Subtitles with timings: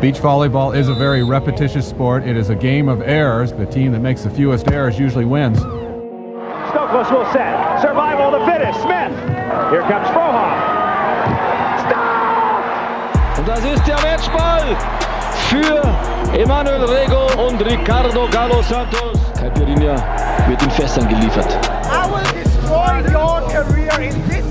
[0.00, 2.22] Beach volleyball is a very repetitious sport.
[2.22, 3.52] It is a game of errors.
[3.52, 5.58] The team that makes the fewest errors usually wins.
[5.58, 7.80] Stokos will set.
[7.82, 8.80] Survival of the fittest.
[8.80, 9.10] Smith.
[9.72, 10.54] Here comes Frohoff.
[11.82, 13.38] Stop!
[13.38, 14.76] Und das ist der Matchball
[15.48, 15.82] für
[16.38, 19.18] Emanuel Rego und Ricardo Galo Santos.
[19.36, 19.96] Caipirinha
[20.46, 21.58] wird in Fässern geliefert.
[21.90, 24.47] I will destroy your career in this moment.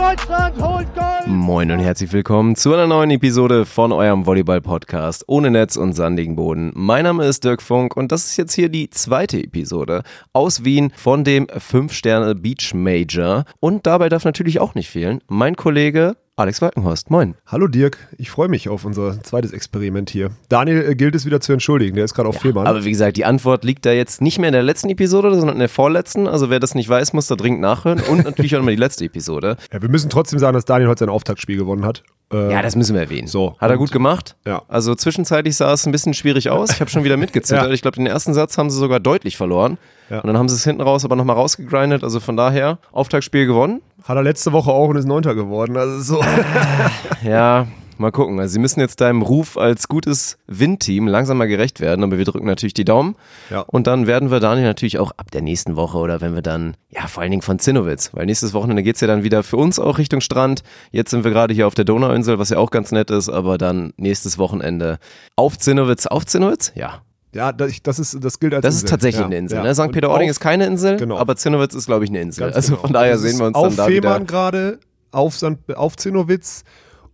[0.00, 1.26] Deutschland holt Gold!
[1.26, 6.36] Moin und herzlich willkommen zu einer neuen Episode von eurem Volleyball-Podcast ohne Netz und sandigen
[6.36, 6.72] Boden.
[6.74, 10.90] Mein Name ist Dirk Funk und das ist jetzt hier die zweite Episode aus Wien
[10.96, 13.44] von dem 5-Sterne Beach Major.
[13.60, 17.10] Und dabei darf natürlich auch nicht fehlen mein Kollege Alex Walkenhorst.
[17.10, 17.34] Moin.
[17.46, 20.30] Hallo Dirk, ich freue mich auf unser zweites Experiment hier.
[20.48, 22.66] Daniel äh, gilt es wieder zu entschuldigen, der ist gerade auf ja, Fehmarn.
[22.66, 25.56] Aber wie gesagt, die Antwort liegt da jetzt nicht mehr in der letzten Episode, sondern
[25.56, 26.26] in der vorletzten.
[26.26, 29.04] Also wer das nicht weiß, muss da dringend nachhören und natürlich auch nochmal die letzte
[29.04, 29.58] Episode.
[29.72, 32.02] Ja, wir müssen trotzdem sagen, dass Daniel heute sein Auftaktspiel gewonnen hat.
[32.32, 33.26] Äh, ja, das müssen wir erwähnen.
[33.26, 34.36] So, Hat er gut gemacht?
[34.46, 34.62] Ja.
[34.68, 36.70] Also zwischenzeitlich sah es ein bisschen schwierig aus.
[36.70, 37.66] Ich habe schon wieder mitgezittert.
[37.68, 37.72] ja.
[37.72, 39.78] Ich glaube, den ersten Satz haben sie sogar deutlich verloren.
[40.10, 40.20] Ja.
[40.20, 42.04] Und dann haben sie es hinten raus aber nochmal rausgegrindet.
[42.04, 43.82] Also von daher, Auftaktspiel gewonnen.
[44.04, 45.76] Hat er letzte Woche auch und ist Neunter geworden.
[45.76, 46.24] Also so.
[47.28, 47.66] ja,
[48.00, 48.40] mal gucken.
[48.40, 52.24] Also sie müssen jetzt deinem Ruf als gutes Win-Team langsam mal gerecht werden, aber wir
[52.24, 53.16] drücken natürlich die Daumen.
[53.50, 53.60] Ja.
[53.60, 56.74] Und dann werden wir Daniel natürlich auch ab der nächsten Woche oder wenn wir dann,
[56.88, 59.78] ja, vor allen Dingen von Zinnowitz, weil nächstes Wochenende geht's ja dann wieder für uns
[59.78, 60.62] auch Richtung Strand.
[60.90, 63.58] Jetzt sind wir gerade hier auf der Donauinsel, was ja auch ganz nett ist, aber
[63.58, 64.98] dann nächstes Wochenende
[65.36, 66.06] auf Zinnowitz.
[66.06, 66.72] Auf Zinnowitz?
[66.74, 67.02] Ja.
[67.32, 68.84] Ja, das, ist, das gilt als Das Insel.
[68.86, 69.58] ist tatsächlich ja, eine Insel.
[69.58, 69.62] ja.
[69.62, 69.74] Ne?
[69.74, 69.92] St.
[69.92, 71.16] Peter-Ording ist keine Insel, genau.
[71.16, 72.44] aber Zinnowitz ist, glaube ich, eine Insel.
[72.46, 72.80] Ganz also genau.
[72.82, 74.24] von daher sehen wir uns auf dann da Fehmarn wieder.
[74.24, 74.78] gerade,
[75.12, 75.56] auf, St.
[75.74, 76.64] auf Zinnowitz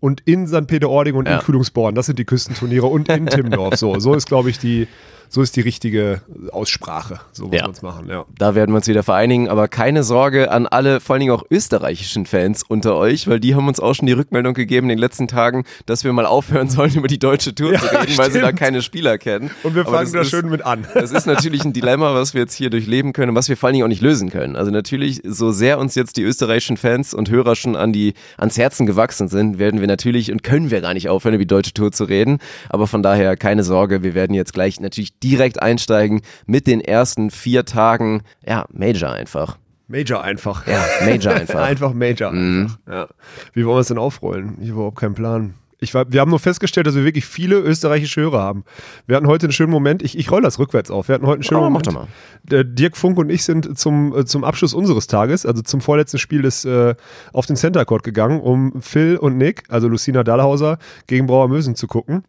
[0.07, 0.69] und in St.
[0.69, 1.35] Peter-Ording und Ja.
[1.39, 1.97] in Kühlungsborn.
[1.97, 3.75] Das sind die Küstenturniere und in Timmendorf.
[3.75, 4.87] So, so ist, glaube ich, die,
[5.29, 6.21] so ist die richtige
[6.53, 7.21] Aussprache.
[7.33, 7.63] So muss Ja.
[7.63, 8.25] man es machen, ja.
[8.39, 11.45] Da werden wir uns wieder vereinigen, aber keine Sorge an alle, vor allen Dingen auch
[11.51, 14.99] österreichischen Fans unter euch, weil die haben uns auch schon die Rückmeldung gegeben in den
[14.99, 18.31] letzten Tagen, dass wir mal aufhören sollen, über die deutsche Tour zu Ja, reden, weil
[18.31, 18.59] sie da stimmt.
[18.61, 19.51] keine Spieler kennen.
[19.63, 20.87] Und wir fangen da ist, schön mit an.
[20.95, 23.69] Das ist natürlich ein Dilemma, was wir jetzt hier durchleben können und was wir vor
[23.69, 24.57] allen Dingen auch nicht lösen können.
[24.57, 28.57] Also natürlich, so sehr uns jetzt die österreichischen Fans und Hörer schon an die, ans
[28.59, 31.73] Herzen gewachsen sind, werden wir natürlich und können wir gar nicht aufhören, über die deutsche
[31.75, 32.39] Tour zu reden.
[32.69, 37.31] Aber von daher keine Sorge, wir werden jetzt gleich natürlich direkt einsteigen mit den ersten
[37.31, 39.59] vier Tagen, ja, Major einfach.
[39.89, 40.67] Major einfach.
[40.67, 41.61] Ja, Major einfach.
[41.63, 42.33] einfach Major.
[42.33, 42.73] Mhm.
[42.87, 42.93] Einfach.
[42.93, 43.07] Ja.
[43.53, 44.55] Wie wollen wir es denn aufrollen?
[44.61, 45.55] Ich habe überhaupt keinen Plan.
[45.79, 48.65] Ich war, wir haben nur festgestellt, dass wir wirklich viele österreichische Hörer haben.
[49.07, 50.03] Wir hatten heute einen schönen Moment.
[50.03, 51.09] Ich, ich roll das rückwärts auf.
[51.09, 52.09] Wir hatten heute einen schönen Oh, mach Moment.
[52.49, 52.65] doch mal.
[52.65, 56.41] Dirk Funk und ich sind zum, äh, zum Abschluss unseres Tages, also zum vorletzten Spiel
[56.43, 56.95] des, äh,
[57.35, 61.77] auf den Center Court gegangen, um Phil und Nick, also Lucina Dahlhauser, gegen Brauer Mösen
[61.77, 62.25] zu gucken.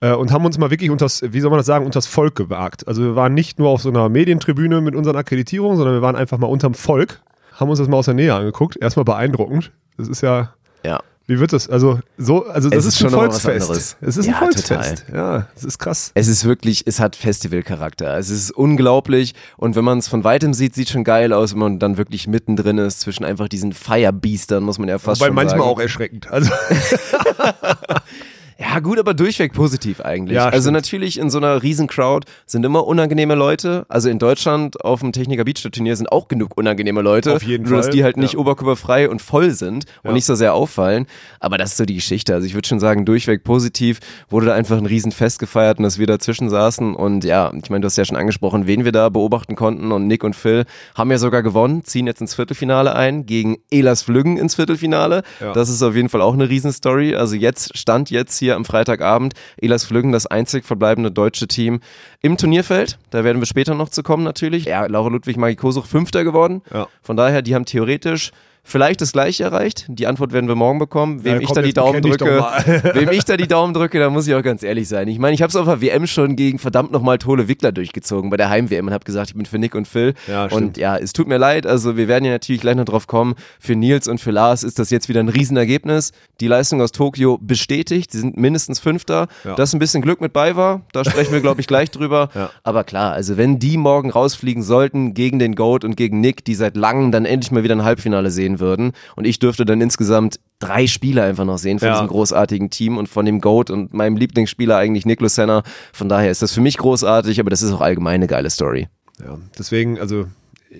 [0.00, 2.86] Äh, und haben uns mal wirklich unters, wie soll man das sagen, unters Volk gewagt.
[2.86, 6.16] Also wir waren nicht nur auf so einer Medientribüne mit unseren Akkreditierungen, sondern wir waren
[6.16, 7.20] einfach mal unterm Volk,
[7.54, 8.76] haben uns das mal aus der Nähe angeguckt.
[8.76, 9.72] Erstmal beeindruckend.
[9.96, 10.52] Das ist ja,
[10.84, 11.00] Ja.
[11.26, 11.70] wie wird das?
[11.70, 13.70] Also, so, also das Es ist, ist schon ein noch mal was Volksfest.
[13.70, 13.96] anderes.
[14.02, 15.04] Es ist Ja, ein Volksfest.
[15.14, 16.10] Ja, es ist krass.
[16.12, 18.18] Es ist wirklich, es hat Festivalcharakter.
[18.18, 21.60] Es ist unglaublich und wenn man es von weitem sieht, sieht schon geil aus, wenn
[21.60, 25.34] man dann wirklich mittendrin ist zwischen einfach diesen Firebeastern, muss man ja fast Wobei schon
[25.36, 25.70] manchmal sagen.
[25.70, 26.30] auch erschreckend.
[26.30, 26.50] Also,
[28.58, 30.36] Ja, gut, aber durchweg positiv eigentlich.
[30.36, 30.74] Ja, also stimmt.
[30.74, 33.84] natürlich in so einer riesen Crowd sind immer unangenehme Leute.
[33.90, 37.34] Also in Deutschland auf dem Techniker Beach Turnier sind auch genug unangenehme Leute.
[37.34, 38.38] Auf jeden nur, dass Fall, die halt nicht ja.
[38.38, 40.12] oberkörperfrei und voll sind und Ja.
[40.12, 41.06] nicht so sehr auffallen.
[41.38, 42.32] Aber das ist so die Geschichte.
[42.32, 44.00] Also ich würde schon sagen, durchweg positiv
[44.30, 46.94] wurde da einfach ein Riesenfest gefeiert und dass wir dazwischen saßen.
[46.94, 49.92] Und ja, ich meine, du hast ja schon angesprochen, wen wir da beobachten konnten.
[49.92, 54.00] Und Nick und Phil haben ja sogar gewonnen, ziehen jetzt ins Viertelfinale ein, gegen Elas
[54.00, 55.24] Flüggen ins Viertelfinale.
[55.40, 55.52] Ja.
[55.52, 57.14] Das ist auf jeden Fall auch eine Riesenstory.
[57.14, 61.80] Also jetzt stand jetzt hier am Freitagabend Elas Flüggen das einzig verbleibende deutsche Team
[62.22, 62.98] im Turnierfeld.
[63.10, 64.66] Da werden wir später noch zu kommen natürlich.
[64.66, 66.62] Ja, Laura Ludwig Magi Kosuch Fünfter geworden.
[66.72, 66.86] Ja.
[67.02, 68.32] Von daher, die haben theoretisch
[68.66, 69.86] vielleicht das gleiche erreicht.
[69.88, 71.24] Die Antwort werden wir morgen bekommen.
[71.24, 72.64] Wem Ja, ich komm, da die Daumen drücke, mal.
[72.94, 75.08] wem ich da die Daumen drücke, da muss ich auch ganz ehrlich sein.
[75.08, 78.28] Ich meine, ich habe es auf der WM schon gegen verdammt nochmal Tole Wickler durchgezogen
[78.28, 80.14] bei der Heim-WM und habe gesagt, ich bin für Nick und Phil.
[80.26, 81.66] Ja, und ja, es tut mir leid.
[81.66, 83.36] Also wir werden ja natürlich gleich noch drauf kommen.
[83.60, 86.12] Für Nils und für Lars ist das jetzt wieder ein Riesenergebnis.
[86.40, 88.10] Die Leistung aus Tokio bestätigt.
[88.10, 89.28] Sie sind mindestens Fünfter.
[89.44, 89.54] Ja.
[89.54, 92.28] Dass ein bisschen Glück mit bei war, da sprechen wir, glaube ich, gleich drüber.
[92.36, 92.50] Ja.
[92.64, 96.54] Aber klar, also wenn die morgen rausfliegen sollten gegen den Goat und gegen Nick, die
[96.54, 100.40] seit langem dann endlich mal wieder ein Halbfinale sehen würden und ich dürfte dann insgesamt
[100.58, 101.94] drei Spiele einfach noch sehen von Ja.
[101.94, 105.62] diesem großartigen Team und von dem Goat und meinem Lieblingsspieler eigentlich Nick Lucena.
[105.92, 108.88] Von daher ist das für mich großartig, aber das ist auch allgemein eine geile Story.
[109.22, 110.26] Ja, deswegen, also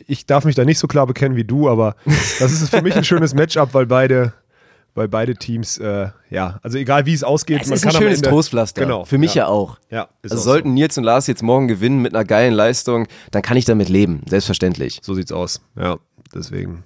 [0.06, 1.96] ich darf mich da nicht so klar bekennen wie du, aber
[2.38, 4.32] das ist für mich ein schönes Matchup, weil beide,
[4.94, 7.96] weil beide Teams, äh, ja, also egal wie es ausgeht, Es man ist ein kann
[7.96, 8.82] am schönes Ende, Trostpflaster.
[8.82, 9.04] Genau.
[9.04, 9.48] Für mich ja, ja.
[9.48, 9.78] auch.
[9.90, 13.06] Ja, ist Also auch sollten Nils und Lars jetzt morgen gewinnen mit einer geilen Leistung,
[13.30, 15.00] dann kann ich damit leben, selbstverständlich.
[15.02, 15.60] So sieht's aus.
[15.76, 15.96] Ja,
[16.34, 16.82] deswegen.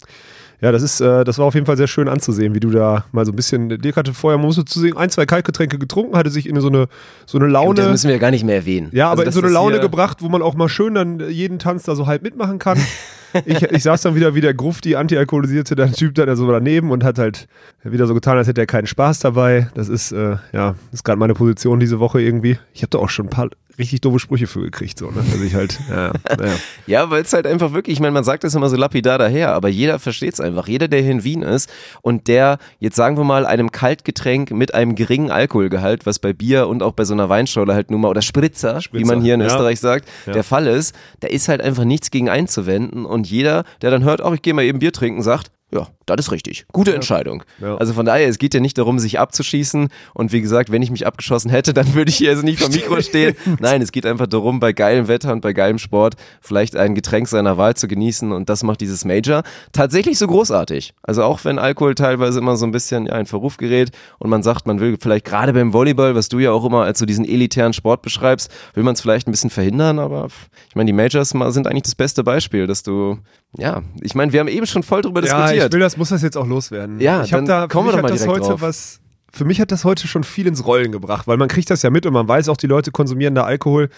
[0.60, 3.04] Ja, das ist, äh, das war auf jeden Fall sehr schön anzusehen, wie du da
[3.12, 6.16] mal so ein bisschen, Dirk hatte vorher, man musste zu sehen, ein, zwei Kaltgetränke getrunken,
[6.16, 6.88] hatte sich in so eine,
[7.26, 7.74] so eine Laune.
[7.74, 8.88] das müssen wir gar nicht mehr erwähnen.
[8.92, 11.58] Ja, aber Also in so eine Laune gebracht, wo man auch mal schön dann jeden
[11.58, 12.78] Tanz da so halb mitmachen kann.
[13.44, 17.04] ich, ich saß dann wieder wie der Grufti, antialkoholisierte dann Typ da so daneben und
[17.04, 17.48] hat halt
[17.82, 19.68] wieder so getan, als hätte er keinen Spaß dabei.
[19.74, 22.58] Das ist, äh, ja, das ist gerade meine Position diese Woche irgendwie.
[22.72, 23.48] Ich habe da auch schon ein paar
[23.80, 25.24] richtig doofe Sprüche für gekriegt, so, ne?
[25.32, 26.54] Also ich halt, ja, naja.
[26.86, 29.52] Ja, weil es halt einfach wirklich, ich meine, man sagt das immer so lapidar daher,
[29.52, 30.68] aber jeder versteht es einfach.
[30.68, 31.70] Jeder, der hier in Wien ist
[32.02, 36.68] und der jetzt sagen wir mal einem Kaltgetränk mit einem geringen Alkoholgehalt, was bei Bier
[36.68, 39.34] und auch bei so einer Weinschorle halt nun mal, oder Spritzer, wie Spritzer, man hier
[39.34, 39.46] in ja.
[39.46, 43.90] Österreich sagt, der Fall ist, da ist halt einfach nichts gegen einzuwenden und jeder, der
[43.90, 45.86] dann hört, auch ich gehe mal eben Bier trinken, sagt, ja,
[46.16, 46.66] das ist richtig.
[46.72, 47.42] Gute Entscheidung.
[47.60, 47.76] Ja.
[47.76, 49.88] Also von daher, es geht ja nicht darum, sich abzuschießen.
[50.14, 52.68] Und wie gesagt, wenn ich mich abgeschossen hätte, dann würde ich hier also nicht vor
[52.68, 53.36] dem Mikro stehen.
[53.60, 57.28] Nein, es geht einfach darum, bei geilem Wetter und bei geilem Sport vielleicht ein Getränk
[57.28, 58.32] seiner Wahl zu genießen.
[58.32, 59.42] Und das macht dieses Major
[59.72, 60.94] tatsächlich so großartig.
[61.02, 64.42] Also auch wenn Alkohol teilweise immer so ein bisschen ja, in Verruf gerät und man
[64.42, 67.24] sagt, man will vielleicht gerade beim Volleyball, was du ja auch immer als so diesen
[67.24, 69.98] elitären Sport beschreibst, will man es vielleicht ein bisschen verhindern.
[69.98, 70.28] Aber
[70.68, 73.18] ich meine, die Majors sind eigentlich das beste Beispiel, dass du,
[73.56, 75.66] ja, ich meine, wir haben eben schon voll drüber Ja, diskutiert.
[75.66, 76.98] ich will das, muss das jetzt auch loswerden.
[76.98, 78.62] Ja, ich habe da, für kommen wir mich doch mal das heute drauf.
[78.62, 79.00] was,
[79.30, 81.90] für mich hat das heute schon viel ins Rollen gebracht, weil man kriegt das ja
[81.90, 83.90] mit und man weiß auch, die Leute konsumieren da Alkohol.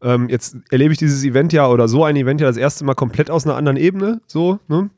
[0.00, 2.94] Ähm, jetzt erlebe ich dieses Event ja oder so ein Event ja das erste Mal
[2.94, 4.90] komplett aus einer anderen Ebene, so, ne?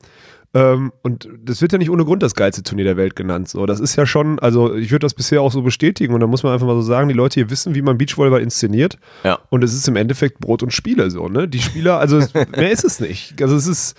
[0.54, 3.48] Ähm, und das wird ja nicht ohne Grund das geilste Turnier der Welt genannt.
[3.48, 6.26] So, das ist ja schon, also ich würde das bisher auch so bestätigen und da
[6.26, 8.98] muss man einfach mal so sagen, die Leute hier wissen, wie man Beachvolleyball inszeniert.
[9.24, 9.38] Ja.
[9.48, 11.48] Und es ist im Endeffekt Brot und Spiele so, ne?
[11.48, 12.18] Die Spieler, also
[12.54, 13.40] mehr ist es nicht.
[13.40, 13.96] Also es ist,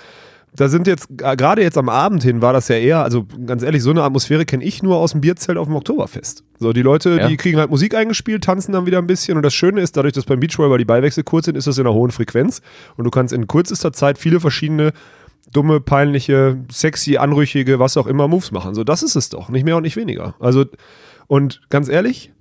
[0.55, 3.63] da sind jetzt, äh, gerade jetzt am Abend hin war das ja eher, also ganz
[3.63, 6.43] ehrlich, so eine Atmosphäre kenne ich nur aus dem Bierzelt auf dem Oktoberfest.
[6.59, 7.27] So, die Leute, Ja.
[7.27, 10.13] die kriegen halt Musik eingespielt, tanzen dann wieder ein bisschen und das Schöne ist, dadurch,
[10.13, 12.61] dass beim Beachvolleyball die Ballwechsel kurz sind, ist das in einer hohen Frequenz
[12.97, 14.93] und du kannst in kürzester Zeit viele verschiedene
[15.51, 18.75] dumme, peinliche, sexy, anrüchige, was auch immer Moves machen.
[18.75, 20.35] So, das ist es doch, nicht mehr und nicht weniger.
[20.39, 20.65] Also,
[21.27, 22.31] und ganz ehrlich,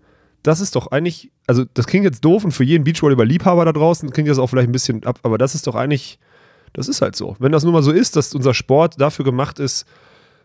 [0.43, 4.11] das ist doch eigentlich, also das klingt jetzt doof und für jeden Beachvolleyball-Liebhaber da draußen
[4.11, 6.19] klingt das auch vielleicht ein bisschen ab, aber das ist doch eigentlich,
[6.72, 7.36] das ist halt so.
[7.38, 9.86] Wenn das nun mal so ist, dass unser Sport dafür gemacht ist,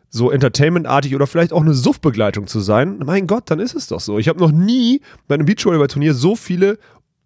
[0.09, 3.99] so entertainmentartig oder vielleicht auch eine Suffbegleitung zu sein, mein Gott, dann ist es doch
[3.99, 4.19] so.
[4.19, 6.77] Ich habe noch nie bei einem Beachvolleyball-Turnier so viele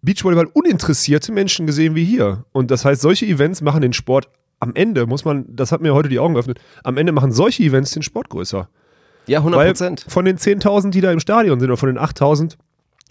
[0.02, 2.44] Beachvolleyball uninteressierte Menschen gesehen wie hier.
[2.52, 4.28] Und das heißt, solche Events machen den Sport
[4.58, 7.62] am Ende, muss man, das hat mir heute die Augen geöffnet, am Ende machen solche
[7.62, 8.68] Events den Sport größer.
[9.26, 10.04] Ja, 100 Weil Prozent.
[10.08, 12.56] von den 10.000, die da im Stadion sind, oder von den 8.000,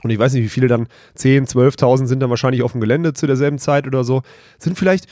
[0.03, 3.13] und ich weiß nicht, wie viele dann, 10, 12.000 sind dann wahrscheinlich auf dem Gelände
[3.13, 4.23] zu derselben Zeit oder so,
[4.57, 5.07] sind vielleicht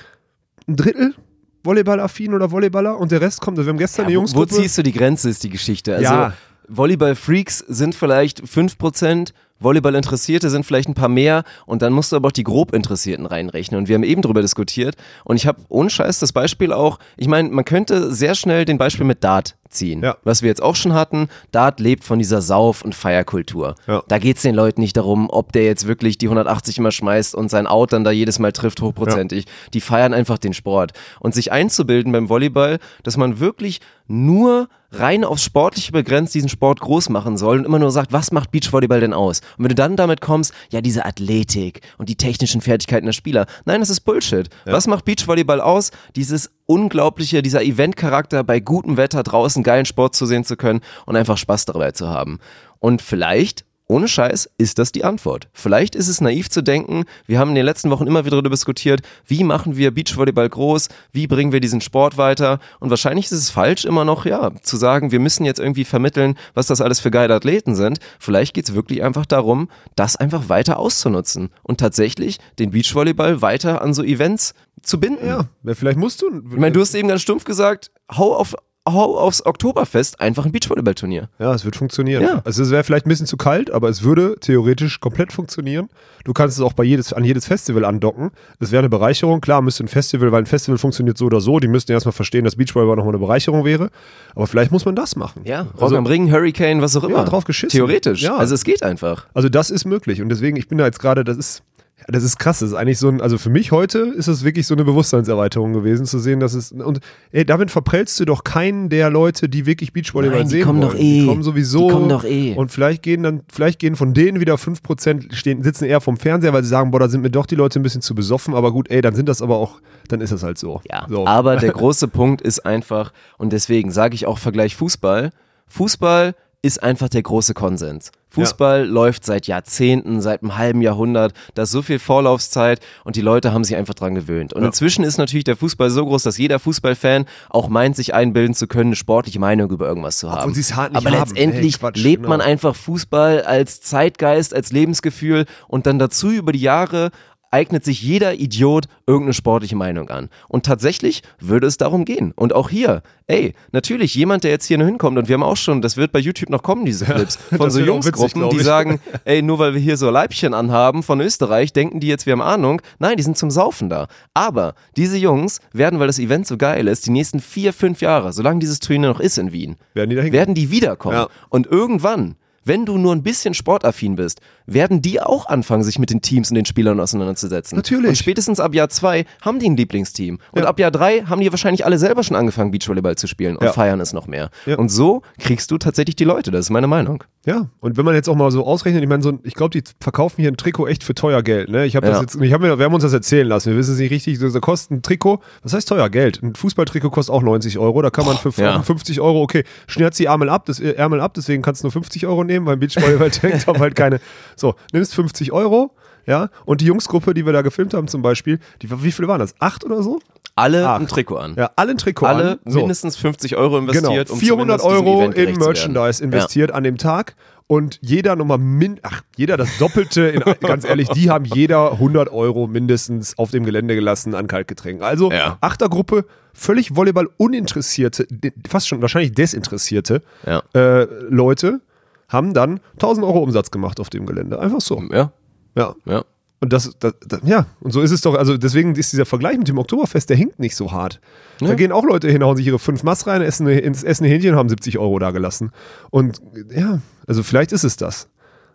[0.69, 1.15] ein Drittel
[1.63, 4.23] Volleyball-affin oder Volleyballer und der Rest kommt, also wir haben gestern eine Ja, wo, wo
[4.23, 4.47] Jungsgruppe.
[4.61, 5.93] ziehst du die Grenze, ist die Geschichte.
[5.95, 6.33] Also Ja.
[6.69, 9.31] Volleyball-Freaks sind vielleicht 5%,
[9.61, 13.25] Volleyball-Interessierte sind vielleicht ein paar mehr und dann musst du aber auch die grob Interessierten
[13.25, 13.77] reinrechnen.
[13.77, 14.95] Und wir haben eben drüber diskutiert
[15.25, 18.77] und ich habe ohne Scheiß das Beispiel auch, ich meine, man könnte sehr schnell den
[18.77, 20.15] Beispiel mit Dart ziehen, Ja.
[20.23, 21.27] was wir jetzt auch schon hatten.
[21.51, 23.75] Dart lebt von dieser Sauf- und Feierkultur.
[23.85, 24.01] Ja.
[24.07, 27.35] Da geht es den Leuten nicht darum, ob der jetzt wirklich die 180 immer schmeißt
[27.35, 29.45] und sein Out dann da jedes Mal trifft, hochprozentig.
[29.73, 30.93] Die feiern einfach den Sport.
[31.19, 36.79] Und sich einzubilden beim Volleyball, dass man wirklich nur rein aufs Sportliche begrenzt diesen Sport
[36.79, 39.41] groß machen soll und immer nur sagt, was macht Beachvolleyball denn aus?
[39.57, 43.45] Und wenn du dann damit kommst, ja, diese Athletik und die technischen Fertigkeiten der Spieler.
[43.65, 44.49] Nein, das ist Bullshit.
[44.65, 45.91] Was macht Beachvolleyball aus?
[46.15, 51.15] Dieses unglaubliche, dieser Eventcharakter, bei gutem Wetter draußen geilen Sport zu sehen zu können und
[51.15, 52.39] einfach Spaß dabei zu haben.
[52.79, 55.49] Und vielleicht ohne Scheiß ist das die Antwort.
[55.51, 58.51] Vielleicht ist es naiv zu denken, wir haben in den letzten Wochen immer wieder darüber
[58.51, 63.31] diskutiert, wie machen wir Beachvolleyball groß, wie bringen wir diesen Sport weiter und wahrscheinlich ist
[63.31, 66.99] es falsch immer noch, ja, zu sagen, wir müssen jetzt irgendwie vermitteln, was das alles
[66.99, 67.99] für geile Athleten sind.
[68.19, 73.81] Vielleicht geht es wirklich einfach darum, das einfach weiter auszunutzen und tatsächlich den Beachvolleyball weiter
[73.81, 75.25] an so Events zu binden.
[75.25, 76.27] ja, vielleicht musst du.
[76.51, 78.55] Ich meine, du hast eben ganz stumpf gesagt, hau auf
[78.95, 81.29] aufs Oktoberfest einfach ein Beachvolleyballturnier.
[81.39, 82.23] Ja, es wird funktionieren.
[82.23, 82.41] Ja.
[82.45, 85.89] Also es wäre vielleicht ein bisschen zu kalt, aber es würde theoretisch komplett funktionieren.
[86.25, 88.31] Du kannst es auch bei jedes, an jedes Festival andocken.
[88.59, 89.41] Das wäre eine Bereicherung.
[89.41, 91.59] Klar, müsste ein Festival, weil ein Festival funktioniert so oder so.
[91.59, 93.89] Die müssten erstmal verstehen, dass Beachvolleyball nochmal eine Bereicherung wäre.
[94.35, 95.41] Aber vielleicht muss man das machen.
[95.45, 97.23] Ja, Rock Also- am Ring, Hurricane, was auch immer.
[97.25, 97.77] drauf geschissen.
[97.77, 98.21] Theoretisch.
[98.21, 98.35] Ja.
[98.37, 99.25] Also es geht einfach.
[99.33, 100.21] Also das ist möglich.
[100.21, 101.68] Und deswegen, ich bin da jetzt gerade, das ist, ja,
[102.07, 102.59] das ist krass.
[102.59, 105.73] Das ist eigentlich so ein, also für mich heute ist es wirklich so eine Bewusstseinserweiterung
[105.73, 106.99] gewesen, zu sehen, dass es, und
[107.31, 110.81] ey, damit verprellst du doch keinen der Leute, die wirklich Beachvolleyball Nein, die sehen kommen
[110.81, 110.91] wollen.
[110.91, 111.19] doch eh.
[111.19, 111.87] Die kommen sowieso.
[111.87, 112.53] Die kommen doch eh.
[112.55, 116.53] Und vielleicht gehen dann, vielleicht gehen von denen wieder 5% stehen, sitzen eher vom Fernseher,
[116.53, 118.53] weil sie sagen, boah, da sind mir doch die Leute ein bisschen zu besoffen.
[118.53, 120.81] Aber gut, ey, dann sind das aber auch, dann ist das halt so.
[120.89, 121.27] Ja, so.
[121.27, 125.31] aber der große Punkt ist einfach, und deswegen sage ich auch Vergleich Fußball.
[125.67, 128.11] Fußball ist einfach der große Konsens.
[128.31, 128.85] Fußball ja.
[128.85, 133.53] läuft seit Jahrzehnten, seit einem halben Jahrhundert, da ist so viel Vorlaufzeit und die Leute
[133.53, 134.53] haben sich einfach dran gewöhnt.
[134.53, 134.67] Und ja.
[134.67, 138.67] inzwischen ist natürlich der Fußball so groß, dass jeder Fußballfan auch meint, sich einbilden zu
[138.67, 140.53] können, eine sportliche Meinung über irgendwas zu haben.
[140.75, 142.29] Halt Aber letztendlich hey, Quatsch, lebt genau.
[142.29, 147.09] man einfach Fußball als Zeitgeist, als Lebensgefühl und dann dazu über die Jahre
[147.51, 150.29] eignet sich jeder Idiot irgendeine sportliche Meinung an.
[150.47, 152.31] Und tatsächlich würde es darum gehen.
[152.35, 155.81] Und auch hier, ey, natürlich, jemand, der jetzt hier hinkommt, und wir haben auch schon,
[155.81, 159.41] das wird bei YouTube noch kommen, diese Clips, ja, von so Jungsgruppen, die sagen, ey,
[159.41, 162.81] nur weil wir hier so Leibchen anhaben von Österreich, denken die jetzt, wir haben Ahnung.
[162.99, 164.07] Nein, die sind zum Saufen da.
[164.33, 168.33] Aber diese Jungs werden, weil das Event so geil ist, die nächsten vier, fünf Jahre,
[168.33, 171.15] solange dieses Turnier noch ist in Wien, werden die, werden die wiederkommen.
[171.15, 171.27] Ja.
[171.49, 172.35] Und irgendwann
[172.69, 176.51] wenn du nur ein bisschen sportaffin bist, werden die auch anfangen, sich mit den Teams
[176.51, 177.75] und den Spielern auseinanderzusetzen.
[177.75, 178.09] Natürlich.
[178.09, 180.37] Und spätestens ab Jahr zwei haben die ein Lieblingsteam.
[180.51, 180.67] Und ja.
[180.67, 183.73] ab Jahr drei haben die wahrscheinlich alle selber schon angefangen, Beachvolleyball zu spielen und ja.
[183.73, 184.51] feiern es noch mehr.
[184.67, 184.77] Ja.
[184.77, 187.23] Und so kriegst du tatsächlich die Leute, das ist meine Meinung.
[187.45, 189.81] Ja, und wenn man jetzt auch mal so ausrechnet, ich meine, so, ich glaube, die
[190.01, 191.69] verkaufen hier ein Trikot echt für teuer Geld.
[191.69, 191.85] Ne?
[191.85, 193.93] Ich habe das jetzt, ich hab mir, wir haben uns das erzählen lassen, wir wissen
[193.93, 196.43] es nicht richtig, das kostet ein Trikot, was heißt teuer Geld?
[196.43, 200.19] Ein Fußballtrikot kostet auch 90 Euro, da kann man für oh, 50 Euro, okay, schnürzt
[200.19, 203.31] die Ärmel ab, das, Ärmel ab, deswegen kannst du nur 50 Euro nehmen, weil Beachvolleyball
[203.31, 204.19] tankt haben halt keine.
[204.55, 208.59] So, nimmst 50 Euro, ja, und die Jungsgruppe, die wir da gefilmt haben zum Beispiel,
[208.81, 209.55] die, wie viele waren das?
[209.59, 210.19] Acht oder so?
[210.55, 210.99] Alle Ach.
[210.99, 211.55] ein Trikot an.
[211.57, 212.59] Ja, alle ein Trikot alle an.
[212.65, 212.79] So.
[212.79, 214.27] mindestens 50 Euro investiert.
[214.27, 216.75] Genau, 400 um Euro in Merchandise investiert ja.
[216.75, 217.35] an dem Tag
[217.71, 222.29] und jeder nochmal min, ach, jeder das Doppelte, in, ganz ehrlich, die haben jeder 100
[222.31, 225.03] Euro mindestens auf dem Gelände gelassen an Kaltgetränken.
[225.03, 225.59] Also ja.
[225.61, 228.27] Achtergruppe, völlig Volleyball uninteressierte,
[228.67, 230.63] fast schon wahrscheinlich desinteressierte ja.
[230.73, 231.81] äh, Leute
[232.29, 234.59] haben dann 1000 Euro Umsatz gemacht auf dem Gelände.
[234.59, 235.03] Einfach so.
[235.11, 235.31] Ja.
[235.75, 235.95] Ja.
[236.05, 236.23] Ja.
[236.61, 239.57] Und das, das, das, ja, und so ist es doch, also deswegen ist dieser Vergleich
[239.57, 241.21] mit dem Oktoberfest, der hinkt nicht so hart.
[241.61, 241.69] Ja.
[241.69, 244.51] Da gehen auch Leute hin, hauen sich ihre fünf Mass rein, essen, essen ein Hähnchen
[244.51, 245.71] und haben 70 Euro da gelassen.
[246.09, 248.27] Und ja, also vielleicht ist es das.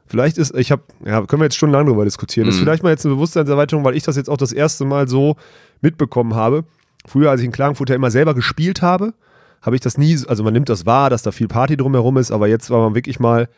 [0.07, 2.47] Vielleicht ist, ich habe, ja, können wir jetzt stundenlang drüber diskutieren.
[2.47, 2.51] Mhm.
[2.51, 5.07] Das ist vielleicht mal jetzt eine Bewusstseinserweiterung, weil ich das jetzt auch das erste Mal
[5.07, 5.37] so
[5.83, 6.65] mitbekommen habe.
[7.07, 9.13] Früher, als ich in Klagenfurt ja immer selber gespielt habe,
[9.65, 12.31] habe ich das nie, also man nimmt das wahr, dass da viel Party drumherum ist,
[12.31, 13.49] aber jetzt war man wirklich mal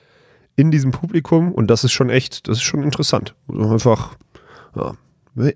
[0.54, 3.34] in diesem Publikum und das ist schon echt, das ist schon interessant.
[3.48, 4.16] Einfach,
[4.76, 4.92] ja.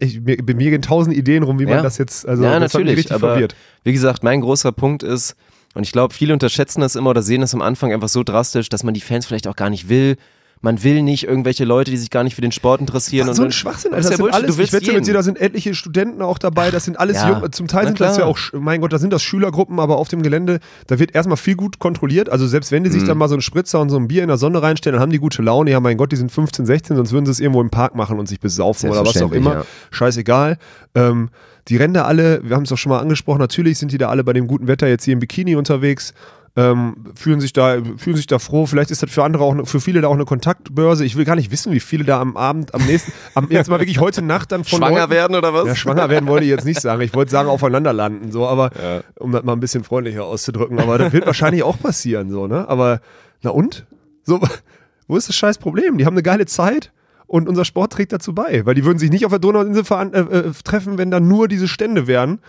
[0.01, 2.99] Ich, mir, mir gehen tausend Ideen rum, wie man das jetzt, also ja, das natürlich,
[2.99, 3.55] richtig aber verwirrt.
[3.83, 5.37] Wie gesagt, mein großer Punkt ist,
[5.75, 8.69] und ich glaube, viele unterschätzen das immer oder sehen das am Anfang einfach so drastisch,
[8.69, 10.17] dass man die Fans vielleicht auch gar nicht will
[10.63, 13.27] man will nicht irgendwelche Leute, die sich gar nicht für den Sport interessieren.
[13.27, 14.11] Was, und so ein Schwachsinn, Alter.
[14.11, 16.71] Das, das sind alles, du ich wette mit dir, da sind etliche Studenten auch dabei,
[16.71, 18.11] das sind alles ja, Jung, zum Teil sind klar.
[18.11, 21.15] das ja auch, mein Gott, da sind das Schülergruppen, aber auf dem Gelände, da wird
[21.15, 23.09] erstmal viel gut kontrolliert, also selbst wenn die sich mhm.
[23.09, 25.13] dann mal so einen Spritzer und so ein Bier in der Sonne reinstellen, dann haben
[25.13, 27.63] die gute Laune, ja mein Gott, die sind 15, 16, sonst würden sie es irgendwo
[27.63, 29.65] im Park machen und sich besaufen oder was auch immer, ja.
[29.91, 30.59] scheißegal.
[30.95, 31.31] Ähm,
[31.69, 34.09] die rennen da alle, wir haben es doch schon mal angesprochen, natürlich sind die da
[34.09, 36.15] alle bei dem guten Wetter jetzt hier im Bikini unterwegs
[36.57, 38.67] ähm, fühlen sich da fühlen sich da froh.
[38.67, 41.05] Vielleicht ist das für andere auch für viele da auch eine Kontaktbörse.
[41.05, 43.79] Ich will gar nicht wissen, wie viele da am Abend am nächsten am, jetzt mal
[43.79, 45.67] wirklich heute Nacht dann von schwanger Leuten, werden oder was?
[45.67, 47.01] Ja, schwanger werden wollte ich jetzt nicht sagen.
[47.03, 49.03] Ich wollte sagen aufeinander landen so, aber ja.
[49.19, 52.69] um das mal ein bisschen freundlicher auszudrücken, aber das wird wahrscheinlich auch passieren so, ne?
[52.69, 53.01] Aber
[53.43, 53.87] na und?
[54.25, 54.41] So
[55.07, 55.99] wo ist das scheiß Problem?
[55.99, 56.93] Die haben eine geile Zeit
[57.27, 60.19] und unser Sport trägt dazu bei, weil die würden sich nicht auf der Donauinsel äh,
[60.19, 62.41] äh, treffen, wenn da nur diese Stände wären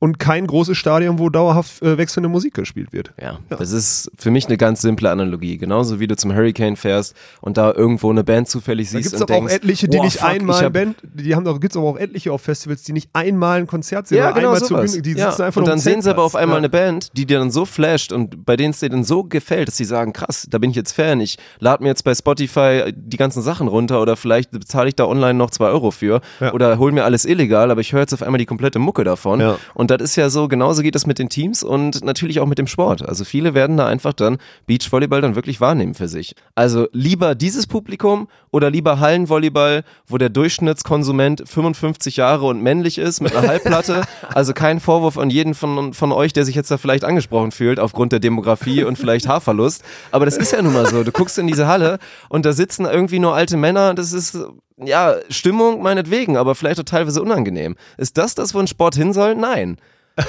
[0.00, 3.12] und kein großes Stadion, wo dauerhaft äh, wechselnde Musik gespielt wird.
[3.20, 5.58] Ja, ja, das ist für mich eine ganz simple Analogie.
[5.58, 9.06] Genauso wie du zum Hurricane fährst und da irgendwo eine Band zufällig siehst.
[9.06, 11.58] Da gibt es aber auch etliche, die nicht fuck, einmal hab, Band, die haben doch,
[11.58, 14.52] gibt es aber auch etliche auf Festivals, die nicht einmal ein Konzert sehen, ja, genau
[14.52, 14.92] einmal sowas.
[14.92, 15.30] Bühne, die ja.
[15.30, 16.58] sitzen einfach Und dann sehen sie aber auf einmal ja.
[16.58, 19.66] eine Band, die dir dann so flasht und bei denen es dir dann so gefällt,
[19.66, 22.92] dass sie sagen, krass, da bin ich jetzt Fan, ich lade mir jetzt bei Spotify
[22.94, 26.52] die ganzen Sachen runter oder vielleicht bezahle ich da online noch zwei Euro für ja.
[26.52, 29.56] oder hol mir alles illegal, aber ich höre jetzt auf einmal die komplette Mucke davon.
[29.74, 32.46] Und das ist ja so genau genauso geht es mit den Teams und natürlich auch
[32.46, 33.08] mit dem Sport.
[33.08, 36.34] Also viele werden da einfach dann Beachvolleyball dann wirklich wahrnehmen für sich.
[36.54, 43.20] Also lieber dieses Publikum oder lieber Hallenvolleyball, wo der Durchschnittskonsument 55 Jahre und männlich ist
[43.20, 44.02] mit einer Halbplatte.
[44.34, 47.80] Also kein Vorwurf an jeden von, von euch, der sich jetzt da vielleicht angesprochen fühlt
[47.80, 49.82] aufgrund der Demografie und vielleicht Haarverlust.
[50.10, 51.02] Aber das ist ja nun mal so.
[51.02, 53.94] Du guckst in diese Halle und da sitzen irgendwie nur alte Männer.
[53.94, 54.38] Das ist
[54.84, 57.76] ja, Stimmung meinetwegen, aber vielleicht auch teilweise unangenehm.
[57.96, 59.34] Ist das das, wo ein Sport hin soll?
[59.34, 59.78] Nein.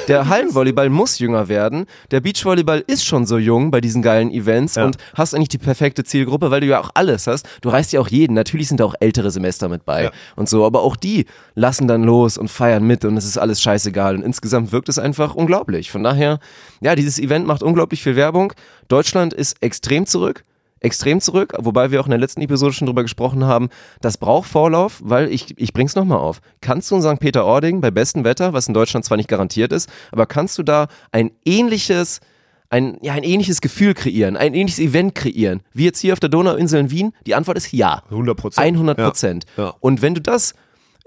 [0.08, 1.86] Der Hallenvolleyball muss jünger werden.
[2.12, 4.86] Der Beachvolleyball ist schon so jung bei diesen geilen Events ja.
[4.86, 7.48] und hast eigentlich die perfekte Zielgruppe, weil du ja auch alles hast.
[7.62, 8.34] Du reißt ja auch jeden.
[8.34, 10.12] Natürlich sind da auch ältere Semester mit bei ja.
[10.36, 11.25] und so, aber auch die
[11.56, 14.15] lassen dann los und feiern mit und es ist alles scheißegal.
[14.15, 15.91] Und insgesamt wirkt es einfach unglaublich.
[15.91, 16.39] Von daher,
[16.82, 18.53] ja, dieses Event macht unglaublich viel Werbung.
[18.88, 20.44] Deutschland ist extrem zurück
[20.79, 23.69] extrem zurück, wobei wir auch in der letzten Episode schon drüber gesprochen haben,
[24.01, 26.41] das braucht Vorlauf, weil ich, ich bring's nochmal auf.
[26.62, 27.19] Kannst du in St.
[27.19, 30.88] Peter-Ording bei bestem Wetter, was in Deutschland zwar nicht garantiert ist, aber kannst du da
[31.12, 32.19] ein ähnliches
[32.71, 36.29] ein, ja, ein ähnliches Gefühl kreieren, ein ähnliches Event kreieren, wie jetzt hier auf der
[36.29, 37.13] Donauinsel in Wien?
[37.25, 38.03] Die Antwort ist ja.
[38.12, 38.63] 100 Prozent.
[38.67, 39.45] 100 Prozent.
[39.57, 39.74] Ja.
[39.79, 40.53] Und wenn du das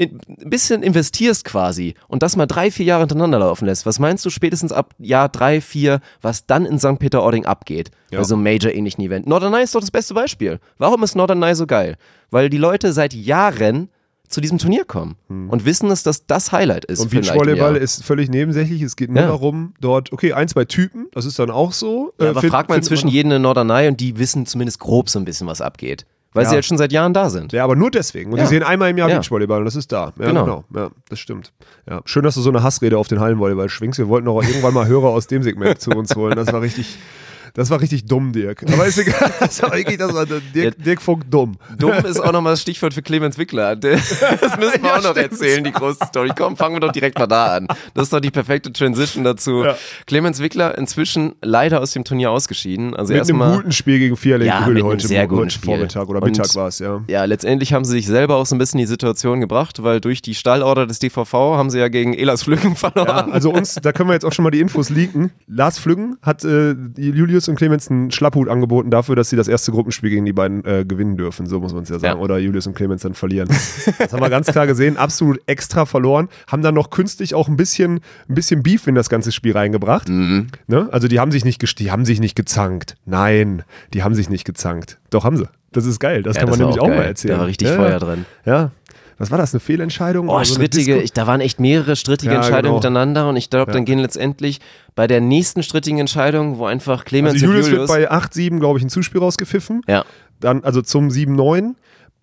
[0.00, 0.18] ein
[0.48, 4.30] bisschen investierst quasi und das mal drei, vier Jahre hintereinander laufen lässt, was meinst du
[4.30, 6.98] spätestens ab Jahr drei, vier, was dann in St.
[6.98, 7.90] Peter-Ording abgeht?
[8.10, 8.18] Ja.
[8.18, 9.26] Bei so einem Major-ähnlichen Event.
[9.26, 10.60] Norderney ist doch das beste Beispiel.
[10.78, 11.96] Warum ist Norderney so geil?
[12.30, 13.88] Weil die Leute seit Jahren
[14.28, 17.00] zu diesem Turnier kommen und wissen, dass das das Highlight ist.
[17.00, 17.04] Hm.
[17.04, 18.80] Und Beachvolleyball ist völlig nebensächlich.
[18.80, 19.26] Es geht nur Ja.
[19.28, 22.14] darum, dort, okay, ein, zwei Typen, das ist dann auch so.
[22.18, 24.78] Ja, Äh, aber find- fragt man findet inzwischen jeden in Norderney und die wissen zumindest
[24.80, 26.06] grob so ein bisschen, was abgeht.
[26.34, 26.50] Weil Ja.
[26.50, 27.52] sie jetzt schon seit Jahren da sind.
[27.52, 28.32] Ja, aber nur deswegen.
[28.32, 28.44] Und Ja.
[28.44, 29.16] die sehen einmal im Jahr Ja.
[29.16, 30.12] Beachvolleyball und das ist da.
[30.18, 30.44] Ja, Genau.
[30.44, 30.64] genau.
[30.74, 31.52] Ja, das stimmt.
[31.88, 32.00] Ja.
[32.06, 33.98] Schön, dass du so eine Hassrede auf den Hallenvolleyball schwingst.
[33.98, 36.34] Wir wollten auch irgendwann mal Hörer aus dem Segment zu uns holen.
[36.36, 36.98] Das war richtig.
[37.54, 38.64] Das war richtig dumm, Dirk.
[38.72, 39.30] Aber ist egal.
[39.40, 41.56] Das war wirklich, das war Dirk, Dirk Funk dumm.
[41.78, 43.76] Dumm ist auch nochmal das Stichwort für Clemens Wickler.
[43.82, 45.32] Das müssen wir Ja, auch noch stimmt.
[45.32, 46.30] erzählen, die große Story.
[46.36, 47.68] Komm, fangen wir doch direkt mal da an.
[47.94, 49.64] Das ist doch die perfekte Transition dazu.
[49.64, 49.76] Ja.
[50.06, 52.94] Clemens Wickler inzwischen leider aus dem Turnier ausgeschieden.
[52.96, 55.58] Also Mit einem guten Spiel gegen Vierling Ja, einem heute, sehr guten heute.
[55.58, 57.02] Vormittag oder Mittag war es, ja.
[57.08, 60.00] Ja, letztendlich haben sie sich selber auch so ein bisschen in die Situation gebracht, weil
[60.00, 63.28] durch die Stallorder des DVV haben sie ja gegen Elas Flüggen verloren.
[63.28, 65.30] Ja, also uns, da können wir jetzt auch schon mal die Infos leaken.
[65.46, 69.72] Lars Flüggen hat äh, Julius und Clemens einen Schlapphut angeboten dafür, dass sie das erste
[69.72, 72.18] Gruppenspiel gegen die beiden äh, gewinnen dürfen, so muss man es ja sagen.
[72.18, 72.24] Ja.
[72.24, 73.48] Oder Julius und Clemens dann verlieren.
[73.98, 76.28] Das haben wir ganz klar gesehen, absolut extra verloren.
[76.46, 80.08] Haben dann noch künstlich auch ein bisschen, ein bisschen Beef in das ganze Spiel reingebracht.
[80.08, 80.48] Mhm.
[80.66, 80.88] Ne?
[80.90, 82.96] Also die haben sich nicht die haben sich nicht gezankt.
[83.04, 83.62] Nein,
[83.94, 84.98] die haben sich nicht gezankt.
[85.10, 85.48] Doch haben sie.
[85.72, 86.22] Das ist geil.
[86.22, 87.34] Das Ja, kann man das war nämlich auch auch, mal erzählen.
[87.34, 88.26] Da war richtig ja, Feuer drin.
[88.44, 88.70] Ja.
[89.22, 89.54] Was war das?
[89.54, 90.28] Eine Fehlentscheidung?
[90.28, 92.90] Oh, so strittige, ich, da waren echt mehrere strittige Ja, Entscheidungen genau.
[92.90, 94.58] miteinander und ich glaube, dann gehen letztendlich
[94.96, 98.80] bei der nächsten strittigen Entscheidung, wo einfach Clemens Also Julius, Julius wird bei 8-7, glaube
[98.80, 99.82] ich, ein Zuspiel rausgepfiffen.
[99.86, 100.04] ja,
[100.40, 101.76] Dann, also zum 7-9.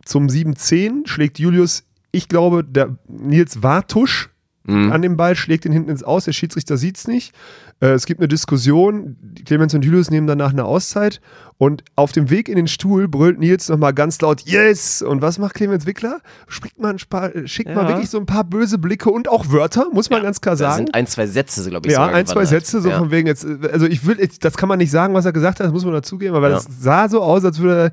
[0.03, 4.29] Zum 7-10 schlägt Julius, ich glaube, der Nils Wartusch
[4.69, 4.91] Mhm.
[4.91, 6.25] an dem Ball, schlägt ihn hinten ins Aus.
[6.25, 7.33] Der Schiedsrichter sieht es nicht.
[7.81, 9.15] Äh, es gibt eine Diskussion.
[9.45, 11.21] Clemens und Julius nehmen danach eine Auszeit.
[11.57, 15.01] Und auf dem Weg in den Stuhl brüllt Nils nochmal ganz laut Yes!
[15.01, 16.19] Und was macht Clemens Wickler?
[16.47, 17.87] Schickt mal, ein paar, schickt mal Ja.
[17.89, 20.85] wirklich so ein paar böse Blicke und auch Wörter, muss man ganz klar sagen.
[20.85, 22.45] sind ein, zwei Sätze, glaube ich, Ja, ein, zwei.
[22.45, 22.97] Sätze, so ja.
[22.99, 25.59] von wegen jetzt, äh, also ich will, das kann man nicht sagen, was er gesagt
[25.59, 26.55] hat, das muss man dazugeben, aber Ja.
[26.55, 27.91] das sah so aus, als würde er,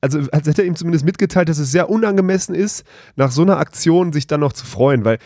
[0.00, 2.84] also als hätte er ihm zumindest mitgeteilt, dass es sehr unangemessen ist,
[3.16, 5.18] nach so einer Aktion sich dann noch zu freuen, weil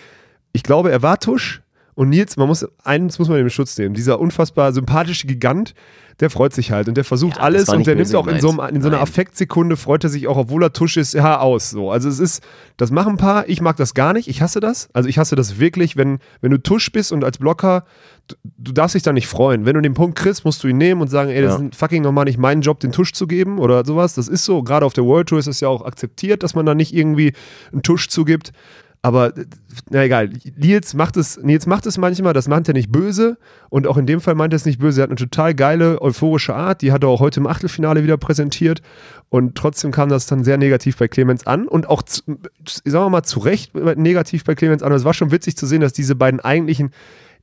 [0.59, 1.63] ich glaube, er war Tusch
[1.95, 5.73] und Nils, man muss, eins muss man in Schutz nehmen, dieser unfassbar sympathische Gigant,
[6.19, 8.51] der freut sich halt und der versucht Ja, alles und der nimmt auch in so,
[8.51, 9.01] einem, in so einer.
[9.01, 11.71] Affektsekunde, freut er sich auch, obwohl er Tusch ist, ja, aus.
[11.71, 11.93] So.
[11.93, 12.43] Also es ist,
[12.77, 14.89] das machen ein paar, ich mag das gar nicht, ich hasse das.
[14.93, 17.85] Also ich hasse das wirklich, wenn, wenn du Tusch bist und als Blocker,
[18.27, 19.65] du, du darfst dich da nicht freuen.
[19.65, 21.67] Wenn du den Punkt kriegst, musst du ihn nehmen und sagen, ey, das Ja.
[21.67, 24.15] ist fucking nochmal nicht mein Job, den Tusch zu geben oder sowas.
[24.15, 24.65] Das ist so.
[24.65, 27.33] Gerade auf der World Tour ist es ja auch akzeptiert, dass man da nicht irgendwie
[27.73, 28.51] einen Tusch zugibt.
[29.03, 29.45] Aber äh,
[29.91, 33.39] na egal, Nils macht es, Nils macht es manchmal, das meint er nicht böse
[33.71, 35.01] und auch in dem Fall meint er es nicht böse.
[35.01, 38.17] Er hat eine total geile, euphorische Art, die hat er auch heute im Achtelfinale wieder
[38.17, 38.83] präsentiert
[39.29, 42.39] und trotzdem kam das dann sehr negativ bei Clemens an und auch, sagen
[42.85, 44.89] wir mal, zu Recht negativ bei Clemens an.
[44.89, 46.91] Aber es war schon witzig zu sehen, dass diese beiden eigentlichen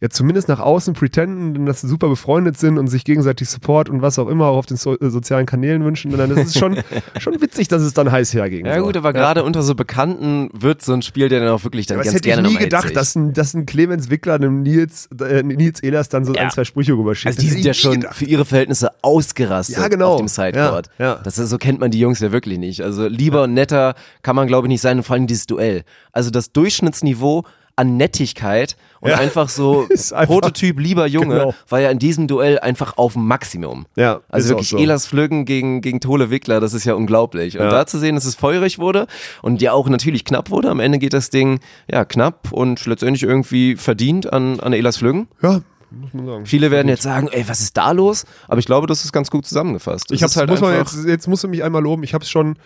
[0.02, 4.02] ja zumindest nach außen pretenden, dass sie super befreundet sind und sich gegenseitig Support und
[4.02, 6.12] was auch immer auch auf den so, äh, sozialen Kanälen wünschen.
[6.12, 6.78] Und dann ist es schon,
[7.20, 8.66] schon witzig, dass es dann heiß herging.
[8.66, 8.86] Ja so.
[8.86, 11.98] gut, aber gerade unter so Bekannten wird so ein Spiel, der dann auch wirklich dann
[11.98, 15.08] das ganz hätte ich gerne nie gedacht, dass ein, dass ein Clemens Wickler einem Nils,
[15.22, 16.42] äh, Nils Ehlers dann so Ja.
[16.42, 17.28] ein, zwei Sprüche rüberschießt.
[17.28, 18.16] Also die Das sind ja schon gedacht.
[18.16, 20.14] für ihre Verhältnisse ausgerastet Ja, genau.
[20.14, 20.90] auf dem Sidecourt.
[21.00, 21.22] Ja, ja.
[21.24, 22.82] Das ist, so kennt man die Jungs ja wirklich nicht.
[22.82, 25.84] Also lieber und netter kann man glaube ich nicht sein und vor allem dieses Duell.
[26.12, 27.44] Also das Durchschnittsniveau
[27.78, 29.18] an Nettigkeit und Ja.
[29.20, 31.54] einfach so einfach- Prototyp lieber Junge Genau.
[31.70, 33.86] war ja in diesem Duell einfach auf dem Maximum.
[33.96, 34.78] Ja, Also wirklich so.
[34.78, 37.58] Elas Flüggen gegen, gegen Tole Wickler, das ist ja unglaublich.
[37.58, 37.72] Und Ja.
[37.72, 39.08] da zu sehen, dass es feurig wurde
[39.42, 40.70] und ja auch natürlich knapp wurde.
[40.70, 45.28] Am Ende geht das Ding ja knapp und letztendlich irgendwie verdient an, an Elas Flüggen.
[45.42, 46.46] Ja, muss man sagen.
[46.46, 48.26] Viele werden jetzt sagen, ey, was ist da los?
[48.48, 50.12] Aber ich glaube, das ist ganz gut zusammengefasst.
[50.12, 52.04] Ich hab's, halt muss jetzt, jetzt musst du mich einmal loben.
[52.04, 52.58] Ich habe es schon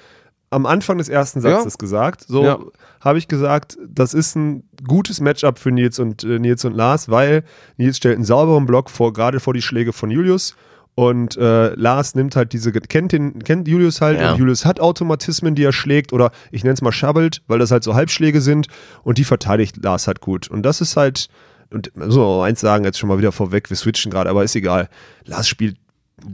[0.52, 1.78] am Anfang des ersten Satzes Ja.
[1.78, 2.26] gesagt.
[2.28, 2.60] So Ja.
[3.02, 7.10] habe ich gesagt, das ist ein gutes Matchup für Nils und äh, Nils und Lars,
[7.10, 7.44] weil
[7.78, 10.56] Nils stellt einen sauberen Block vor, gerade vor die Schläge von Julius.
[10.96, 14.32] Und äh, Lars nimmt halt diese, kennt, den, kennt Julius halt Ja.
[14.34, 17.72] und Julius hat Automatismen, die er schlägt oder ich nenne es mal schabbelt, weil das
[17.72, 18.68] halt so Halbschläge sind
[19.04, 20.50] und die verteidigt Lars halt gut.
[20.50, 21.30] Und das ist halt,
[21.70, 24.44] und muss man auch eins sagen, jetzt schon mal wieder vorweg, wir switchen gerade, aber
[24.44, 24.90] ist egal.
[25.26, 25.78] Lars spielt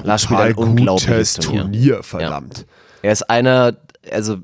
[0.04, 1.62] Lars spielt ein gutes Turnier.
[1.62, 2.65] Turnier, verdammt.
[3.04, 3.75] Er ist einer,
[4.12, 4.38] also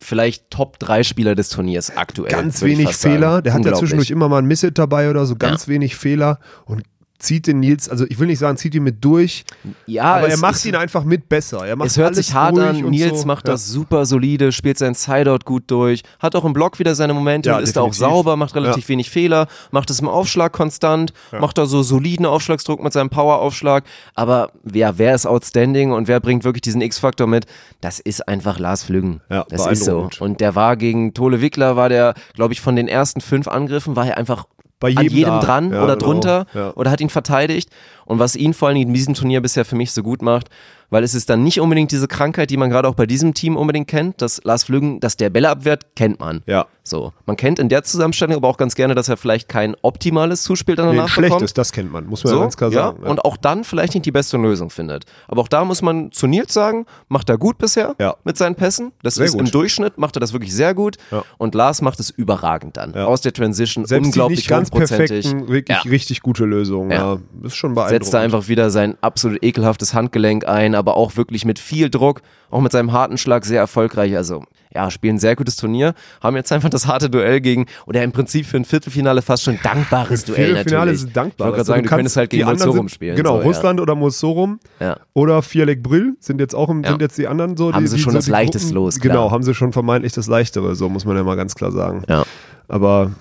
[0.00, 2.30] vielleicht Top 3 Spieler des Turniers aktuell.
[2.30, 2.94] Ganz wenig.
[2.94, 3.42] Fehler.
[3.42, 6.82] Der hat ja zwischendurch immer mal ein Misset dabei oder so, ganz wenig Fehler und
[7.24, 9.44] zieht den Nils, also ich will nicht sagen, zieht ihn mit durch,
[9.86, 11.66] Ja, aber er macht ist- ihn einfach mit besser.
[11.66, 13.26] Er macht Es hört sich hart an, Nils so.
[13.26, 13.52] macht Ja.
[13.54, 17.48] das super solide, spielt seinen Sideout gut durch, hat auch im Block wieder seine Momente,
[17.50, 18.88] Ja, ist da auch sauber, macht relativ Ja.
[18.90, 23.84] wenig Fehler, macht es im Aufschlag konstant, macht da so soliden Aufschlagsdruck mit seinem Poweraufschlag,
[24.14, 27.46] aber ja, wer ist outstanding und wer bringt wirklich diesen X-Faktor mit?
[27.80, 29.20] Das ist einfach Lars Flüggen.
[29.30, 30.08] Ja, das ist so.
[30.20, 33.96] Und der war gegen Tole Wickler, war der, glaube ich, von den ersten fünf Angriffen,
[33.96, 34.46] war er einfach
[34.80, 35.40] Bei an jedem jedem da.
[35.40, 36.06] dran Ja, oder genau.
[36.06, 36.72] drunter Ja.
[36.74, 37.70] oder hat ihn verteidigt.
[38.04, 40.48] Und was ihn vor allen Dingen in diesem Turnier bisher für mich so gut macht,
[40.90, 43.56] weil es ist dann nicht unbedingt diese Krankheit, die man gerade auch bei diesem Team
[43.56, 46.42] unbedingt kennt, dass Lars Flüggen, dass der Bälle abwehrt, kennt man.
[46.46, 46.66] Ja.
[46.86, 47.14] So.
[47.24, 50.76] Man kennt in der Zusammenstellung aber auch ganz gerne, dass er vielleicht kein optimales Zuspiel
[50.76, 51.38] dann Nee, danach ein bekommt.
[51.38, 52.98] schlechtes, das kennt man, muss man ja So, ganz klar ja, sagen.
[53.04, 53.10] Ja.
[53.10, 55.06] und auch dann vielleicht nicht die beste Lösung findet.
[55.26, 58.16] Aber auch da muss man zu Nils sagen, macht er gut bisher Ja.
[58.24, 58.92] mit seinen Pässen.
[59.02, 59.54] Das Sehr ist im gut.
[59.54, 60.96] Durchschnitt, macht er das wirklich sehr gut.
[61.10, 61.24] Ja.
[61.38, 62.92] Und Lars macht es überragend dann.
[62.94, 63.06] Ja.
[63.06, 66.90] Aus der Transition, Selbst die unglaublich nicht ganz perfekten, wirklich richtig gute Lösungen.
[66.90, 67.16] Ja.
[67.44, 68.04] Ist schon beeindruckend.
[68.04, 72.20] setzt da einfach wieder sein absolut ekelhaftes Handgelenk ein, aber auch wirklich mit viel Druck,
[72.50, 74.14] auch mit seinem harten Schlag sehr erfolgreich.
[74.16, 78.02] Also ja, spielen ein sehr gutes Turnier, haben jetzt einfach das harte Duell gegen, oder
[78.02, 81.04] im Prinzip für ein Viertelfinale fast schon dankbares Duell Viertelfinale natürlich.
[81.08, 81.48] ist dankbar.
[81.48, 83.16] Ich wollte gerade Also sagen, du, kannst- könntest halt gegen sind- spielen.
[83.16, 84.96] Genau, so, Russland oder Mosorum Ja.
[85.12, 86.90] oder Fialek Brill sind jetzt auch im, Ja.
[86.90, 87.72] sind jetzt die anderen so.
[87.72, 89.14] Haben die, sie die schon so das leichteste Gruppen- Los, klar.
[89.14, 92.02] Genau, haben sie schon vermeintlich das leichtere, so muss man ja mal ganz klar sagen.
[92.08, 92.18] Ja.
[92.20, 92.24] ja.
[92.68, 93.12] Aber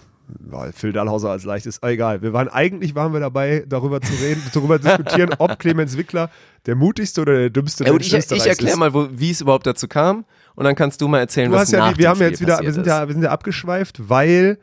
[0.52, 2.22] ja, Phil Dahlhauser als leichtes, ah, egal.
[2.22, 6.30] Wir waren eigentlich waren wir dabei, darüber zu reden, darüber diskutieren, ob Clemens Wickler
[6.66, 8.80] der mutigste oder der dümmste Ja, Mensch ich, ich Österreichs erkläre ist.
[8.80, 10.24] mal, wo- wie es überhaupt dazu kam
[10.56, 12.42] und dann kannst du mal erzählen, Du was hast ja, nach wir haben Spiel jetzt
[12.42, 14.58] wieder, wir sind ja, wir sind ja abgeschweift, weil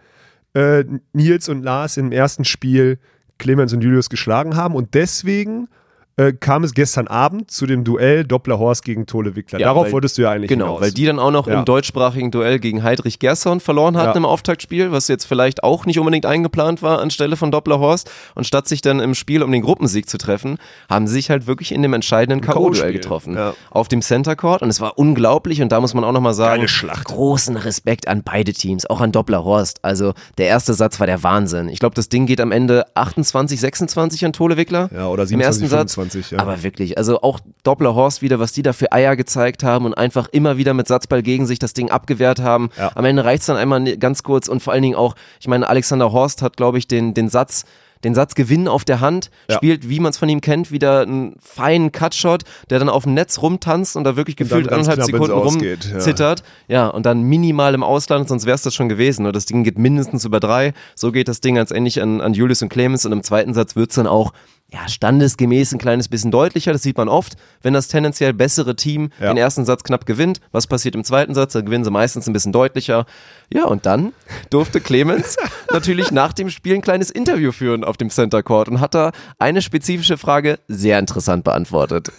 [0.55, 2.99] äh, Nils und Lars im ersten Spiel
[3.39, 5.69] Clemens und Julius geschlagen haben und deswegen
[6.17, 9.59] äh, kam es gestern Abend zu dem Duell Doppler-Horst gegen Tole Wickler.
[9.59, 10.81] Ja, Darauf weil- wolltest du ja eigentlich Genau, hinaus.
[10.83, 11.59] weil die dann auch noch Ja.
[11.61, 14.17] im deutschsprachigen Duell gegen Heidrich Gerson verloren hatten Ja.
[14.17, 18.11] im Auftaktspiel, was jetzt vielleicht auch nicht unbedingt eingeplant war anstelle von Doppler-Horst.
[18.35, 20.59] Und statt sich dann im Spiel um den Gruppensieg zu treffen,
[20.91, 23.39] haben sie sich halt wirklich in dem entscheidenden K.O.-Duell getroffen.
[23.71, 24.63] Auf dem Center Court.
[24.63, 25.63] Und es war unglaublich.
[25.63, 27.05] Und da muss man auch nochmal sagen, Schlacht.
[27.05, 29.79] großen Respekt an beide Teams, auch an Doppler-Horst.
[29.83, 31.69] Also der erste Satz war der Wahnsinn.
[31.69, 34.91] Ich glaube, das Ding geht am Ende 28, 26 an Tole Wickler.
[34.95, 35.97] Ja, oder Im ersten 27, Satz.
[36.01, 36.39] 25, ja.
[36.39, 39.95] Aber wirklich, also auch Doppler Horst wieder, was die da für Eier gezeigt haben und
[39.95, 42.71] einfach immer wieder mit Satzball gegen sich das Ding abgewehrt haben.
[42.79, 42.91] Ja.
[42.95, 45.69] Am Ende reicht's dann einmal ne- ganz kurz und vor allen Dingen auch, ich meine,
[45.69, 47.65] Alexander Horst hat, glaube ich, den, den Satz
[48.03, 49.57] den Satz Gewinn auf der Hand, Ja.
[49.57, 53.13] spielt, wie man es von ihm kennt, wieder einen feinen Cutshot, der dann auf dem
[53.13, 55.91] Netz rumtanzt und da wirklich gefühlt anderthalb Sekunden Ausgeht, ja.
[55.93, 56.43] rumzittert.
[56.67, 56.89] Ja.
[56.89, 59.27] und dann minimal im Ausland, sonst wäre es das schon gewesen.
[59.27, 60.73] Und das Ding geht mindestens über drei.
[60.95, 63.77] So geht das Ding als endlich an, an Julius und Clemens und im zweiten Satz
[63.77, 64.33] wird's dann auch
[64.73, 66.73] ja, standesgemäß ein kleines bisschen deutlicher.
[66.73, 69.29] Das sieht man oft, wenn das tendenziell bessere Team Ja.
[69.29, 70.41] den ersten Satz knapp gewinnt.
[70.53, 71.55] Was passiert im zweiten Satz?
[71.55, 73.05] Da gewinnen sie meistens ein bisschen deutlicher.
[73.53, 74.13] Ja, und dann
[74.51, 75.37] durfte Clemens
[75.73, 79.11] natürlich nach dem Spiel ein kleines Interview führen auf dem Center Court und hat da
[79.39, 82.13] eine spezifische Frage sehr interessant beantwortet.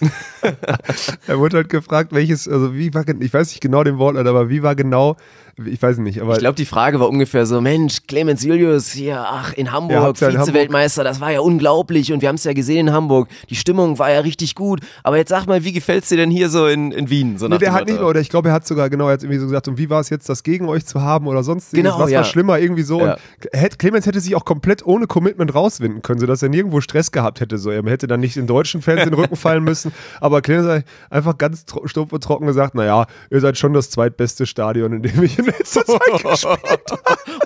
[1.26, 4.48] er wurde halt gefragt, welches, also wie war, ich weiß nicht genau den Wortlaut, aber
[4.48, 5.16] wie war genau,
[5.64, 9.24] ich weiß nicht, aber Ich glaube, die Frage war ungefähr so, Mensch, Clemens Julius hier,
[9.26, 12.88] ach, in Hamburg, ja Vize-Weltmeister, das war ja unglaublich und wir haben es ja gesehen
[12.88, 13.28] in Hamburg.
[13.50, 14.80] Die Stimmung war ja richtig gut.
[15.02, 17.38] Aber jetzt sag mal, wie gefällt's dir denn hier so in, in Wien?
[17.38, 19.22] So Nee, der hat nicht mehr, oder ich glaube, er hat sogar, genau, er hat
[19.22, 21.72] irgendwie so gesagt, und wie war es jetzt, das gegen euch zu haben oder sonst
[21.72, 22.18] Genau, was ja.
[22.18, 23.00] war schlimmer, irgendwie so.
[23.00, 23.16] Ja.
[23.52, 27.40] Und Clemens hätte sich auch komplett ohne Commitment rauswinden können, sodass er nirgendwo Stress gehabt
[27.40, 27.58] hätte.
[27.58, 27.70] So.
[27.70, 30.84] Er hätte dann nicht den deutschen Fans in den Rücken fallen müssen, aber Clemens hat
[31.10, 35.22] einfach ganz stumpf und trocken gesagt, naja, ihr seid schon das zweitbeste Stadion, in dem
[35.22, 36.58] ich in letzter Zeit gespielt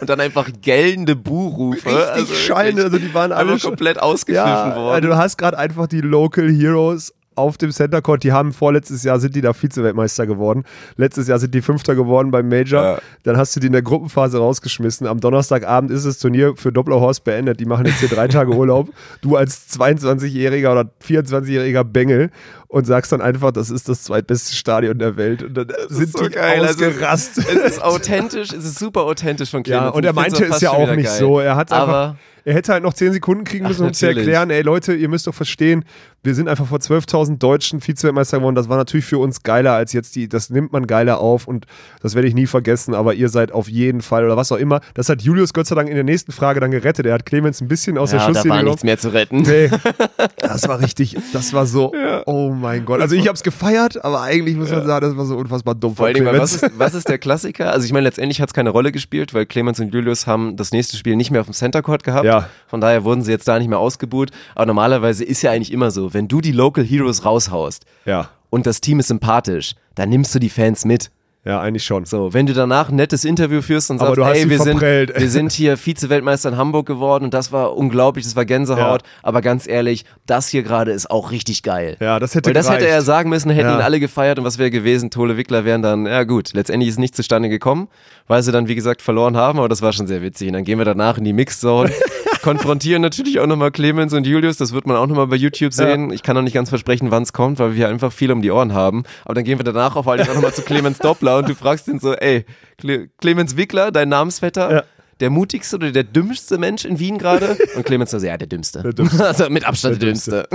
[0.01, 1.89] und dann einfach gellende Buhrufe.
[1.89, 4.95] Richtig schallend, also die waren alle komplett ausgepfiffen ja, worden.
[4.95, 9.03] also du hast gerade einfach die Local Heroes auf dem Center Court, die haben vorletztes
[9.05, 10.65] Jahr sind die da Vize-Weltmeister geworden.
[10.97, 12.83] Letztes Jahr sind die Fünfter geworden beim Major.
[12.83, 12.99] Ja.
[13.23, 15.07] Dann hast du die in der Gruppenphase rausgeschmissen.
[15.07, 17.61] Am Donnerstagabend ist das Turnier für Dopplerhorst beendet.
[17.61, 18.91] Die machen jetzt hier drei Tage Urlaub.
[19.23, 22.31] Du als 22-jähriger oder 24-jähriger Bengel
[22.73, 25.43] und sagst dann einfach, das ist das zweitbeste Stadion der Welt.
[25.43, 26.65] Und dann sind so die geil.
[26.65, 27.47] Also, ausgerastet.
[27.47, 29.85] es ist authentisch, es ist super authentisch von Clemens.
[29.85, 31.19] Ja, und er meinte es ja auch nicht geil.
[31.19, 31.39] so.
[31.39, 34.07] Er hat einfach, Aber er hätte halt noch 10 Sekunden kriegen müssen, Ach, um zu
[34.07, 35.85] erklären, ey Leute, ihr müsst doch verstehen,
[36.25, 38.55] wir sind einfach vor 12.000 Deutschen Vize-Weltmeister geworden.
[38.55, 41.67] Das war natürlich für uns geiler als jetzt die, das nimmt man geiler auf und
[42.01, 44.81] das werde ich nie vergessen, aber ihr seid auf jeden Fall oder was auch immer.
[44.95, 47.07] Das hat Julius Gott sei Dank in der nächsten Frage dann gerettet.
[47.07, 48.73] Er hat Clemens ein bisschen aus der ja, da Schusslinie war genommen.
[48.73, 49.43] nichts mehr zu retten.
[49.43, 49.71] Nee,
[50.39, 51.93] das war richtig, das war so,
[52.27, 53.01] oh mein Gott.
[53.01, 55.97] Also ich habe es gefeiert, aber eigentlich muss man sagen, das war so unfassbar dumm
[55.97, 56.55] Vor weil was Clemens.
[56.55, 57.73] ist, was ist der Klassiker?
[57.73, 60.73] Also ich meine, letztendlich hat es keine Rolle gespielt, weil Clemens und Julius haben das
[60.73, 62.25] nächste Spiel nicht mehr auf dem Center Court gehabt.
[62.25, 62.32] Ja.
[62.69, 64.31] Von daher wurden sie jetzt da nicht mehr ausgebuht.
[64.55, 68.29] Aber normalerweise ist ja eigentlich immer so, wenn du die Local Heroes raushaust Ja.
[68.51, 71.11] und das Team ist sympathisch, dann nimmst du die Fans mit.
[71.45, 72.05] Ja, eigentlich schon.
[72.05, 74.61] So, wenn du danach ein nettes Interview führst und sagst, du hast ey, sie wir
[74.61, 79.03] sind, wir sind hier Vize-Weltmeister in Hamburg geworden und das war unglaublich, das war Gänsehaut,
[79.03, 79.09] Ja.
[79.25, 81.97] aber ganz ehrlich, das hier gerade ist auch richtig geil.
[81.99, 82.95] Ja, das hätte Weil das hätte gereicht.
[82.95, 83.75] er sagen müssen, hätten Ja.
[83.75, 85.11] ihn alle gefeiert und was wäre gewesen?
[85.11, 87.89] Tole Wickler wären dann, ja gut, letztendlich ist nicht zustande gekommen,
[88.29, 90.47] weil sie dann, wie gesagt, verloren haben, aber das war schon sehr witzig.
[90.47, 91.91] Und dann gehen wir danach in die Mixzone,
[92.41, 96.11] konfrontieren natürlich auch nochmal Clemens und Julius, das wird man auch nochmal bei YouTube sehen.
[96.13, 98.51] Ich kann noch nicht ganz versprechen, wann es kommt, weil wir einfach viel um die
[98.51, 99.05] Ohren haben.
[99.25, 101.89] Aber dann gehen wir danach auf allem auch nochmal zu Clemens Doppler und du fragst
[101.89, 102.45] ihn so, ey,
[102.79, 104.83] Cle Clemens Wickler, dein Namensvetter, Ja.
[105.21, 107.57] der mutigste oder der dümmste Mensch in Wien gerade?
[107.77, 108.83] Und Clemens so, ja, der dümmste.
[108.83, 109.27] Der dümmste.
[109.27, 110.49] also mit Abstand der, dümmste.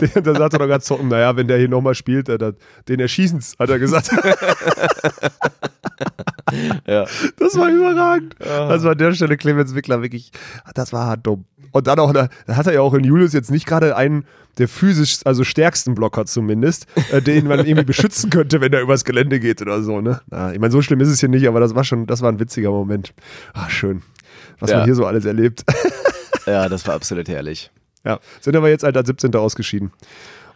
[0.00, 2.54] Der, der sagt er doch ganz zocken, naja, wenn der hier nochmal spielt, der, der,
[2.88, 4.10] den erschießen's, hat er gesagt.
[6.86, 7.06] Ja.
[7.38, 8.36] Das war überragend.
[8.40, 10.30] War an der Stelle Clemens Wickler wirklich,
[10.74, 11.44] das war hart dumm.
[11.72, 14.24] Und dann auch, da da hat er ja auch in Julius jetzt nicht gerade einen
[14.58, 19.04] der physisch, also stärksten Blocker zumindest, äh, den man irgendwie beschützen könnte, wenn er übers
[19.04, 20.22] Gelände geht oder so, ne?
[20.30, 22.32] Na, ich meine, so schlimm ist es hier nicht, aber das war schon, das war
[22.32, 23.12] ein witziger Moment.
[23.52, 24.02] Ach, schön.
[24.58, 24.78] Was Ja.
[24.78, 25.64] man hier so alles erlebt.
[26.46, 27.70] ja, das war absolut herrlich.
[28.04, 29.34] Ja, sind aber jetzt halt als 17.
[29.34, 29.92] ausgeschieden.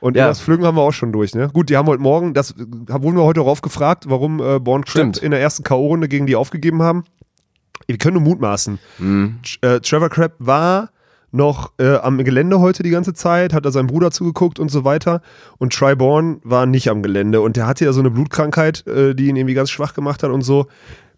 [0.01, 0.23] Und Ja.
[0.23, 0.29] ja.
[0.29, 1.49] das Flügen haben wir auch schon durch, ne?
[1.53, 2.55] Gut, die haben heute Morgen, das
[2.91, 5.19] haben- wurden wir heute darauf gefragt, warum äh, Born Stimmt.
[5.19, 7.05] in der ersten K.O.-Runde gegen die aufgegeben haben.
[7.87, 8.79] Wir können nur mutmaßen.
[8.99, 9.39] Mhm.
[9.63, 10.91] Äh, Trevor Crab war
[11.33, 14.85] noch äh, am Gelände heute die ganze Zeit, hat da seinem Bruder zugeguckt und so
[14.85, 15.23] weiter.
[15.59, 19.27] Und Triborn war nicht am Gelände und der hatte ja so eine Blutkrankheit, äh, die
[19.29, 20.67] ihn irgendwie ganz schwach gemacht hat und so.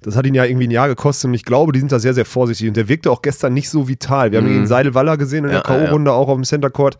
[0.02, 2.12] Das hat ihn ja irgendwie ein Jahr gekostet und ich glaube, die sind da sehr,
[2.12, 2.68] sehr vorsichtig.
[2.68, 4.32] Und der wirkte auch gestern nicht so vital.
[4.32, 5.54] Wir haben ihn gegen Seidelwaller gesehen in Mhm.
[5.56, 6.98] Ja, der K.O.-Runde auch auf dem Center Court.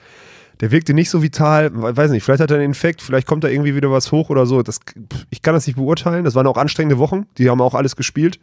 [0.63, 3.45] Der wirkte nicht so vital, We- weiß nicht, vielleicht hat er einen Infekt, vielleicht kommt
[3.45, 4.63] da irgendwie wieder was hoch oder so.
[4.63, 4.81] Das,
[5.29, 6.25] ich kann das nicht beurteilen.
[6.25, 8.39] Das waren auch anstrengende Wochen, die haben auch alles gespielt.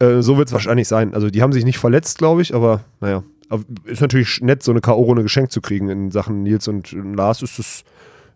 [0.00, 1.14] Äh, so wird es wahrscheinlich sein.
[1.14, 3.22] Also die haben sich nicht verletzt, glaube ich, aber naja.
[3.48, 7.40] Aber Ist natürlich nett, so eine K.O.-Runde geschenkt zu kriegen in Sachen Nils und Lars.
[7.42, 7.84] Ist das,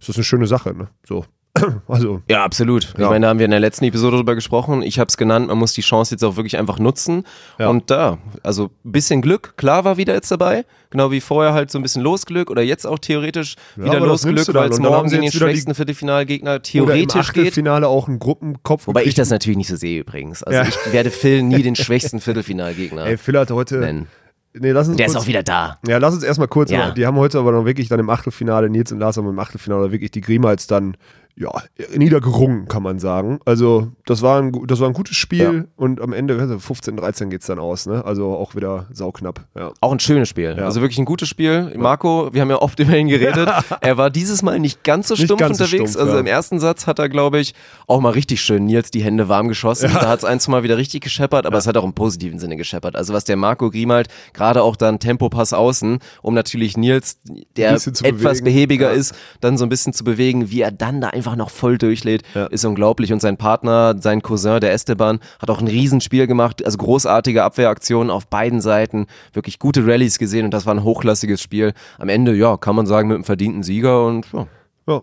[0.01, 0.89] ist das eine schöne Sache, ne?
[1.07, 1.25] So.
[1.88, 2.85] Also, Ja, absolut.
[2.94, 3.09] Ich Ja.
[3.11, 4.83] meine, da haben wir in der letzten Episode drüber gesprochen.
[4.83, 7.25] Ich habe es genannt, man muss die Chance jetzt auch wirklich einfach nutzen.
[7.59, 7.68] Ja.
[7.68, 10.64] Und da, also ein bisschen Glück, klar war wieder jetzt dabei.
[10.90, 14.25] Genau wie vorher halt so ein bisschen Losglück oder jetzt auch theoretisch wieder das nimmst
[14.49, 17.68] Losglück, weil es morgen gegen den wieder schwächsten Viertelfinalgegner oder im theoretisch geht.
[17.68, 18.87] Auch einen Gruppenkopf.
[18.87, 20.42] Wobei ich das natürlich nicht so sehe übrigens.
[20.42, 20.66] Also Ja.
[20.66, 23.77] ich werde Phil nie den schwächsten Viertelfinalgegner Ey, Phil hat heute.
[23.79, 24.07] nennen.
[24.55, 25.79] Nee, lass uns Der ist kurz- auch wieder da.
[25.87, 26.90] Ja, lass uns erstmal kurz, Ja.
[26.90, 29.92] die haben heute aber noch wirklich dann im Achtelfinale, Nils und Lars haben im Achtelfinale
[29.92, 30.97] wirklich die Grimals dann,
[31.38, 31.51] ja,
[31.96, 33.38] niedergerungen, kann man sagen.
[33.44, 35.64] Also, das war ein, das war ein gutes Spiel Ja.
[35.77, 38.05] und am Ende, also 15, 13 geht's dann aus, ne?
[38.05, 39.72] Also auch wieder sauknapp, ja.
[39.81, 40.55] Auch ein schönes Spiel.
[40.59, 40.64] Ja.
[40.64, 41.72] Also wirklich ein gutes Spiel.
[41.77, 43.48] Marco, wir haben ja oft über ihn geredet.
[43.81, 45.92] Er war dieses Mal nicht ganz so stumpf ganz unterwegs.
[45.92, 47.55] stumpf, also im ersten Satz hat er, glaube ich,
[47.87, 49.90] auch mal richtig schön Nils die Hände warm geschossen.
[49.92, 52.38] Da hat es ein, zwei Mal wieder richtig gescheppert, aber es hat auch im positiven
[52.38, 52.96] Sinne gescheppert.
[52.96, 57.18] Also was der Marco Griemald, gerade auch dann Tempopass außen, um natürlich Nils,
[57.57, 58.44] der etwas bewegen.
[58.44, 61.79] behäbiger ist, dann so ein bisschen zu bewegen, wie er dann da einfach noch voll
[61.79, 62.47] durchlädt, Ja.
[62.47, 63.12] ist unglaublich.
[63.12, 66.64] Und sein Partner, sein Cousin, der Esteban, hat auch ein Riesenspiel gemacht.
[66.64, 69.07] Also großartige Abwehraktionen auf beiden Seiten.
[69.33, 71.73] Wirklich gute Rallyes gesehen und das war ein hochklassiges Spiel.
[71.99, 74.47] Am Ende, ja, kann man sagen, mit einem verdienten Sieger und ja,
[74.87, 75.03] Ja.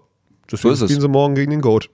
[0.52, 0.90] Deswegen ist es.
[0.90, 1.90] spielen sie morgen gegen den Goat.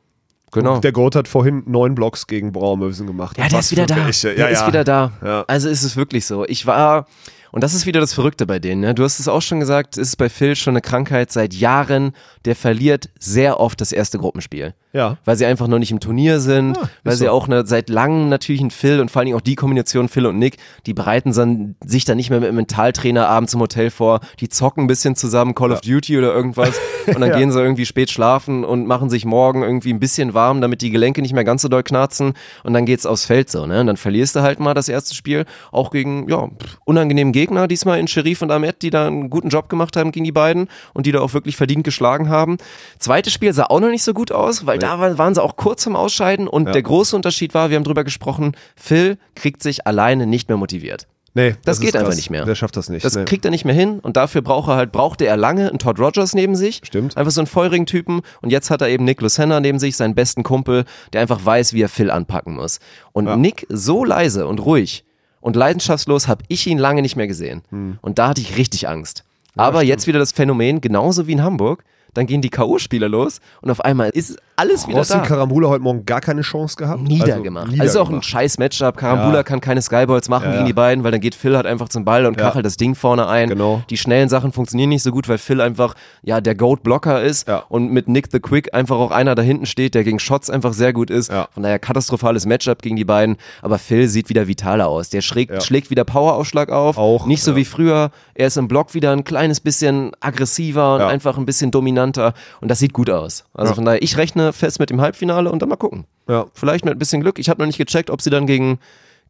[0.51, 0.75] genau.
[0.75, 3.37] Und der Goat hat vorhin neun Blocks gegen Braumösen gemacht.
[3.37, 3.95] Ja, der ist wieder da.
[3.95, 4.35] welche.
[4.35, 4.67] Der Ja, ist ja.
[4.67, 5.43] wieder da.
[5.47, 6.45] Also ist es wirklich so.
[6.45, 7.05] Ich war,
[7.51, 8.81] und das ist wieder das Verrückte bei denen.
[8.81, 8.95] Ne?
[8.95, 12.13] Du hast es auch schon gesagt, es ist bei Phil schon eine Krankheit seit Jahren.
[12.45, 14.73] Der verliert sehr oft das erste Gruppenspiel.
[14.93, 15.17] Ja.
[15.25, 17.31] Weil sie einfach noch nicht im Turnier sind, Ja, weil ist sie so.
[17.31, 20.25] auch ne, seit langem natürlich ein Phil und vor allen Dingen auch die Kombination Phil
[20.25, 23.89] und Nick, die bereiten dann, sich dann nicht mehr mit dem Mentaltrainer abends im Hotel
[23.89, 27.37] vor, die zocken ein bisschen zusammen Call of Duty oder irgendwas und dann Ja.
[27.37, 30.89] gehen sie irgendwie spät schlafen und machen sich morgen irgendwie ein bisschen warm, damit die
[30.91, 33.79] Gelenke nicht mehr ganz so doll knarzen und dann geht's aufs Feld so, ne?
[33.81, 36.49] Und dann verlierst du halt mal das erste Spiel, auch gegen, ja,
[36.85, 40.25] unangenehmen Gegner, diesmal in Sherif und Ahmed, die da einen guten Job gemacht haben gegen
[40.25, 42.57] die beiden und die da auch wirklich verdient geschlagen haben.
[42.99, 45.55] Zweites Spiel sah auch noch nicht so gut aus, weil da war- waren sie auch
[45.55, 49.87] kurz zum Ausscheiden und der große Unterschied war, wir haben drüber gesprochen, Phil kriegt sich
[49.87, 51.07] alleine nicht mehr motiviert.
[51.33, 52.17] Nee, Das ist geht einfach krass.
[52.17, 52.43] nicht mehr.
[52.43, 53.05] Der schafft das nicht.
[53.05, 53.23] Das nee.
[53.23, 55.97] kriegt er nicht mehr hin und dafür braucht er halt, brauchte er lange einen Todd
[55.97, 56.81] Rogers neben sich.
[56.83, 57.15] Stimmt.
[57.15, 60.13] Einfach so einen feurigen Typen und jetzt hat er eben Nick Lucenna neben sich, seinen
[60.13, 62.79] besten Kumpel, der einfach weiß, wie er Phil anpacken muss.
[63.13, 65.05] Und Nick so leise und ruhig
[65.39, 67.61] und leidenschaftslos habe ich ihn lange nicht mehr gesehen.
[67.69, 67.97] Hm.
[68.01, 69.23] Und da hatte ich richtig Angst.
[69.55, 73.71] Aber jetzt wieder das Phänomen, genauso wie in Hamburg, dann gehen die K.O.-Spieler los und
[73.71, 75.19] auf einmal ist alles wieder Rossi da.
[75.19, 77.01] Karambula heute Morgen gar keine Chance gehabt.
[77.01, 77.69] Niedergemacht.
[77.69, 78.97] Also, Also, ist auch ein scheiß Matchup.
[78.97, 79.43] Karambula Ja.
[79.43, 82.05] kann keine Skyballs machen Ja, gegen die beiden, weil dann geht Phil halt einfach zum
[82.05, 83.49] Ball und kachelt das Ding vorne ein.
[83.49, 83.81] Genau.
[83.89, 87.91] Die schnellen Sachen funktionieren nicht so gut, weil Phil einfach ja der Goat-Blocker ist und
[87.91, 90.93] mit Nick the Quick einfach auch einer da hinten steht, der gegen Shots einfach sehr
[90.93, 91.31] gut ist.
[91.53, 93.37] Von daher katastrophales Matchup gegen die beiden.
[93.61, 95.09] Aber Phil sieht wieder vitaler aus.
[95.09, 96.97] Der schlägt, schlägt wieder Poweraufschlag auf.
[96.97, 98.11] Auch, nicht so wie früher.
[98.35, 102.33] Er ist im Block wieder ein kleines bisschen aggressiver und einfach ein bisschen dominanter.
[102.61, 103.45] Und das sieht gut aus.
[103.53, 106.05] Also von daher, ich rechne fest mit dem Halbfinale und dann mal gucken.
[106.27, 106.47] Ja.
[106.53, 107.39] Vielleicht mit ein bisschen Glück.
[107.39, 108.79] Ich habe noch nicht gecheckt, ob sie dann gegen,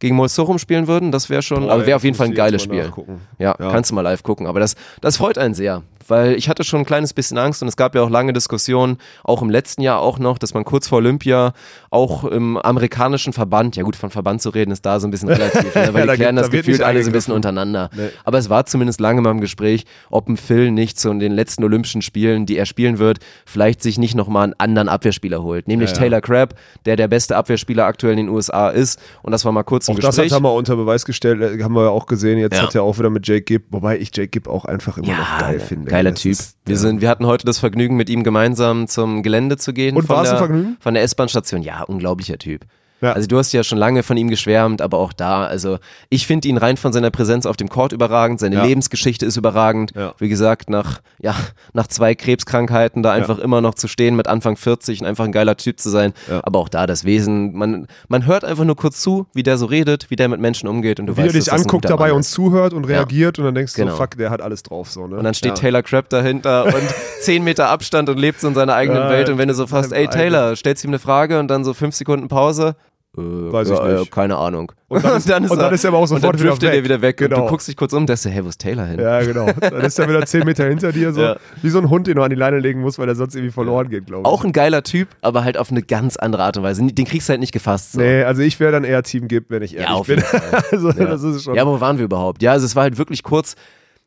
[0.02, 1.12] gegen Molsorum spielen würden.
[1.12, 2.92] Das wäre schon, aber wäre auf jeden Fall ein geiles Spiel.
[3.38, 3.70] Ja, Ja.
[3.70, 4.48] kannst du mal live gucken.
[4.48, 5.82] Aber das, das freut einen sehr.
[6.08, 8.98] Weil ich hatte schon ein kleines bisschen Angst und es gab ja auch lange Diskussionen,
[9.22, 11.52] auch im letzten Jahr auch noch, dass man kurz vor Olympia
[11.90, 15.28] auch im amerikanischen Verband, ja gut, von Verband zu reden, ist da so ein bisschen
[15.30, 17.88] relativ, ne, weil Ja, die klären das da gefühlt alle so ein bisschen untereinander.
[18.24, 21.62] Aber es war zumindest lange mal im Gespräch, ob ein Phil nicht zu den letzten
[21.62, 25.68] Olympischen Spielen, die er spielen wird, vielleicht sich nicht nochmal einen anderen Abwehrspieler holt.
[25.68, 25.98] Nämlich ja.
[25.98, 29.00] Taylor Crabb, der der beste Abwehrspieler aktuell in den USA ist.
[29.22, 30.32] Und das war mal kurz Auch das Gespräch.
[30.32, 32.38] hat er mal unter Beweis gestellt, äh, haben wir ja auch gesehen.
[32.38, 32.62] Jetzt Ja.
[32.64, 35.38] hat er auch wieder mit Jake Gibb, wobei ich Jake Gibb auch einfach immer noch
[35.38, 35.90] geil ne, finde.
[35.90, 36.32] Geiler Das Typ.
[36.32, 39.96] ist- wir, sind, wir hatten heute das Vergnügen, mit ihm gemeinsam zum Gelände zu gehen.
[39.96, 40.76] Und von war's ein Vergnügen?
[40.80, 41.62] Von der S-Bahn-Station.
[41.62, 42.62] Ja, unglaublicher Typ.
[43.02, 43.12] Ja.
[43.12, 46.48] Also du hast ja schon lange von ihm geschwärmt, aber auch da, also ich finde
[46.48, 48.64] ihn rein von seiner Präsenz auf dem Court überragend, seine Ja.
[48.64, 49.92] Lebensgeschichte ist überragend.
[49.94, 50.14] Ja.
[50.18, 51.34] Wie gesagt, nach, ja,
[51.74, 55.32] nach zwei Krebskrankheiten da einfach immer noch zu stehen mit Anfang 40 und einfach ein
[55.32, 56.12] geiler Typ zu sein.
[56.42, 59.66] Aber auch da das Wesen, man, man hört einfach nur kurz zu, wie der so
[59.66, 61.66] redet, wie der mit Menschen umgeht und du Wie er weißt, dass dich das ein
[61.66, 63.92] anguckt dabei und zuhört und reagiert und dann denkst du Genau.
[63.92, 64.90] so, fuck, der hat alles drauf.
[64.90, 65.16] So, ne?
[65.16, 65.56] Und dann steht.
[65.56, 66.82] Taylor Crabb dahinter und
[67.20, 69.28] 10 Meter Abstand und lebt so in seiner eigenen Welt.
[69.28, 71.94] Und wenn du so fast, ey Taylor, stellst ihm eine Frage und dann so fünf
[71.94, 72.76] Sekunden Pause.
[73.14, 74.10] Äh, Weiß ich ja, nicht.
[74.10, 74.72] Keine Ahnung.
[74.88, 76.74] Und dann ist- und dann ist er aber auch sofort und dann wieder weg.
[76.78, 77.20] er wieder weg.
[77.20, 77.42] Und Genau.
[77.44, 78.98] du guckst dich kurz um, denkst du, hey, wo ist Taylor hin?
[79.00, 79.46] Ja, genau.
[79.60, 81.36] Dann ist er wieder 10 Meter hinter dir, so Ja.
[81.62, 83.52] wie so ein Hund, den du an die Leine legen musst, weil er sonst irgendwie
[83.52, 84.26] verloren geht, glaube ich.
[84.26, 86.84] Auch ein geiler Typ, aber halt auf eine ganz andere Art und Weise.
[86.86, 87.92] Den kriegst du halt nicht gefasst.
[87.92, 88.00] So.
[88.00, 90.22] Nee, also ich wäre dann eher Team Gib, wenn ich ehrlich Ja, auf bin.
[90.70, 91.04] also, Ja.
[91.06, 91.54] das ist schon.
[91.54, 92.42] Ja, aber wo waren wir überhaupt?
[92.42, 93.56] Ja, also es war halt wirklich kurz,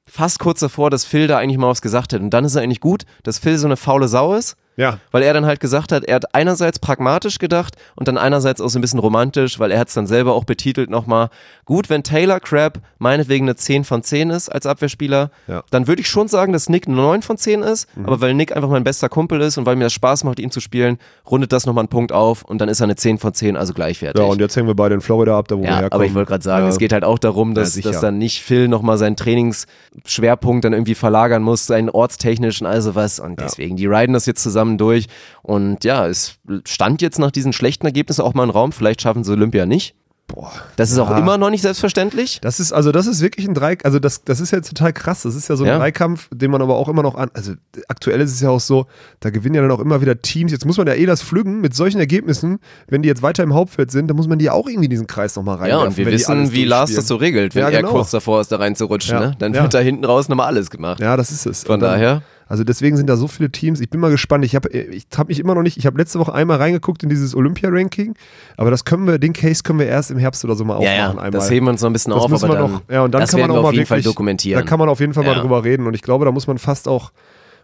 [0.08, 2.22] fast kurz davor, dass Phil da eigentlich mal was gesagt hat.
[2.22, 4.56] Und dann ist er eigentlich gut, dass Phil so eine faule Sau ist.
[4.78, 5.00] Ja.
[5.12, 8.68] Weil er dann halt gesagt hat, er hat einerseits pragmatisch gedacht und dann einerseits auch
[8.70, 11.30] so ein bisschen romantisch, weil er hat es dann selber auch betitelt nochmal.
[11.64, 15.64] Gut, wenn Taylor Crabb meinetwegen eine 10 von 10 ist als Abwehrspieler, Ja.
[15.72, 17.88] dann würde ich schon sagen, dass Nick eine 9 von 10 ist.
[18.04, 20.52] Aber weil Nick einfach mein bester Kumpel ist und weil mir das Spaß macht, ihn
[20.52, 20.98] zu spielen,
[21.30, 23.74] rundet das nochmal einen Punkt auf und dann ist er eine 10 von 10, also
[23.74, 24.22] gleichwertig.
[24.22, 25.94] ja, und jetzt hängen wir beide in Florida ab, da wo wir Ja, herkommen.
[25.94, 26.70] aber ich wollte gerade sagen, ja.
[26.72, 27.92] es geht halt auch darum, dass, sicher.
[27.92, 33.20] dass dann nicht Phil nochmal seinen Trainingsschwerpunkt dann irgendwie verlagern muss, seinen ortstechnischen, also was.
[33.20, 35.08] Und deswegen, die riden das jetzt zusammen durch.
[35.42, 36.36] Und ja, es
[36.68, 38.72] stand jetzt nach diesen schlechten Ergebnissen auch mal ein Raum.
[38.72, 39.96] Vielleicht schaffen sie Olympia nicht.
[40.28, 40.52] Boah.
[40.76, 41.20] Das ist auch Ja.
[41.20, 42.40] immer noch nicht selbstverständlich.
[42.42, 45.22] Das ist, also das ist wirklich ein Dreikampf, also das, das ist ja total krass.
[45.22, 45.78] Das ist ja so ein Ja.
[45.78, 47.54] Dreikampf, den man aber auch immer noch an, also
[47.90, 48.88] aktuell ist es ja auch so,
[49.20, 50.52] da gewinnen ja dann auch immer wieder Teams.
[50.52, 53.54] Jetzt muss man ja eh das pflügen mit solchen Ergebnissen, wenn die jetzt weiter im
[53.54, 55.88] Hauptfeld sind, dann muss man die ja auch irgendwie in diesen Kreis nochmal Ja, reinwerfen.
[55.90, 57.92] und wir wissen, wie Lars das so regelt, wenn Ja, er genau.
[57.92, 59.14] kurz davor ist, da reinzurutschen.
[59.14, 59.28] Ja.
[59.28, 59.36] Ne?
[59.38, 59.62] Dann Ja.
[59.62, 61.02] wird da hinten raus nochmal alles gemacht.
[61.02, 61.64] Ja, das ist es.
[61.66, 62.24] Von dann- daher.
[62.48, 63.80] Also deswegen sind da so viele Teams.
[63.82, 64.46] Ich bin mal gespannt.
[64.46, 67.10] Ich habe ich hab mich immer noch nicht, ich habe letzte Woche einmal reingeguckt in
[67.10, 68.14] dieses Olympia-Ranking,
[68.58, 70.92] aber das können wir, den Case können wir erst im Herbst oder so mal Ja,
[70.94, 71.20] ja, aufmachen.
[71.26, 71.32] einmal.
[71.32, 73.22] das heben wir uns noch ein bisschen Das auf, aber dann, noch, ja, und dann
[73.22, 74.62] das kann man auch wir mal auf jeden wirklich, Fall dokumentieren.
[74.62, 75.34] Da kann man auf jeden Fall Ja.
[75.34, 77.12] mal drüber reden und ich glaube, da muss man fast auch,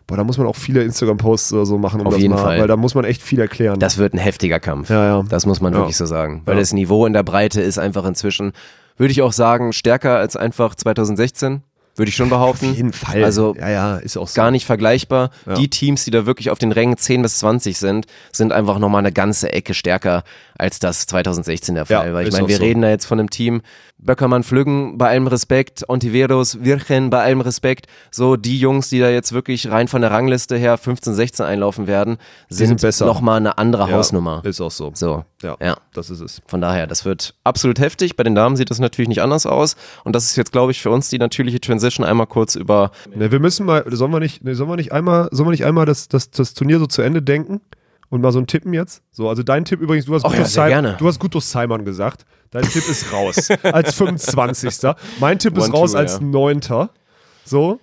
[0.07, 2.41] boah, da muss man auch viele Instagram-Posts oder so machen, um Auf das jeden mal,
[2.41, 2.59] Fall.
[2.59, 3.79] weil da muss man echt viel erklären.
[3.79, 4.89] Das wird ein heftiger Kampf.
[4.89, 5.23] Ja, ja.
[5.29, 5.79] Das muss man Ja.
[5.79, 6.41] wirklich so sagen.
[6.45, 6.59] Weil Ja.
[6.59, 8.51] das Niveau in der Breite ist einfach inzwischen,
[8.97, 11.61] würde ich auch sagen, stärker als einfach 2016.
[12.01, 12.71] Würde ich schon behaupten.
[12.71, 13.23] auf jeden Fall.
[13.23, 14.33] Also ja, ja, ist auch so.
[14.35, 15.29] gar nicht vergleichbar.
[15.45, 15.53] Ja.
[15.53, 18.99] Die Teams, die da wirklich auf den Rängen 10 bis 20 sind, sind einfach nochmal
[18.99, 20.23] eine ganze Ecke stärker
[20.57, 22.11] als das 2016 der Fall.
[22.15, 22.63] Weil ich meine, wir so.
[22.63, 23.61] reden da jetzt von einem Team,
[24.01, 29.09] Böckermann Flüggen, bei allem Respekt, Ontiveros, Virchen, bei allem Respekt, so die Jungs, die da
[29.09, 32.17] jetzt wirklich rein von der Rangliste her 15, 16 einlaufen werden,
[32.49, 34.41] sind, sind nochmal eine andere ja, Hausnummer.
[34.43, 34.91] Ist auch so.
[34.95, 35.77] So, Ja, ja.
[35.93, 36.41] das ist es.
[36.47, 38.15] Von daher, das wird absolut heftig.
[38.15, 39.75] Bei den Damen sieht das natürlich nicht anders aus.
[40.03, 42.91] Und das ist jetzt, glaube ich, für uns die natürliche Transition einmal kurz über.
[43.15, 45.65] Ne, wir müssen mal, sollen wir nicht, ne, sollen wir nicht einmal, sollen wir nicht
[45.65, 47.61] einmal das, das, das Turnier so zu Ende denken?
[48.09, 49.03] Und mal so einen Tippen jetzt?
[49.11, 50.95] So, also dein Tipp übrigens, du hast, Oh Guto, ja, sehr Sim- gerne.
[50.99, 52.25] du hast Guto Simon gesagt.
[52.51, 53.49] Dein Tipp ist raus.
[53.63, 54.93] als 25.
[55.19, 56.25] Mein Tipp ist One, raus two, als ja.
[56.25, 56.61] 9.
[57.45, 57.79] So.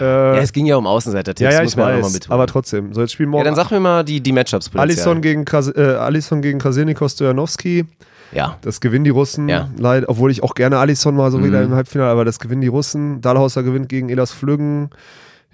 [0.00, 2.30] Äh, Ja, ja, es ging ja um Außenseiter-Tipps, ja, muss ich man weiß.
[2.30, 2.94] Aber trotzdem.
[2.94, 5.68] So, jetzt spielen ja, morgen dann sag mir mal die, die Matchups Alisson gegen, Kras
[5.68, 7.84] äh, Alisson gegen Krasilnikov Stojanowski.
[8.32, 8.56] Ja.
[8.62, 9.48] Das gewinnen die Russen.
[9.48, 9.64] Ja.
[9.64, 9.78] Mhm.
[9.78, 12.68] Leid, obwohl ich auch gerne Alisson mal so wieder im Halbfinale, aber das gewinnen die
[12.68, 13.20] Russen.
[13.20, 14.90] Dahlhauser gewinnt gegen Elas Flüggen.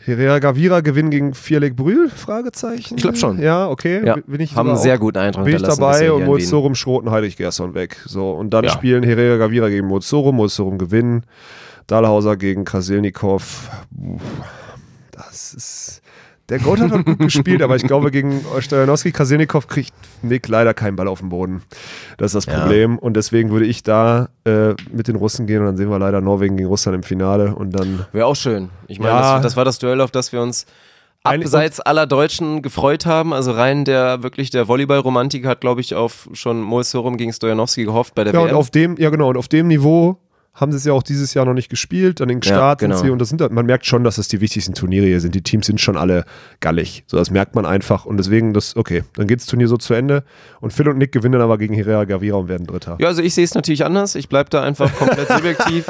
[0.05, 2.09] Herrera Gavira gewinnt gegen Vierleck Brühl?
[2.09, 2.95] Fragezeichen.
[2.97, 3.41] Ich glaub schon.
[3.41, 4.05] Ja, okay.
[4.07, 6.25] Ja, Bin ich haben einen sehr guten Eindruck Bin ich dabei und.
[6.25, 7.97] Mozorum schroten Heidrich Gerson weg.
[8.07, 8.71] So, und dann Ja.
[8.71, 11.25] spielen Herrera Gavira gegen Mozorum, Mozorum gewinnen.
[11.89, 13.71] Dahlhauser gegen Krasilnikov.
[15.11, 16.03] Das ist.
[16.49, 20.97] Der Goat hat gut gespielt, aber ich glaube, gegen Stojanowski, Krasilnikov kriegt Nick leider keinen
[20.97, 21.63] Ball auf den Boden.
[22.17, 22.61] Das ist das Ja.
[22.61, 22.99] Problem.
[22.99, 26.21] Und deswegen würde ich da äh, mit den Russen gehen und dann sehen wir leider
[26.23, 28.07] Norwegen gegen Russland im Finale und dann.
[28.13, 28.71] Wäre auch schön.
[28.87, 29.35] Ich meine, Ja.
[29.35, 30.65] das, das war das Duell, auf das wir uns
[31.23, 33.35] abseits aller Deutschen gefreut haben.
[33.35, 38.15] Also rein der wirklich der Volleyball-Romantik hat, glaube ich, auf schon Sorum gegen Stojanowski gehofft
[38.15, 38.57] bei der Ja, und WM.
[38.57, 40.17] auf dem, ja genau, und auf dem Niveau
[40.55, 42.21] haben sie es ja auch dieses Jahr noch nicht gespielt.
[42.21, 42.97] An den Start genau.
[42.97, 45.35] sind sie und das sind, man merkt schon, dass das die wichtigsten Turniere hier sind.
[45.35, 46.25] Die Teams sind schon alle
[46.61, 47.05] gallig.
[47.07, 49.95] So, das merkt man einfach und deswegen, das, okay, dann geht das Turnier so zu
[49.95, 50.25] Ende
[50.61, 52.97] und Phil und Nick gewinnen aber gegen Herrera Gavira und werden Dritter.
[52.99, 54.15] Ja, also ich sehe es natürlich anders.
[54.15, 55.87] Ich bleibe da einfach komplett subjektiv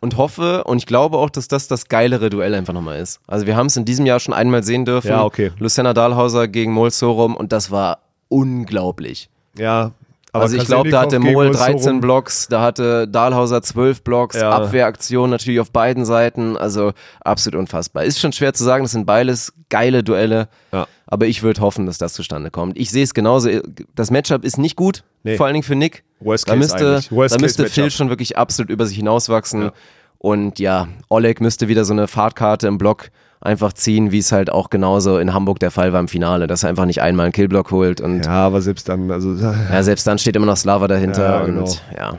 [0.00, 3.20] und hoffe und ich glaube auch, dass das das geilere Duell einfach nochmal ist.
[3.26, 5.08] Also wir haben es in diesem Jahr schon einmal sehen dürfen.
[5.08, 5.52] Ja, okay.
[5.58, 9.30] Luciana Dahlhauser gegen Mol Sorum und das war unglaublich.
[9.56, 9.92] Ja,
[10.32, 14.36] aber also ich glaube, da hatte gegen 13 Wolsorum- Blocks, da hatte Dahlhauser 12 Blocks,
[14.36, 14.50] Ja.
[14.50, 18.04] Abwehraktion natürlich auf beiden Seiten, also absolut unfassbar.
[18.04, 20.86] Ist schon schwer zu sagen, das sind beides geile Duelle, Ja.
[21.06, 22.76] aber ich würde hoffen, dass das zustande kommt.
[22.78, 23.48] Ich sehe es genauso,
[23.94, 25.36] das Matchup ist nicht gut, Nee.
[25.36, 26.04] vor allen Dingen für Nick.
[26.20, 27.00] Worst da müsste.
[27.10, 29.72] Worst da müsste Phil schon wirklich absolut über sich hinauswachsen Ja.
[30.18, 33.10] und ja, Oleg müsste wieder so eine Fahrtkarte im Block
[33.40, 36.62] einfach ziehen, wie es halt auch genauso in Hamburg der Fall war im Finale, dass
[36.62, 39.34] er einfach nicht einmal einen Killblock holt und Ja, aber selbst dann, also,
[39.70, 41.60] ja, selbst dann steht immer noch Slava dahinter Ja, genau.
[41.62, 42.18] und ja,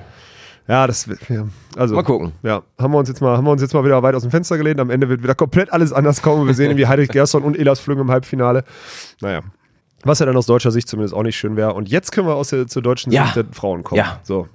[0.68, 1.46] ja, das, ja,
[1.76, 1.96] also.
[1.96, 2.32] mal gucken.
[2.44, 4.32] Ja, haben wir uns jetzt mal, haben wir uns jetzt mal wieder weit aus dem
[4.32, 4.80] Fenster gelehnt.
[4.80, 6.48] Am Ende wird wieder komplett alles anders kommen.
[6.48, 8.64] Wir sehen irgendwie Heinrich Gerson und Elas Flüng im Halbfinale.
[9.20, 9.42] Naja.
[10.04, 11.74] Was ja dann aus deutscher Sicht zumindest auch nicht schön wäre.
[11.74, 13.24] Und jetzt können wir aus der, zur deutschen Ja.
[13.26, 13.98] Sicht der Frauen kommen.
[14.00, 14.20] Ja.
[14.24, 14.48] So.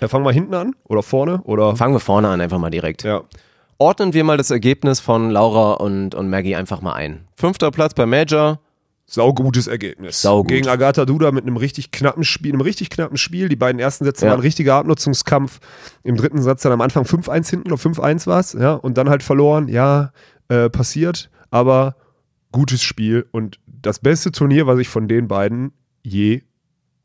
[0.00, 1.76] Ja, fangen wir hinten an oder vorne oder.
[1.76, 3.02] Fangen wir vorne an, einfach mal direkt.
[3.02, 3.22] Ja.
[3.78, 7.26] Ordnen wir mal das Ergebnis von Laura und, und Maggie einfach mal ein.
[7.36, 8.60] Fünfter Platz bei Major.
[9.08, 10.20] Saugutes Ergebnis.
[10.22, 10.48] Saugut.
[10.48, 13.48] Gegen Agatha Duda mit einem richtig knappen Spiel, einem richtig knappen Spiel.
[13.48, 14.30] Die beiden ersten Sätze Ja.
[14.32, 15.60] waren ein richtiger Abnutzungskampf.
[16.02, 19.08] Im dritten Satz dann am Anfang 5-1 hinten oder 5-1 war es, ja, und dann
[19.08, 19.68] halt verloren.
[19.68, 20.12] Ja,
[20.48, 21.94] äh, passiert, aber
[22.50, 25.72] gutes Spiel und das beste Turnier, was ich von den beiden
[26.02, 26.42] je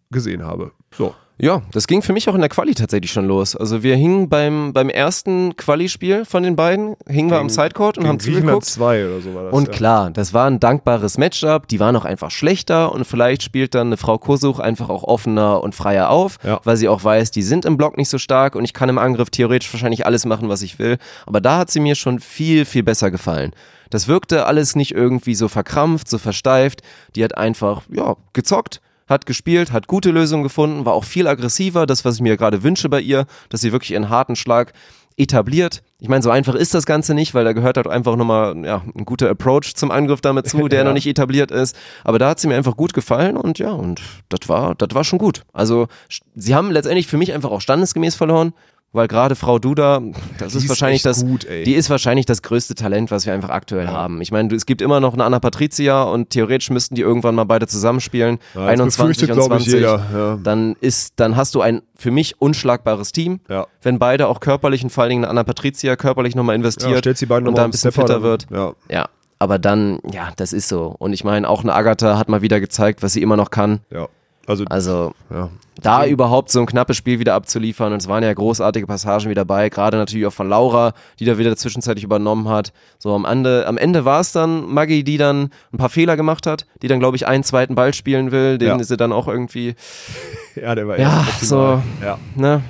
[0.09, 0.71] gesehen habe.
[0.95, 1.13] So.
[1.43, 3.55] Ja, das ging für mich auch in der Quali tatsächlich schon los.
[3.55, 8.03] Also wir hingen beim, beim ersten Quali-Spiel von den beiden, hingen wir am Sidecourt und
[8.03, 8.65] Gegen haben zugeguckt.
[8.65, 9.53] 2 oder so war das.
[9.53, 9.73] Und ja.
[9.73, 11.67] klar, das war ein dankbares Matchup.
[11.67, 15.63] Die waren auch einfach schlechter und vielleicht spielt dann eine Frau Kosuch einfach auch offener
[15.63, 16.59] und freier auf, Ja.
[16.63, 18.99] weil sie auch weiß, die sind im Block nicht so stark und ich kann im
[18.99, 20.99] Angriff theoretisch wahrscheinlich alles machen, was ich will.
[21.25, 23.51] Aber da hat sie mir schon viel, viel besser gefallen.
[23.89, 26.81] Das wirkte alles nicht irgendwie so verkrampft, so versteift.
[27.15, 28.79] Die hat einfach, ja, gezockt,
[29.11, 32.63] hat gespielt, hat gute Lösungen gefunden, war auch viel aggressiver, das, was ich mir gerade
[32.63, 34.73] wünsche bei ihr, dass sie wirklich ihren harten Schlag
[35.17, 35.83] etabliert.
[35.99, 38.81] Ich meine, so einfach ist das Ganze nicht, weil da gehört halt einfach nochmal ja,
[38.95, 40.85] ein guter Approach zum Angriff damit zu, der Ja.
[40.85, 41.75] noch nicht etabliert ist.
[42.03, 45.03] Aber da hat sie mir einfach gut gefallen und ja, und das war, das war
[45.03, 45.43] schon gut.
[45.53, 45.87] Also
[46.35, 48.53] sie haben letztendlich für mich einfach auch standesgemäß verloren,
[48.93, 50.01] weil gerade Frau Duda,
[50.37, 53.49] das Die ist wahrscheinlich das, gut, die ist wahrscheinlich das größte Talent, was wir einfach
[53.49, 54.19] aktuell haben.
[54.21, 57.35] Ich meine, du- es gibt immer noch eine Anna Patricia und theoretisch müssten die irgendwann
[57.35, 58.39] mal beide zusammenspielen.
[58.53, 59.73] Ja, das 21 befürchtet, und glaub ich, 20.
[59.73, 60.39] jeder, ja.
[60.43, 63.39] Dann ist, dann hast du ein für mich unschlagbares Team.
[63.49, 63.67] Ja.
[63.81, 67.25] Wenn beide auch körperlich und vor allen Dingen Anna Patricia körperlich nochmal investiert ja, sie
[67.25, 68.47] beiden und da ein bisschen fitter wird.
[68.51, 68.73] Ja.
[68.89, 69.07] Ja,
[69.39, 70.95] aber dann, ja, das ist so.
[70.99, 73.79] Und ich meine, auch eine Agatha hat mal wieder gezeigt, was sie immer noch kann.
[73.91, 74.07] ja.
[74.47, 75.49] Also, Also ja.
[75.81, 77.93] da überhaupt so ein knappes Spiel wieder abzuliefern.
[77.93, 81.37] Und es waren ja großartige Passagen wieder bei, gerade natürlich auch von Laura, die da
[81.37, 82.73] wieder zwischenzeitlich übernommen hat.
[82.99, 86.47] So am Ende, am Ende war es dann Maggie, die dann ein paar Fehler gemacht
[86.47, 88.83] hat, die dann, glaube ich, einen zweiten Ball spielen will, den Ja.
[88.83, 89.75] sie dann auch irgendwie,
[90.55, 91.81] ja, der war Ja, so.
[92.03, 92.17] Ja.
[92.35, 92.61] ne?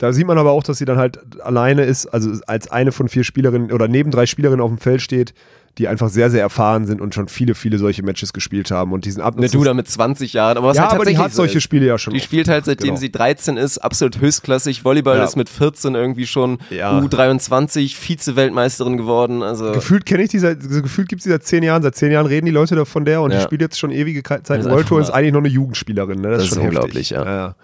[0.00, 3.08] Da sieht man aber auch, dass sie dann halt alleine ist, also als eine von
[3.10, 5.34] vier Spielerinnen oder neben drei Spielerinnen auf dem Feld steht,
[5.76, 9.04] die einfach sehr, sehr erfahren sind und schon viele, viele solche Matches gespielt haben und
[9.04, 11.36] diesen Eine Abnutzungs- Duda mit 20 Jahren, aber was Ja, halt aber die hat so
[11.36, 11.64] solche ist.
[11.64, 12.14] Spiele ja schon.
[12.14, 12.24] Die oft.
[12.24, 12.98] spielt halt seitdem Genau.
[12.98, 14.86] sie 13 ist, absolut höchstklassig.
[14.86, 15.24] Volleyball Ja.
[15.24, 16.98] ist mit 14 irgendwie schon Ja.
[16.98, 19.42] U23 Vize-Weltmeisterin geworden.
[19.42, 21.82] Also Gefühlt kenne ich die seit, also gefühlt gibt es die seit zehn Jahren.
[21.82, 23.42] Seit zehn Jahren reden die Leute da von der und die Ja.
[23.42, 26.20] spielt jetzt schon ewige Zeit World Tour ist eigentlich noch eine Jugendspielerin.
[26.20, 26.30] Ne?
[26.30, 26.78] Das, Das ist schon ist heftig.
[26.78, 27.24] unglaublich, ja.
[27.24, 27.54] ja.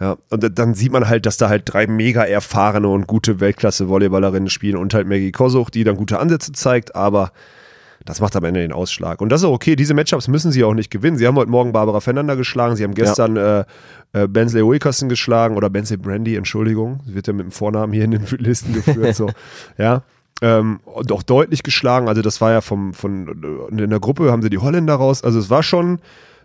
[0.00, 0.06] Ja.
[0.06, 3.38] Ja, und da- dann sieht man halt, dass da halt drei mega erfahrene und gute
[3.40, 7.30] Weltklasse-Volleyballerinnen spielen und halt Maggie Kosuch, die dann gute Ansätze zeigt, aber
[8.04, 9.20] das macht am Ende den Ausschlag.
[9.22, 11.16] Und das ist auch okay, diese Matchups müssen sie auch nicht gewinnen.
[11.16, 13.64] Sie haben heute Morgen Barbara Fernanda geschlagen, sie haben gestern äh,
[14.12, 18.04] äh, Bensley Wilkerson geschlagen oder Bensley Brandy, Entschuldigung, sie wird ja mit dem Vornamen hier
[18.04, 19.30] in den Listen geführt, so,
[19.78, 20.02] ja.
[20.42, 24.42] Ähm, und auch deutlich geschlagen, also das war ja vom, von, in der Gruppe haben
[24.42, 26.00] sie die Holländer raus, also es war schon,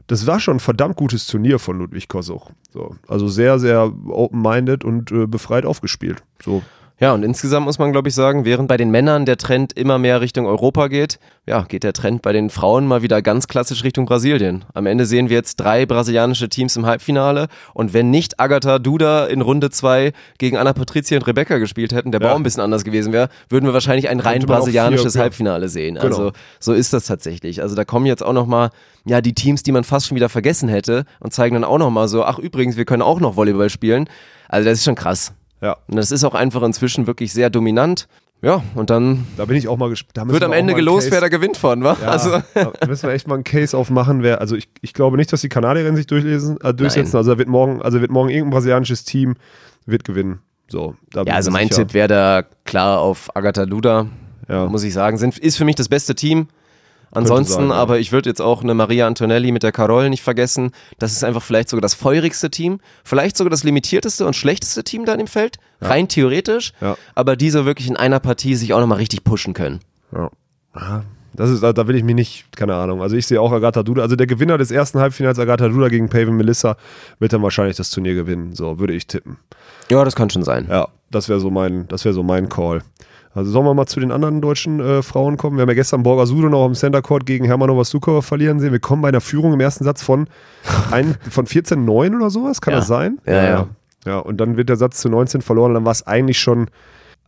[0.10, 2.50] das war schon ein verdammt gutes Turnier von Ludwig Kosuch.
[2.72, 6.24] So, also sehr, sehr open-minded und äh, befreit aufgespielt.
[6.44, 6.64] So,
[7.02, 9.98] Ja, und insgesamt muss man, glaube ich, sagen, während bei den Männern der Trend immer
[9.98, 13.86] mehr Richtung Europa geht, ja, geht der Trend bei den Frauen mal wieder ganz klassisch
[13.86, 14.66] Richtung Brasilien.
[14.74, 19.28] Am Ende sehen wir jetzt drei brasilianische Teams im Halbfinale und wenn nicht Agatha Duda
[19.28, 22.28] in Runde zwei gegen Anna Patricia und Rebecca gespielt hätten, der Ja.
[22.28, 25.22] Baum ein bisschen anders gewesen wäre, würden wir wahrscheinlich ein rein brasilianisches vier.
[25.22, 25.96] Halbfinale sehen.
[25.96, 26.06] Genau.
[26.06, 27.62] Also so ist das tatsächlich.
[27.62, 28.72] Also da kommen jetzt auch noch mal
[29.06, 31.90] ja die Teams, die man fast schon wieder vergessen hätte und zeigen dann auch noch
[31.92, 34.10] mal so, ach übrigens, wir können auch noch Volleyball spielen.
[34.50, 35.34] Also das ist schon krass.
[35.62, 35.78] Ja.
[35.88, 38.08] Und das ist auch einfach inzwischen wirklich sehr dominant.
[38.42, 40.32] Ja, und dann Da bin ich auch mal gespannt.
[40.32, 41.98] wird am Ende gelost, wer da gewinnt von, wa?
[42.02, 44.24] Ja, Also, da müssen wir echt mal einen Case aufmachen.
[44.24, 47.12] Wer, also ich, ich glaube nicht, dass die Kanadierinnen sich durchlesen, äh, durchsetzen.
[47.12, 47.18] Nein.
[47.18, 49.36] Also wird morgen, also wird morgen irgendein brasilianisches Team
[49.86, 50.40] wird gewinnen.
[50.70, 51.82] So, Ja, also mein sicher.
[51.82, 54.06] Tipp wäre da klar auf Agatha Luda,
[54.48, 54.68] Ja.
[54.68, 55.18] muss ich sagen.
[55.18, 56.48] Sind, ist für mich das beste Team.
[57.12, 57.76] Ansonsten, sein, ja.
[57.76, 60.72] aber ich würde jetzt auch eine Maria Antonelli mit der Carol nicht vergessen.
[61.00, 65.06] Das ist einfach vielleicht sogar das feurigste Team, vielleicht sogar das limitierteste und schlechteste Team
[65.06, 66.74] da im Feld, rein theoretisch.
[66.82, 66.98] Ja.
[67.16, 69.80] Aber die so wirklich in einer Partie sich auch nochmal richtig pushen können.
[70.14, 70.30] Ja.
[70.76, 71.04] Ja,
[71.34, 73.02] Das ist, da da will ich mich nicht, keine Ahnung.
[73.02, 74.04] Also ich sehe auch Agatha Duda.
[74.04, 76.78] Also der Gewinner des ersten Halbfinals, Agatha Duda gegen Paven Melissa,
[77.18, 78.54] wird dann wahrscheinlich das Turnier gewinnen.
[78.54, 79.38] So würde ich tippen.
[79.90, 80.68] Ja, das kann schon sein.
[80.70, 82.84] Ja, das wäre so mein, das wäre so mein Call.
[83.40, 85.58] Also sollen wir mal zu den anderen deutschen äh, Frauen kommen?
[85.58, 88.72] Wir haben ja gestern Sudo noch im Center Court gegen Hermanova Sukova verlieren sehen.
[88.74, 90.28] Wir kommen bei einer Führung im ersten Satz von,
[90.92, 92.60] ein, von 14-9 oder sowas.
[92.62, 92.80] Kann Ja.
[92.80, 93.18] das sein?
[93.26, 93.68] Ja, ja.
[94.06, 95.74] Ja, und dann wird der Satz zu 19 verloren.
[95.74, 96.68] Dann war es eigentlich schon,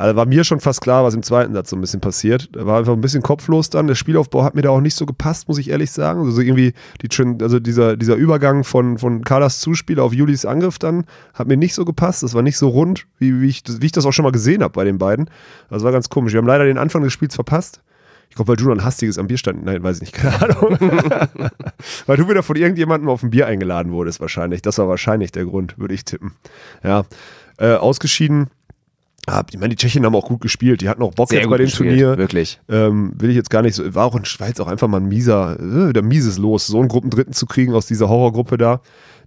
[0.02, 2.50] also war mir schon fast klar, was im zweiten Satz so ein bisschen passiert.
[2.54, 3.88] Da war einfach ein bisschen kopflos dann.
[3.88, 6.26] Der Spielaufbau hat mir da auch nicht so gepasst, muss ich ehrlich sagen.
[6.26, 7.10] Also irgendwie die,
[7.42, 11.74] also dieser, dieser Übergang von, von Carlas Zuspiel auf Julis Angriff dann hat mir nicht
[11.74, 12.24] so gepasst.
[12.24, 14.32] Das war nicht so rund, wie, wie, ich, das- wie ich das auch schon mal
[14.32, 15.30] gesehen habe bei den beiden.
[15.70, 16.34] Das war ganz komisch.
[16.34, 17.82] Wir haben leider den Anfang des Spiels verpasst.
[18.30, 19.66] Ich glaube, weil du noch ein hastiges am Bier stand.
[19.66, 20.80] Nein, weiß ich nicht, keine Ahnung.
[22.06, 24.62] weil du wieder von irgendjemandem auf ein Bier eingeladen wurdest, wahrscheinlich.
[24.62, 26.32] Das war wahrscheinlich der Grund, würde ich tippen.
[26.84, 27.04] Ja.
[27.58, 28.48] Äh, ausgeschieden.
[29.28, 30.82] Ich meine, die Tschechen haben auch gut gespielt.
[30.82, 32.18] Die hatten auch Bock Sehr jetzt bei dem gespielt, Turnier.
[32.18, 32.60] wirklich.
[32.70, 33.94] Ähm, will ich jetzt gar nicht so.
[33.94, 36.88] War auch in Schweiz auch einfach mal ein mieser, äh, wieder mieses Los, so einen
[36.88, 38.82] Gruppendritten zu kriegen aus dieser Horrorgruppe da.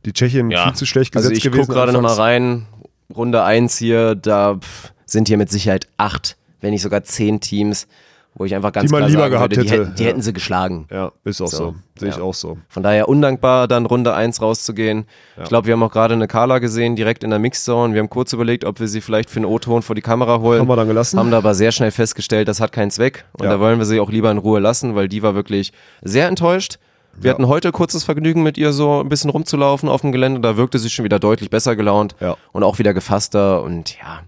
[0.04, 1.60] Die Tschechien viel zu schlecht gesetzt Also ich gewesen.
[1.62, 2.66] gucke gerade nochmal rein.
[3.14, 4.58] Runde 1 hier, da
[5.06, 7.86] sind hier mit Sicherheit acht, wenn nicht sogar zehn Teams,
[8.34, 10.02] wo ich einfach ganz Die man klar lieber sagen gehabt würde, die, hätte, hätten, die
[10.02, 10.08] ja.
[10.08, 10.86] hätten sie geschlagen.
[10.90, 11.56] Ja, ist auch so.
[11.56, 12.22] So, Sehe ich ja.
[12.22, 12.58] auch so.
[12.68, 15.06] Von daher undankbar, dann Runde 1 rauszugehen.
[15.40, 17.94] Ich glaube, wir haben auch gerade eine Carla gesehen, direkt in der Mixzone.
[17.94, 20.60] Wir haben kurz überlegt, ob wir sie vielleicht für einen O-Ton vor die Kamera holen.
[20.60, 21.18] Haben wir dann gelassen.
[21.18, 23.24] Haben da aber sehr schnell festgestellt, das hat keinen Zweck.
[23.34, 23.52] Und Ja.
[23.52, 25.72] da wollen wir sie auch lieber in Ruhe lassen, weil die war wirklich
[26.02, 26.78] sehr enttäuscht.
[27.16, 27.34] Wir Ja.
[27.34, 30.40] hatten heute kurzes Vergnügen mit ihr so ein bisschen rumzulaufen auf dem Gelände.
[30.40, 32.36] Da wirkte sie schon wieder deutlich besser gelaunt Ja.
[32.50, 34.22] und auch wieder gefasster und ja.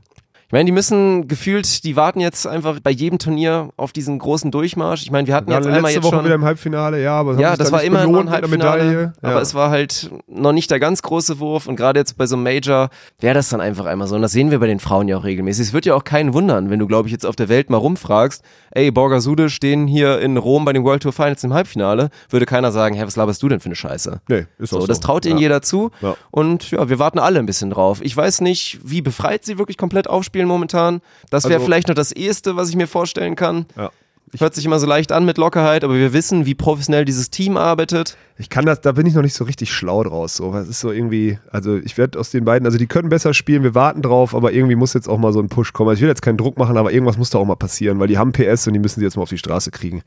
[0.57, 5.03] Meine, die müssen gefühlt, die warten jetzt einfach bei jedem Turnier auf diesen großen Durchmarsch.
[5.03, 7.13] Ich meine, wir hatten Wir jetzt einmal letzte jetzt Woche schon wieder im Halbfinale, ja,
[7.13, 9.41] aber ja, das war immer nur belohnt ein Halbfinale, aber ja.
[9.43, 12.45] es war halt noch nicht der ganz große Wurf und gerade jetzt bei so einem
[12.45, 12.89] Major
[13.21, 15.25] wäre das dann einfach einmal so und das sehen wir bei den Frauen ja auch
[15.25, 15.67] regelmäßig.
[15.67, 17.77] Es wird ja auch keinen wundern, wenn du, glaube ich, jetzt auf der Welt mal
[17.77, 22.09] rumfragst, ey, Borger Sude stehen hier in Rom bei den World Tour Finals im Halbfinale,
[22.31, 24.23] würde keiner sagen, hä, was laberst du denn für eine Scheiße?
[24.27, 24.87] Nee, ist auch So, so.
[24.87, 25.43] das traut ihnen ja.
[25.43, 25.91] jeder zu.
[26.01, 26.17] Ja.
[26.31, 28.01] Und ja, wir warten alle ein bisschen drauf.
[28.01, 31.01] Ich weiß nicht, wie befreit sie wirklich komplett aufspielen momentan.
[31.31, 33.67] Das wäre Also- vielleicht noch das Eheste, was ich mir vorstellen kann.
[33.77, 33.91] Ja.
[34.39, 37.57] Hört sich immer so leicht an mit Lockerheit, aber wir wissen, wie professionell dieses Team
[37.57, 38.17] arbeitet.
[38.39, 40.37] Ich kann das, da bin ich noch nicht so richtig schlau draus.
[40.37, 43.33] So, was ist so irgendwie, also ich werde aus den beiden, also die können besser
[43.33, 45.89] spielen, wir warten drauf, aber irgendwie muss jetzt auch mal so ein Push kommen.
[45.91, 48.09] Also ich will jetzt keinen Druck machen, aber irgendwas muss da auch mal passieren, weil
[48.09, 50.03] die haben PS und die müssen sie jetzt mal auf die Straße kriegen.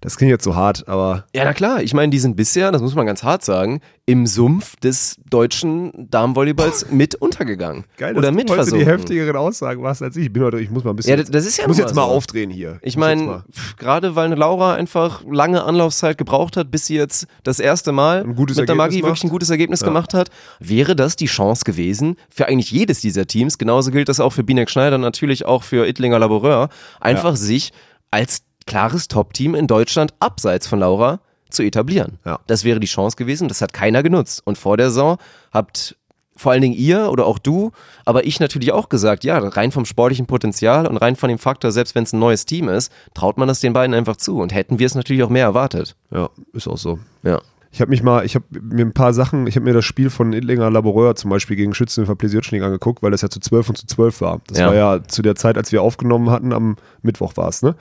[0.00, 1.82] Das klingt jetzt so hart, aber Ja, na klar.
[1.82, 5.92] Ich meine, die sind bisher, das muss man ganz hart sagen, im Sumpf des deutschen
[6.10, 7.84] Damenvolleyballs mit untergegangen.
[7.98, 10.26] geil, Oder mit du heute die heftigeren Aussagen machst als ich.
[10.26, 11.94] Ich bin heute, ich muss mal ein bisschen, Ja, das- ist ja ich muss jetzt
[11.94, 12.14] mal so.
[12.14, 12.78] aufdrehen hier.
[12.82, 13.44] Ich jetzt meine,
[13.78, 18.36] gerade weil Laura einfach lange Anlaufzeit gebraucht hat, bis sie jetzt das erste Mal mit
[18.36, 19.32] der Ergebnis Magie wirklich ein macht.
[19.32, 20.30] gutes Ergebnis gemacht hat,
[20.60, 23.58] wäre das die Chance gewesen für eigentlich jedes dieser Teams.
[23.58, 26.68] Genauso gilt das auch für Binek Schneider, natürlich auch für Ittlinger Laboureur,
[27.00, 27.72] einfach sich
[28.10, 32.18] als klares Top-Team in Deutschland abseits von Laura zu etablieren.
[32.24, 32.40] Ja.
[32.46, 34.42] Das wäre die Chance gewesen, das hat keiner genutzt.
[34.44, 35.18] Und vor der Saison
[35.52, 35.96] habt
[36.36, 37.72] vor allen Dingen ihr oder auch du,
[38.04, 41.72] aber ich natürlich auch gesagt, ja, rein vom sportlichen Potenzial und rein von dem Faktor,
[41.72, 44.54] selbst wenn es ein neues Team ist, traut man das den beiden einfach zu und
[44.54, 45.96] hätten wir es natürlich auch mehr erwartet.
[46.10, 46.98] ja, ist auch so.
[47.22, 47.40] Ja.
[47.72, 50.08] Ich habe mich mal, ich habe mir ein paar Sachen, ich habe mir das Spiel
[50.08, 53.68] von Idlinger Laboureur zum Beispiel gegen Schützen für Plesiotschnik angeguckt, weil das ja zu 12
[53.68, 54.40] und zu 12 war.
[54.46, 54.68] Das Ja.
[54.68, 57.74] war ja zu der Zeit, als wir aufgenommen hatten, am Mittwoch war es, ne?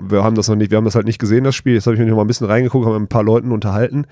[0.00, 1.74] Wir haben das noch nicht, wir haben das halt nicht gesehen, das Spiel.
[1.74, 4.06] Jetzt habe ich mir noch mal ein bisschen reingeguckt, haben mit ein paar Leuten unterhalten.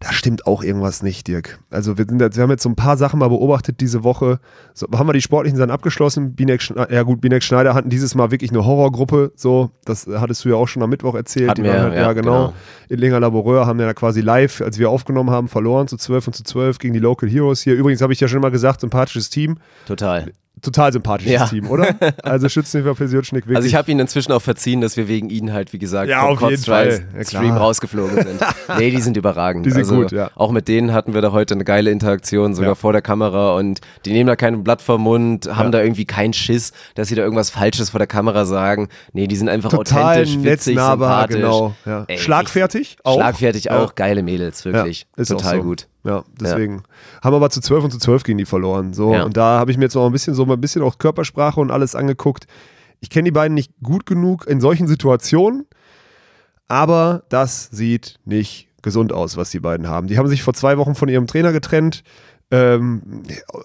[0.00, 1.58] Da stimmt auch irgendwas nicht, Dirk.
[1.70, 4.40] Also wir, sind, jetzt- wir haben jetzt so ein paar Sachen mal beobachtet diese Woche.
[4.74, 6.34] So, haben wir die sportlichen dann abgeschlossen?
[6.34, 9.32] Binek, Schne- ja gut, Binek Schneider hatten dieses Mal wirklich eine Horrorgruppe.
[9.36, 11.48] So, das hattest du ja auch schon am Mittwoch erzählt.
[11.50, 12.48] Hatten Die wir, waren halt, ja, ja, genau.
[12.48, 12.52] genau.
[12.90, 16.44] Idlinger Laboureur haben ja quasi live, als wir aufgenommen haben, verloren zu 12 und zu
[16.44, 17.74] 12 gegen die Local Heroes hier.
[17.74, 19.58] Übrigens habe ich ja schon immer gesagt, sympathisches Team.
[19.86, 20.30] Total.
[20.62, 21.46] Total sympathisches Ja.
[21.46, 21.94] Team, oder?
[22.22, 23.56] Also Schützenhilfe Plesiotschnik wirklich.
[23.56, 26.34] Also ich habe ihnen inzwischen auch verziehen, dass wir wegen ihnen halt, wie gesagt, Ja,
[26.34, 26.50] vom.
[26.50, 28.40] Ja, Stream rausgeflogen sind.
[28.78, 29.66] nee, die sind überragend.
[29.66, 30.30] Die sind also gut, ja.
[30.34, 32.74] Auch mit denen hatten wir da heute eine geile Interaktion, sogar Ja.
[32.74, 36.32] vor der Kamera und die nehmen da kein Blatt vom Mund, haben da irgendwie keinen
[36.32, 38.88] Schiss, dass sie da irgendwas Falsches vor der Kamera sagen.
[39.12, 41.36] Nee, die sind einfach total authentisch, witzig, netznahbar, sympathisch.
[41.84, 42.04] genau.
[42.08, 43.16] Ey, Schlagfertig auch.
[43.16, 45.06] Schlagfertig auch, geile Mädels, wirklich.
[45.16, 45.62] Ist Total so.
[45.62, 45.86] gut.
[46.06, 46.82] Ja, deswegen.
[47.22, 48.94] Haben aber zu 12 und zu 12 gegen die verloren.
[48.94, 49.24] So, Ja.
[49.24, 51.60] und da habe ich mir jetzt noch ein bisschen so mal ein bisschen auch Körpersprache
[51.60, 52.46] und alles angeguckt.
[53.00, 55.66] Ich kenne die beiden nicht gut genug in solchen Situationen,
[56.68, 60.06] aber das sieht nicht gesund aus, was die beiden haben.
[60.06, 62.02] Die haben sich vor zwei Wochen von ihrem Trainer getrennt.
[62.52, 63.22] Ähm,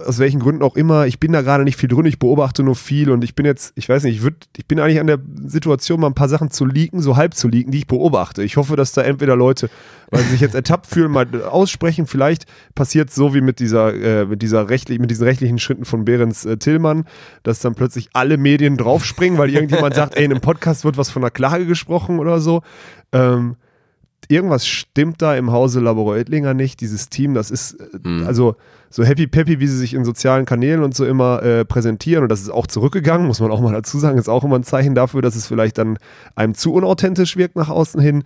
[0.08, 2.76] aus welchen Gründen auch immer, ich bin da gerade nicht viel drin, ich beobachte nur
[2.76, 5.20] viel und ich bin jetzt, ich weiß nicht, ich, würd, ich bin eigentlich an der
[5.46, 8.42] Situation, mal ein paar Sachen zu leaken, so halb zu leaken, die ich beobachte.
[8.42, 9.70] Ich hoffe, dass da entweder Leute,
[10.10, 12.08] weil sie sich jetzt ertappt fühlen, mal aussprechen.
[12.08, 16.04] Vielleicht passiert so wie mit dieser, äh, mit dieser rechtlich, mit diesen rechtlichen Schritten von
[16.04, 17.06] Behrens äh, Tillmann,
[17.44, 21.12] dass dann plötzlich alle Medien draufspringen, weil irgendjemand sagt, ey, in einem Podcast wird was
[21.12, 22.64] von einer Klage gesprochen oder so.
[23.12, 23.58] Ähm,
[24.28, 26.80] irgendwas stimmt da im Hause Labor-Oettlinger nicht.
[26.82, 28.26] Dieses Team, das ist, mhm.
[28.26, 28.56] also
[28.90, 32.24] so happy peppy, wie sie sich in sozialen Kanälen und so immer äh, präsentieren.
[32.24, 34.18] Und das ist auch zurückgegangen, muss man auch mal dazu sagen.
[34.18, 35.98] Ist auch immer ein Zeichen dafür, dass es vielleicht dann
[36.36, 38.24] einem zu unauthentisch wirkt nach außen hin.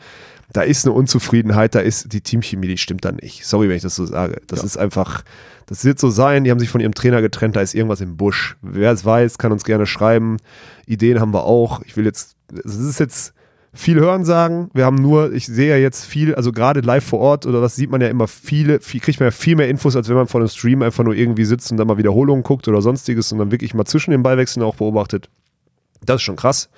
[0.51, 3.45] Da ist eine Unzufriedenheit, da ist die Teamchemie, die stimmt da nicht.
[3.45, 4.41] Sorry, wenn ich das so sage.
[4.47, 4.65] Das ja.
[4.65, 5.23] ist einfach,
[5.67, 6.43] das wird so sein.
[6.43, 8.57] Die haben sich von ihrem Trainer getrennt, da ist irgendwas im Busch.
[8.61, 10.37] Wer es weiß, kann uns gerne schreiben.
[10.87, 11.81] Ideen haben wir auch.
[11.85, 13.33] Ich will jetzt, es ist jetzt
[13.75, 14.69] viel hören sagen.
[14.73, 17.75] Wir haben nur, ich sehe ja jetzt viel, also gerade live vor Ort oder was
[17.75, 20.27] sieht man ja immer viele, viel, kriegt man ja viel mehr Infos, als wenn man
[20.27, 23.39] vor einem Stream einfach nur irgendwie sitzt und dann mal Wiederholungen guckt oder sonstiges und
[23.39, 25.29] dann wirklich mal zwischen den Ballwechseln auch beobachtet.
[26.03, 26.69] Das ist schon krass.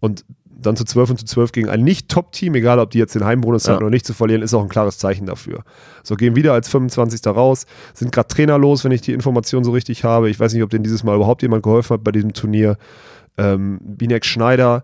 [0.00, 0.24] Und
[0.60, 3.66] dann zu 12 und zu 12 gegen ein Nicht-Top-Team, egal ob die jetzt den Heimbonus
[3.66, 3.74] ja.
[3.74, 5.62] hatten oder nicht zu verlieren, ist auch ein klares Zeichen dafür.
[6.02, 7.24] So, gehen wieder als 25.
[7.26, 10.30] raus, sind gerade trainerlos, wenn ich die Information so richtig habe.
[10.30, 12.76] Ich weiß nicht, ob denen dieses Mal überhaupt jemand geholfen hat bei diesem Turnier.
[13.36, 14.82] Ähm, Binek Schneider,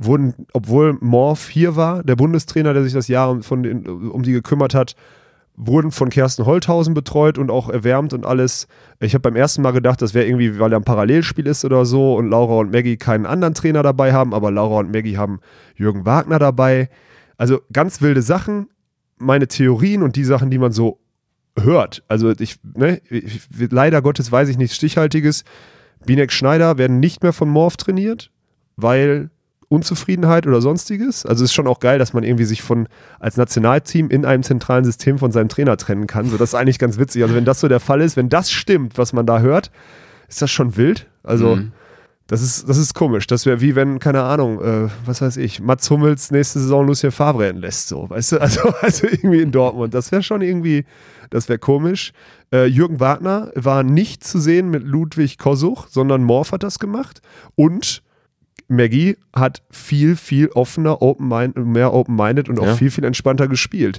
[0.00, 4.32] wurden, obwohl Morph hier war, der Bundestrainer, der sich das Jahr von den, um die
[4.32, 4.96] gekümmert hat,
[5.56, 8.66] wurden von Kersten Holthausen betreut und auch erwärmt und alles.
[8.98, 11.84] Ich habe beim ersten Mal gedacht, das wäre irgendwie, weil er ein Parallelspiel ist oder
[11.84, 15.40] so und Laura und Maggie keinen anderen Trainer dabei haben, aber Laura und Maggie haben
[15.76, 16.88] Jürgen Wagner dabei.
[17.36, 18.68] Also ganz wilde Sachen.
[19.18, 20.98] Meine Theorien und die Sachen, die man so
[21.58, 22.02] hört.
[22.08, 25.44] Also ich, ne, ich, leider Gottes weiß ich nichts Stichhaltiges.
[26.06, 28.30] Binek Schneider werden nicht mehr von Morph trainiert,
[28.76, 29.28] weil
[29.70, 31.24] Unzufriedenheit oder sonstiges.
[31.24, 32.88] Also ist schon auch geil, dass man irgendwie sich von
[33.20, 36.26] als Nationalteam in einem zentralen System von seinem Trainer trennen kann.
[36.26, 37.22] So, das ist eigentlich ganz witzig.
[37.22, 39.70] Also wenn das so der Fall ist, wenn das stimmt, was man da hört,
[40.28, 41.06] ist das schon wild.
[41.22, 41.70] Also mhm.
[42.26, 43.28] das ist, das ist komisch.
[43.28, 47.12] Das wäre wie wenn, keine Ahnung, äh, was weiß ich, Mats Hummels nächste Saison Lucien
[47.12, 48.36] Favre entlässt, so, weißt du?
[48.40, 49.94] Also, also irgendwie in Dortmund.
[49.94, 50.84] Das wäre schon irgendwie,
[51.30, 52.12] das wäre komisch.
[52.52, 57.22] Äh, Jürgen Wagner war nicht zu sehen mit Ludwig Kosuch, sondern Morph hat das gemacht.
[57.54, 58.02] Und
[58.70, 61.28] Maggie hat viel, viel offener, open
[61.72, 62.74] mehr open-minded und auch ja.
[62.76, 63.98] viel, viel entspannter gespielt.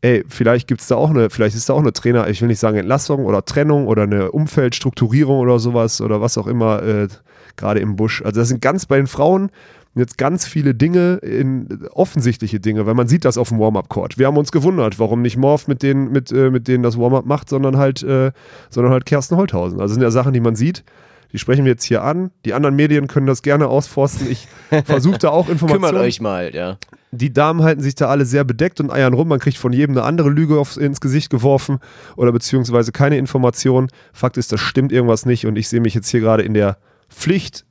[0.00, 2.48] Ey, vielleicht gibt es da auch eine, vielleicht ist da auch eine Trainer, ich will
[2.48, 7.08] nicht sagen Entlassung oder Trennung oder eine Umfeldstrukturierung oder sowas oder was auch immer, äh,
[7.56, 8.22] gerade im Busch.
[8.22, 9.50] Also das sind ganz bei den Frauen
[9.94, 14.18] jetzt ganz viele Dinge, in, offensichtliche Dinge, weil man sieht das auf dem Warm-Up-Court.
[14.18, 17.26] Wir haben uns gewundert, warum nicht Morph mit denen, mit, äh, mit denen das Warm-Up
[17.26, 18.32] macht, sondern halt, äh,
[18.70, 19.80] sondern halt Kersten Holthausen.
[19.80, 20.84] Also das sind ja Sachen, die man sieht
[21.32, 22.30] die sprechen wir jetzt hier an.
[22.44, 24.30] Die anderen Medien können das gerne ausforsten.
[24.30, 24.48] Ich
[24.84, 25.90] versuche da auch Informationen.
[25.90, 26.78] Kümmert euch mal, ja.
[27.12, 29.28] Die Damen halten sich da alle sehr bedeckt und eiern rum.
[29.28, 31.80] Man kriegt von jedem eine andere Lüge aufs, ins Gesicht geworfen
[32.16, 33.88] oder beziehungsweise keine Information.
[34.12, 36.78] Fakt ist, das stimmt irgendwas nicht und ich sehe mich jetzt hier gerade in der
[37.08, 37.64] Pflicht,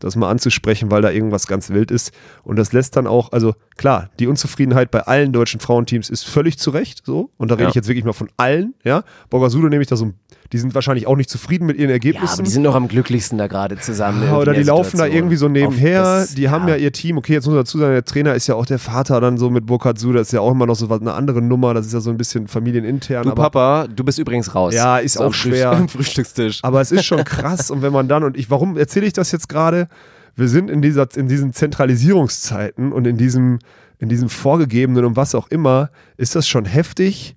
[0.00, 2.10] das mal anzusprechen, weil da irgendwas ganz wild ist.
[2.42, 6.58] Und das lässt dann auch, also klar, die Unzufriedenheit bei allen deutschen Frauenteams ist völlig
[6.58, 7.30] zu Recht so.
[7.36, 7.68] Und da rede ja.
[7.68, 9.04] ich jetzt wirklich mal von allen, ja.
[9.28, 10.14] Borgasudo nehme ich da so ein
[10.52, 12.26] die sind wahrscheinlich auch nicht zufrieden mit ihren Ergebnissen.
[12.26, 14.24] Ja, aber die sind doch am glücklichsten da gerade zusammen.
[14.24, 16.02] Ja, oder die laufen da irgendwie so nebenher.
[16.02, 16.74] Das, die haben ja.
[16.74, 16.82] ja.
[16.82, 17.18] ihr Team.
[17.18, 19.48] Okay, jetzt muss man dazu sagen, der Trainer ist ja auch der Vater dann so
[19.48, 20.12] mit Burkhard Su.
[20.12, 21.72] Das ist ja auch immer noch so eine andere Nummer.
[21.72, 23.22] Das ist ja so ein bisschen familienintern.
[23.22, 24.74] Du Papa, du bist übrigens raus.
[24.74, 25.70] Ja, ist so auch schwer.
[25.70, 26.60] Am Frühstückstisch.
[26.62, 27.70] Aber es ist schon krass.
[27.70, 29.88] und wenn man dann, und ich, warum erzähle ich das jetzt gerade?
[30.34, 33.58] Wir sind in, dieser, in diesen Zentralisierungszeiten und in diesem,
[33.98, 37.36] in diesem Vorgegebenen und was auch immer, ist das schon heftig,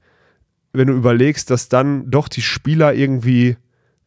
[0.74, 3.58] wenn du überlegst, dass dann doch die Spieler irgendwie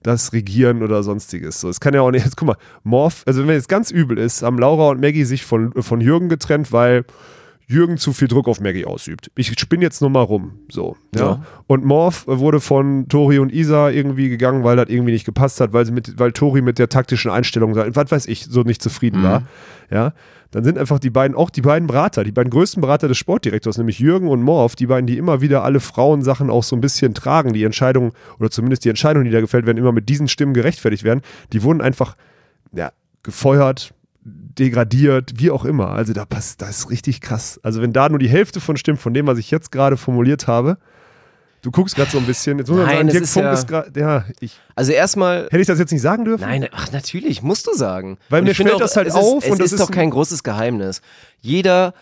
[0.02, 1.60] das Regieren oder sonstiges.
[1.60, 4.18] So, es kann ja auch nicht, jetzt guck mal, Morph, also wenn jetzt ganz übel
[4.18, 7.04] ist, haben Laura und Maggie sich von, von Jürgen getrennt, weil
[7.66, 9.30] Jürgen zu viel Druck auf Maggie ausübt.
[9.36, 10.60] Ich spinne jetzt nur mal rum.
[10.70, 10.96] So.
[11.14, 11.20] Ja.
[11.20, 11.44] ja.
[11.66, 15.72] Und Morph wurde von Tori und Isa irgendwie gegangen, weil das irgendwie nicht gepasst hat,
[15.72, 19.20] weil, sie mit, weil Tori mit der taktischen Einstellung, was weiß ich, so nicht zufrieden
[19.20, 19.24] mhm.
[19.24, 19.42] war.
[19.90, 20.12] Ja
[20.50, 23.78] dann sind einfach die beiden, auch die beiden Berater, die beiden größten Berater des Sportdirektors,
[23.78, 27.14] nämlich Jürgen und Morf, die beiden, die immer wieder alle Frauensachen auch so ein bisschen
[27.14, 30.54] tragen, die Entscheidungen oder zumindest die Entscheidungen, die da gefällt werden, immer mit diesen Stimmen
[30.54, 31.20] gerechtfertigt werden,
[31.52, 32.16] die wurden einfach
[32.72, 32.90] ja,
[33.22, 33.92] gefeuert,
[34.26, 35.90] degradiert, wie auch immer.
[35.90, 37.60] Also da passt, das ist richtig krass.
[37.62, 40.46] Also wenn da nur die Hälfte von stimmt, von dem, was ich jetzt gerade formuliert
[40.46, 40.78] habe,
[41.66, 42.58] Du guckst gerade so ein bisschen.
[42.58, 44.00] Jetzt muss man Nein, sagen, Funk ja, ist gerade.
[44.00, 44.56] Ja, ich.
[44.76, 45.46] Also erstmal.
[45.46, 46.42] Hätte ich das jetzt nicht sagen dürfen?
[46.42, 48.18] Nein, ach natürlich, musst du sagen.
[48.28, 49.42] Weil und mir fällt auch, das halt auf.
[49.42, 51.00] Ist, und das ist, doch kein großes Geheimnis.
[51.40, 51.92] Jeder,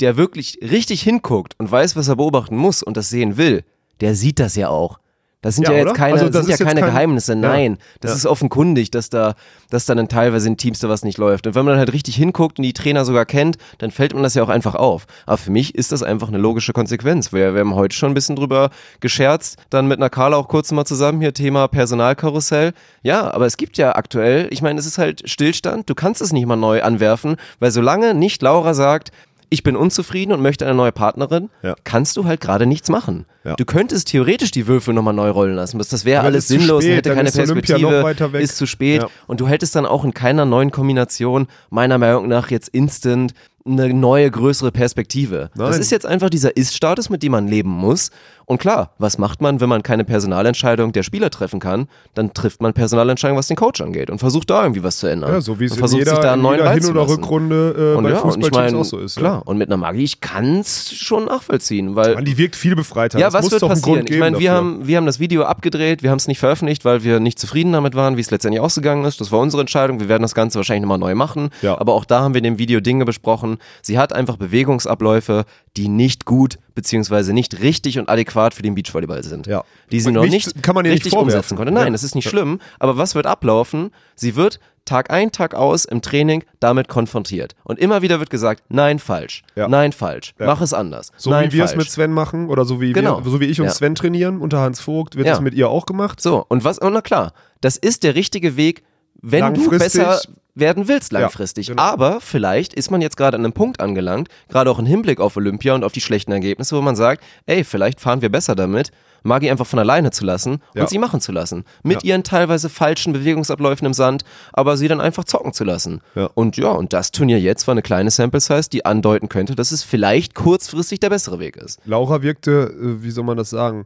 [0.00, 3.62] der wirklich richtig hinguckt und weiß, was er beobachten muss und das sehen will,
[4.00, 5.00] der sieht das ja auch.
[5.42, 5.94] Das sind Ja, ja, jetzt oder?
[5.96, 7.34] keine, Also das sind ja keine kein- Geheimnisse.
[7.34, 8.16] Nein, das Ja.
[8.18, 9.34] ist offenkundig, dass da,
[9.70, 11.46] dass da dann teilweise in Teams da was nicht läuft.
[11.46, 14.22] Und wenn man dann halt richtig hinguckt und die Trainer sogar kennt, dann fällt man
[14.22, 15.06] das ja auch einfach auf.
[15.24, 17.32] Aber für mich ist das einfach eine logische Konsequenz.
[17.32, 18.68] Wir, wir haben heute schon ein bisschen drüber
[19.00, 22.72] gescherzt, dann mit einer Carla auch kurz mal zusammen hier Thema Personalkarussell.
[23.02, 25.88] Ja, aber es gibt ja aktuell, ich meine, es ist halt Stillstand.
[25.88, 29.10] Du kannst es nicht mal neu anwerfen, weil solange nicht Laura sagt,
[29.50, 31.74] ich bin unzufrieden und möchte eine neue Partnerin, Ja.
[31.84, 33.26] kannst du halt gerade nichts machen.
[33.44, 33.56] Ja.
[33.56, 35.78] Du könntest theoretisch die Würfel nochmal neu rollen lassen.
[35.78, 39.02] Das- Das wäre alles sinnlos, spät, hätte keine ist Perspektive, ist zu spät.
[39.02, 39.08] Ja.
[39.26, 43.32] Und du hättest dann auch in keiner neuen Kombination, meiner Meinung nach, jetzt instant
[43.66, 45.50] eine neue, größere Perspektive.
[45.54, 45.80] Das Nein.
[45.80, 48.10] ist jetzt einfach dieser Ist-Status, mit dem man leben muss.
[48.46, 51.86] Und klar, was macht man, wenn man keine Personalentscheidung der Spieler treffen kann?
[52.14, 55.32] Dann trifft man Personalentscheidungen, was den Coach angeht und versucht da irgendwie was zu ändern.
[55.34, 57.08] Ja, so wie es und in versucht jeder, sich da einen in neuen Hin- oder.
[57.08, 59.16] Rückrunde äh, Und bei ja, und ich Fußballteams meine, auch so ist.
[59.16, 59.20] ja.
[59.20, 62.74] klar, und mit einer Magie, ich kann es schon nachvollziehen, weil Man, die wirkt viel
[62.74, 63.18] befreiter.
[63.20, 64.06] ja, Es was wird passieren?
[64.08, 67.04] Ich meine, wir haben, wir haben das Video abgedreht, wir haben es nicht veröffentlicht, weil
[67.04, 69.20] wir nicht zufrieden damit waren, wie es letztendlich ausgegangen ist.
[69.20, 70.00] Das war unsere Entscheidung.
[70.00, 71.50] Wir werden das Ganze wahrscheinlich nochmal neu machen.
[71.62, 71.78] Ja.
[71.80, 73.49] Aber auch da haben wir in dem Video Dinge besprochen.
[73.82, 75.44] Sie hat einfach Bewegungsabläufe,
[75.76, 79.46] die nicht gut beziehungsweise nicht richtig und adäquat für den Beachvolleyball sind.
[79.46, 79.64] Ja.
[79.90, 81.34] Die sie Und noch nicht- nicht, kann man nicht richtig vorwerfen.
[81.34, 81.72] umsetzen konnte.
[81.72, 81.90] Nein, Ja.
[81.92, 82.60] das ist nicht schlimm.
[82.78, 83.90] Aber was wird ablaufen?
[84.14, 87.54] Sie wird Tag ein, Tag aus im Training damit konfrontiert.
[87.64, 89.42] Und immer wieder wird gesagt, nein, falsch.
[89.54, 89.68] Ja.
[89.68, 90.32] Nein, falsch.
[90.38, 90.46] Ja.
[90.46, 91.12] Mach es anders.
[91.16, 91.84] So nein, wie wir es falsch.
[91.84, 93.22] mit Sven machen oder so wie, Genau.
[93.24, 93.72] wir, so wie ich und Ja.
[93.72, 95.34] Sven trainieren unter Hans Vogt, wird Ja.
[95.34, 96.20] das mit ihr auch gemacht.
[96.20, 98.82] So, und was, und na klar, das ist der richtige Weg,
[99.20, 100.18] wenn du besser
[100.60, 101.68] werden willst langfristig.
[101.68, 101.82] genau.
[101.82, 105.36] Aber vielleicht ist man jetzt gerade an einem Punkt angelangt, gerade auch im Hinblick auf
[105.36, 108.90] Olympia und auf die schlechten Ergebnisse, wo man sagt, ey, vielleicht fahren wir besser damit,
[109.22, 110.80] Magi einfach von alleine zu lassen Ja.
[110.82, 111.64] und sie machen zu lassen.
[111.82, 112.10] Mit Ja.
[112.14, 116.00] ihren teilweise falschen Bewegungsabläufen im Sand, aber sie dann einfach zocken zu lassen.
[116.14, 116.30] Ja.
[116.32, 119.72] Und ja, und das Turnier jetzt war eine kleine Sample Size, die andeuten könnte, dass
[119.72, 121.80] es vielleicht kurzfristig der bessere Weg ist.
[121.84, 123.84] Laura wirkte, äh, wie soll man das sagen,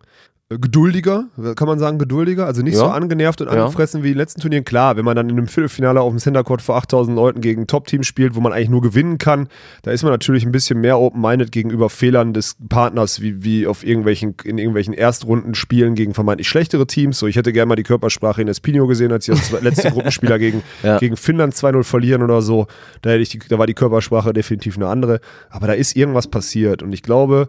[0.51, 1.24] geduldiger,
[1.57, 2.80] kann man sagen geduldiger, also nicht Ja.
[2.80, 3.64] so angenervt und Ja.
[3.64, 4.64] angefressen wie in den letzten Turnieren.
[4.64, 7.62] Klar, wenn man dann in einem Viertelfinale auf dem Center Court vor 8000 Leuten gegen
[7.62, 9.49] ein Top-Team spielt, wo man eigentlich nur gewinnen kann,
[9.82, 13.84] da ist man natürlich ein bisschen mehr open-minded gegenüber Fehlern des Partners, wie, wie auf
[13.86, 17.18] irgendwelchen, in irgendwelchen Erstrundenspielen gegen vermeintlich schlechtere Teams.
[17.18, 19.90] So, ich hätte gerne mal die Körpersprache in Espino gesehen, als sie als zwei- letzte
[19.92, 20.99] Gruppenspieler gegen, Ja.
[20.99, 22.66] gegen Finnland 2-0 verlieren oder so.
[23.01, 25.20] Da, hätte ich die, da war die Körpersprache definitiv eine andere.
[25.49, 27.49] Aber da ist irgendwas passiert und ich glaube,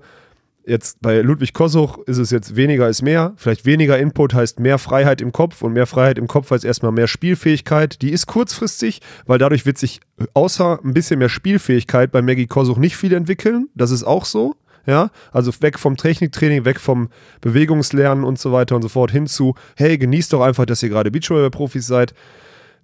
[0.68, 3.34] Jetzt bei Ludwig Kosuch ist es jetzt weniger ist mehr.
[3.38, 6.92] Vielleicht weniger Input heißt mehr Freiheit im Kopf und mehr Freiheit im Kopf heißt erstmal
[6.92, 8.02] mehr Spielfähigkeit.
[8.02, 10.00] Die ist kurzfristig, weil dadurch wird sich
[10.34, 13.70] außer ein bisschen mehr Spielfähigkeit bei Maggie Kosuch nicht viel entwickeln.
[13.76, 14.56] Das ist auch so.
[14.88, 17.10] Ja, also weg vom Techniktraining, weg vom
[17.42, 20.90] Bewegungslernen und so weiter und so fort hin zu, hey, genießt doch einfach, dass ihr
[20.90, 22.14] gerade Beachvolleyball-Profis seid.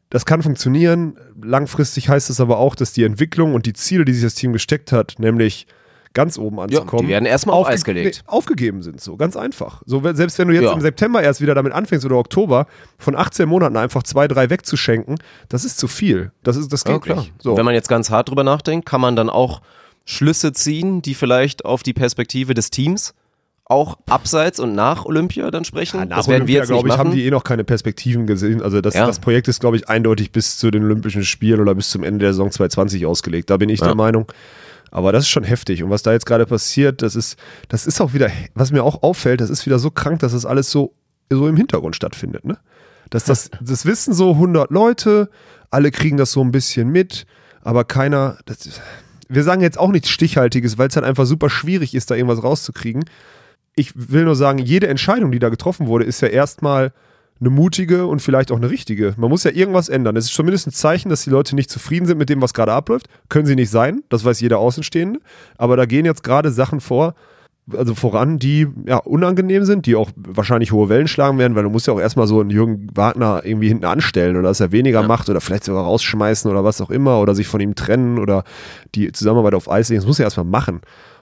[0.09, 1.15] Das kann funktionieren.
[1.41, 4.51] Langfristig heißt es aber auch, dass die Entwicklung und die Ziele, die sich das Team
[4.51, 5.67] gesteckt hat, nämlich
[6.13, 8.23] ganz oben anzukommen, die werden erstmal auf Eis gelegt.
[8.27, 9.81] Aufgegeben sind, so ganz einfach.
[9.85, 10.73] So, selbst wenn du jetzt Ja.
[10.73, 15.17] im September erst wieder damit anfängst oder Oktober, von 18 Monaten einfach zwei, drei wegzuschenken,
[15.49, 16.31] das ist zu viel.
[16.43, 17.17] Das, ist, das geht Ja, klar.
[17.19, 17.33] nicht.
[17.39, 17.55] So.
[17.55, 19.61] Wenn man jetzt ganz hart drüber nachdenkt, kann man dann auch
[20.05, 23.13] Schlüsse ziehen, die vielleicht auf die Perspektive des Teams
[23.65, 25.97] auch abseits und nach Olympia dann sprechen.
[25.97, 27.07] Ja, nach das werden wir Olympia, jetzt glaube ich, machen.
[27.07, 28.61] haben die eh noch keine Perspektiven gesehen.
[28.61, 29.05] Also das, Ja.
[29.07, 32.19] das Projekt ist, glaube ich, eindeutig bis zu den Olympischen Spielen oder bis zum Ende
[32.25, 33.49] der Saison 2020 ausgelegt.
[33.49, 33.85] Da bin ich Ja.
[33.85, 34.25] der Meinung.
[34.91, 35.83] Aber das ist schon heftig.
[35.83, 37.37] Und was da jetzt gerade passiert, das ist,
[37.69, 40.45] das ist auch wieder, was mir auch auffällt, das ist wieder so krank, dass das
[40.45, 40.93] alles so,
[41.29, 42.45] so im Hintergrund stattfindet.
[42.45, 42.57] Ne?
[43.09, 45.29] Dass das, das wissen so 100 Leute,
[45.69, 47.25] alle kriegen das so ein bisschen mit,
[47.61, 48.81] aber keiner, das,
[49.29, 52.43] wir sagen jetzt auch nichts Stichhaltiges, weil es halt einfach super schwierig ist, da irgendwas
[52.43, 53.05] rauszukriegen
[53.75, 56.93] ich will nur sagen, jede Entscheidung, die da getroffen wurde, ist ja erstmal
[57.41, 59.15] eine mutige und vielleicht auch eine richtige.
[59.17, 60.15] Man muss ja irgendwas ändern.
[60.15, 62.71] Es ist zumindest ein Zeichen, dass die Leute nicht zufrieden sind mit dem, was gerade
[62.71, 63.07] abläuft.
[63.29, 65.19] Können sie nicht sein, das weiß jeder Außenstehende.
[65.57, 67.15] Aber da gehen jetzt gerade Sachen vor,
[67.75, 71.69] also voran, die ja unangenehm sind, die auch wahrscheinlich hohe Wellen schlagen werden, weil du
[71.69, 75.03] musst ja auch erstmal so einen Jürgen Wagner irgendwie hinten anstellen oder dass er weniger
[75.03, 78.43] macht oder vielleicht sogar rausschmeißen oder was auch immer oder sich von ihm trennen oder
[78.93, 80.01] die Zusammenarbeit auf Eis legen.
[80.01, 80.81] Das muss er erstmal machen.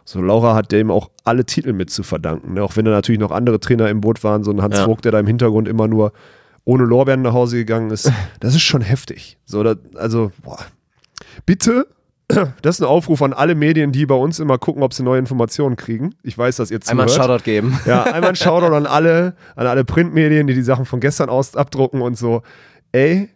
[0.10, 2.56] So, Laura hat dem auch alle Titel mit zu verdanken.
[2.56, 2.64] Ne?
[2.64, 4.86] Auch wenn da natürlich noch andere Trainer im Boot waren, so ein Hans Ja.
[4.86, 6.14] Vogt, der da im Hintergrund immer nur
[6.66, 8.12] ohne Lorbeeren nach Hause gegangen ist.
[8.40, 9.38] Das ist schon heftig.
[9.46, 10.58] So, da, also, boah.
[11.46, 11.86] Bitte,
[12.64, 15.20] das ist ein Aufruf an alle Medien, die bei uns immer gucken, ob sie neue
[15.20, 16.16] Informationen kriegen.
[16.24, 16.90] Ich weiß, dass ihr zuhört.
[16.90, 17.80] Einmal einen Shoutout geben.
[17.86, 21.56] Ja, einmal ein Shoutout an alle, an alle Printmedien, die die Sachen von gestern aus
[21.56, 22.42] abdrucken und so.
[22.94, 23.30] Ey,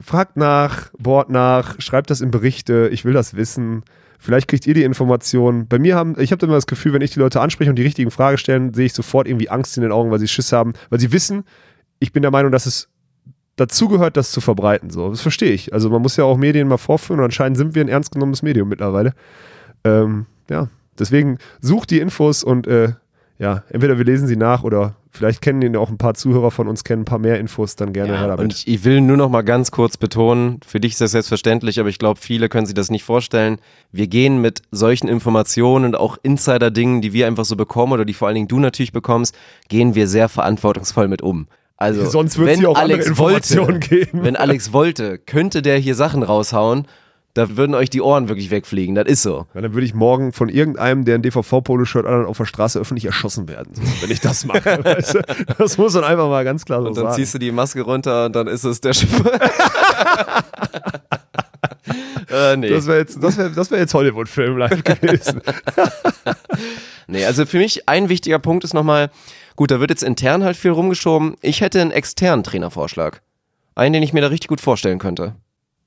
[0.00, 3.82] fragt nach, bohrt nach, schreibt das in Berichte, ich will das wissen.
[4.18, 5.68] Vielleicht kriegt ihr die Informationen.
[5.68, 7.82] Bei mir haben, ich habe immer das Gefühl, wenn ich die Leute anspreche und die
[7.82, 10.72] richtigen Fragen stellen, sehe ich sofort irgendwie Angst in den Augen, weil sie Schiss haben,
[10.90, 11.44] weil sie wissen,
[11.98, 12.88] ich bin der Meinung, dass es
[13.56, 14.90] dazugehört, das zu verbreiten.
[14.90, 15.72] So, das verstehe ich.
[15.72, 18.42] Also man muss ja auch Medien mal vorführen und anscheinend sind wir ein ernst genommenes
[18.42, 19.14] Medium mittlerweile.
[19.84, 22.92] Ähm, ja, deswegen sucht die Infos und äh,
[23.38, 26.68] ja, entweder wir lesen sie nach oder vielleicht kennen ihn auch ein paar Zuhörer von
[26.68, 28.40] uns, kennen ein paar mehr Infos, dann gerne her Ja, damit.
[28.44, 31.80] und ich, ich will nur noch mal ganz kurz betonen, für dich ist das selbstverständlich,
[31.80, 33.58] aber ich glaube, viele können sich das nicht vorstellen.
[33.92, 38.14] Wir gehen mit solchen Informationen und auch Insider-Dingen, die wir einfach so bekommen oder die
[38.14, 39.36] vor allen Dingen du natürlich bekommst,
[39.68, 41.46] gehen wir sehr verantwortungsvoll mit um.
[41.78, 44.22] Also, Sonst wenn Alex wollte, geben.
[44.22, 46.86] Wenn Alex wollte, könnte der hier Sachen raushauen,
[47.36, 48.94] da würden euch die Ohren wirklich wegfliegen.
[48.94, 49.46] Das ist so.
[49.52, 53.04] Weil dann würde ich morgen von irgendeinem, der ein DVV-Polo-Shirt an auf der Straße öffentlich
[53.04, 54.64] erschossen werden, so, wenn ich das mache.
[54.84, 55.20] weißt du?
[55.58, 57.16] Das muss man einfach mal ganz klar so Und dann sagen.
[57.16, 59.12] ziehst du die Maske runter und dann ist es der Schiff.
[62.30, 62.70] äh, nee.
[62.70, 65.42] Das wäre jetzt, das wär, das wär jetzt Hollywood-Film live gewesen.
[67.06, 69.10] Nee, also für mich ein wichtiger Punkt ist nochmal,
[69.56, 71.36] gut, da wird jetzt intern halt viel rumgeschoben.
[71.42, 73.20] Ich hätte einen externen Trainervorschlag.
[73.74, 75.34] Einen, den ich mir da richtig gut vorstellen könnte.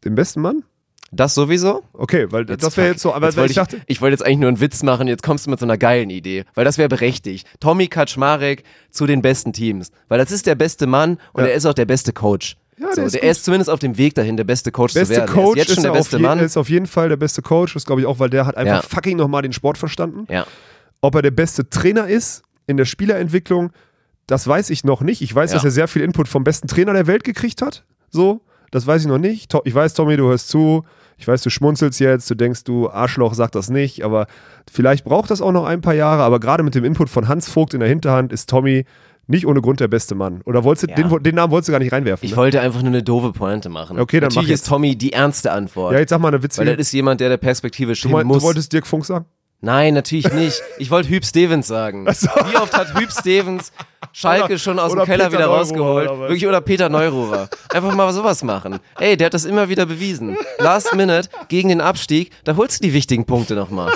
[0.06, 0.64] Den besten Mann?
[1.12, 1.84] Das sowieso?
[1.94, 4.24] Okay, weil das wäre jetzt so, aber Jetzt wollte ich dachte, ich, ich wollte jetzt
[4.26, 6.78] eigentlich nur einen Witz machen, jetzt kommst du mit so einer geilen Idee, weil das
[6.78, 7.48] wäre berechtigt.
[7.60, 11.50] Tommy Kaczmarek zu den besten Teams, weil das ist der beste Mann und Ja.
[11.50, 12.58] er ist auch der beste Coach.
[12.78, 15.16] Ja, so, der ist der ist zumindest auf dem Weg dahin, der beste Coach beste
[15.16, 15.34] zu werden.
[15.34, 16.40] Coach er ist jetzt schon der er beste je, Mann.
[16.40, 18.84] ist auf jeden Fall der beste Coach, das glaube ich auch, weil der hat einfach
[18.84, 18.90] Ja.
[18.90, 20.28] fucking nochmal den Sport verstanden.
[20.30, 20.46] Ja.
[21.02, 23.72] Ob er der beste Trainer ist in der Spielerentwicklung,
[24.28, 25.22] das weiß ich noch nicht.
[25.24, 25.56] Ich weiß, Ja.
[25.58, 27.84] dass er sehr viel Input vom besten Trainer der Welt gekriegt hat.
[28.12, 28.42] So,
[28.72, 29.52] das weiß ich noch nicht.
[29.66, 30.86] Ich weiß, Tommy, du hörst zu.
[31.20, 34.26] Ich weiß, du schmunzelst jetzt, du denkst, du Arschloch, sag das nicht, aber
[34.72, 36.24] vielleicht braucht das auch noch ein paar Jahre.
[36.24, 38.86] Aber gerade mit dem Input von Hans Vogt in der Hinterhand ist Tommy
[39.28, 40.42] nicht ohne Grund der beste Mann.
[40.46, 41.08] Oder wolltest du, Ja.
[41.08, 42.26] den, den Namen wolltest du gar nicht reinwerfen?
[42.26, 42.38] Ich ne?
[42.38, 44.00] wollte einfach nur eine doofe Pointe machen.
[44.00, 44.62] Okay, dann mach Natürlich jetzt.
[44.62, 45.94] ist Tommy die ernste Antwort.
[45.94, 46.66] Ja, jetzt sag mal eine weil witzige.
[46.78, 48.38] das ist jemand, der der Perspektive du, stehen mein, muss.
[48.38, 49.26] du wolltest Dirk Funk sagen?
[49.62, 50.62] Nein, natürlich nicht.
[50.78, 52.08] Ich wollte Hüb Stevens sagen.
[52.14, 52.28] so.
[52.50, 53.72] Wie oft hat Hüb Stevens
[54.14, 56.10] Schalke Oder- schon aus dem Keller Peter wieder Neururer rausgeholt?
[56.22, 57.50] Wirklich, oder Peter Neururer.
[57.74, 58.80] Einfach mal sowas machen.
[59.00, 60.38] Ey, der hat das immer wieder bewiesen.
[60.60, 63.92] Last Minute gegen den Abstieg, da holst du die wichtigen Punkte nochmal.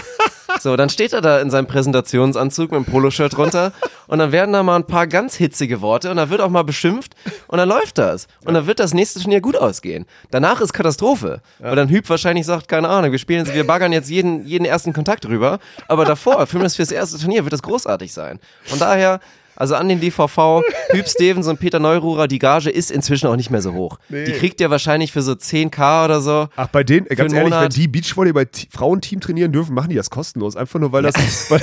[0.63, 3.73] So, dann steht er da in seinem Präsentationsanzug mit dem Poloshirt runter
[4.07, 6.63] und dann werden da mal ein paar ganz hitzige Worte und dann wird auch mal
[6.63, 7.15] beschimpft
[7.49, 8.27] und dann läuft das.
[8.45, 10.05] Und dann wird das nächste Turnier gut ausgehen.
[10.31, 13.91] Danach ist Katastrophe, weil dann Hüb wahrscheinlich sagt, keine Ahnung, wir spielen jetzt, wir baggern
[13.91, 15.59] jetzt jeden, jeden ersten Kontakt rüber,
[15.89, 18.39] aber davor, für das fürs erste Turnier wird das großartig sein.
[18.63, 19.19] Von daher,
[19.55, 23.49] also an den DVV, Hüb Stevens und Peter Neururer, die Gage ist inzwischen auch nicht
[23.49, 23.99] mehr so hoch.
[24.09, 26.47] Die kriegt ihr wahrscheinlich für so 10k oder so.
[26.55, 27.75] Ach, bei denen, ganz ehrlich, wenn Monat.
[27.75, 30.55] die Beachvolleyball-Frauenteam trainieren dürfen, machen die das kostenlos.
[30.55, 31.15] Einfach nur, weil das,
[31.49, 31.61] weil,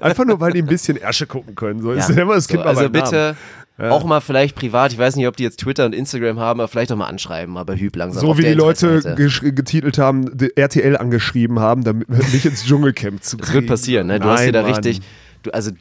[0.00, 1.82] einfach nur, weil die ein bisschen Ärsche gucken können.
[1.82, 3.36] So ist immer das so, Kind also bitte
[3.78, 6.68] auch mal vielleicht privat, ich weiß nicht, ob die jetzt Twitter und Instagram haben, aber
[6.68, 8.20] vielleicht auch mal anschreiben, aber Hüb langsam.
[8.20, 13.46] So wie die Leute getitelt haben, RTL angeschrieben haben, damit mich ins Dschungelcamp zu kriegen.
[13.46, 14.20] Das wird passieren, ne?
[14.20, 14.72] Du hast dir Nein, da Mann.
[14.72, 15.00] richtig,
[15.42, 15.72] du, also,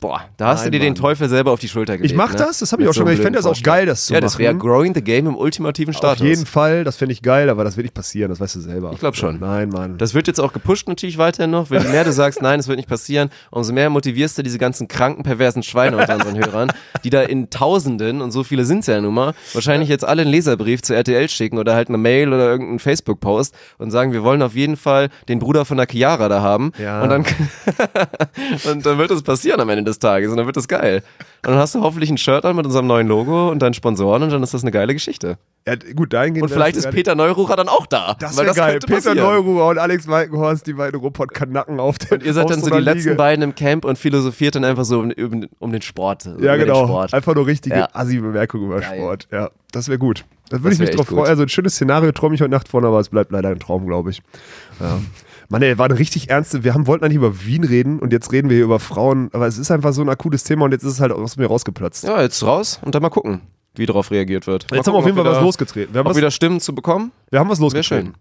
[0.00, 1.02] boah, da hast Nein, du dir den Mann.
[1.02, 2.12] Teufel selber auf die Schulter gelegt.
[2.12, 2.36] Ich mach ne?
[2.36, 3.18] das, das hab ich Mit auch schon so gesagt.
[3.18, 4.68] Ich fände das auch geil, das zu Ja, das wäre machen.
[4.68, 6.20] Growing the Game im ultimativen Status.
[6.20, 8.60] Auf jeden Fall, das fände ich geil, aber das wird nicht passieren, das weißt du
[8.60, 8.92] selber.
[8.92, 9.40] Ich glaub schon.
[9.40, 9.98] Nein, Mann.
[9.98, 12.76] Das wird jetzt auch gepusht natürlich weiterhin noch, je mehr du sagst, nein, es wird
[12.76, 16.72] nicht passieren, umso mehr motivierst du diese ganzen kranken, perversen Schweine unter unseren Hörern,
[17.02, 20.22] die da in Tausenden, und so viele sind es ja nun mal, wahrscheinlich jetzt alle
[20.22, 24.22] einen Leserbrief zu RTL schicken oder halt eine Mail oder irgendeinen Facebook-Post und sagen, wir
[24.22, 26.72] wollen auf jeden Fall den Bruder von der Chiara da haben.
[26.78, 27.02] Ja.
[27.02, 27.24] Und dann,
[28.70, 31.02] und dann wird es passieren am Ende des Tages und dann wird es geil.
[31.44, 34.22] Und dann hast du hoffentlich ein Shirt an mit unserem neuen Logo und deinen Sponsoren
[34.22, 35.38] und dann ist das eine geile Geschichte.
[35.66, 38.14] ja, gut, dahingehend Und vielleicht ist Peter Neururer dann auch da.
[38.18, 38.78] Das wäre geil.
[38.84, 39.14] Peter.
[39.14, 42.78] Neururer und Alex Walkenhorst, die beiden Robot-Kanacken auf den Und ihr seid dann so die
[42.78, 43.14] letzten Liege.
[43.16, 46.28] beiden im Camp und philosophiert dann einfach so um, um, um den Sport.
[46.40, 46.86] Ja, genau.
[46.86, 47.14] Sport.
[47.14, 47.88] Einfach nur richtige Ja.
[47.92, 48.96] Assi-Bemerkungen über Geil.
[48.98, 49.28] Sport.
[49.30, 50.24] Ja, das wäre gut.
[50.50, 51.26] Da würde Das ich mich drauf freuen.
[51.26, 53.86] Also ein schönes Szenario träume ich heute Nacht von, aber es bleibt leider ein Traum,
[53.86, 54.22] glaube ich.
[54.80, 54.98] Ja.
[55.48, 56.62] Mann, ey, war eine richtig ernste.
[56.62, 59.46] Wir haben, wollten eigentlich über Wien reden und jetzt reden wir hier über Frauen, aber
[59.46, 62.04] es ist einfach so ein akutes Thema und jetzt ist es halt aus mir rausgeplatzt.
[62.04, 63.40] Ja, jetzt raus und dann mal gucken,
[63.74, 64.70] wie darauf reagiert wird.
[64.70, 65.94] Mal jetzt haben wir auf gucken, jeden Fall was losgetreten.
[65.94, 67.12] Wir haben was, wieder Stimmen zu bekommen?
[67.30, 68.06] wir haben was losgetreten.
[68.08, 68.14] schön.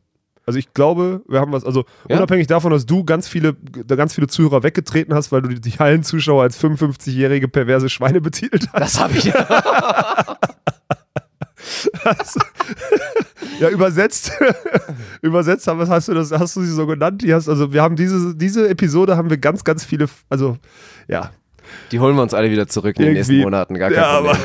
[0.46, 2.16] Also ich glaube, wir haben was, also Ja?
[2.16, 5.72] unabhängig davon, dass du ganz viele, da ganz viele Zuhörer weggetreten hast, weil du die,
[5.72, 8.82] Hallenzuschauer als 55-jährige perverse Schweine betitelt hast.
[8.82, 9.26] Das habe ich.
[13.60, 14.32] Ja, übersetzt,
[15.22, 17.22] übersetzt haben, hast du das, hast du sie so genannt?
[17.22, 20.58] Die hast, also wir haben diese, diese Episode haben wir ganz, ganz viele, also
[21.08, 21.32] ja.
[21.92, 23.76] Die holen wir uns alle wieder zurück in den nächsten Monaten.
[23.76, 24.36] Gar kein Ja, Problem.
[24.36, 24.40] aber-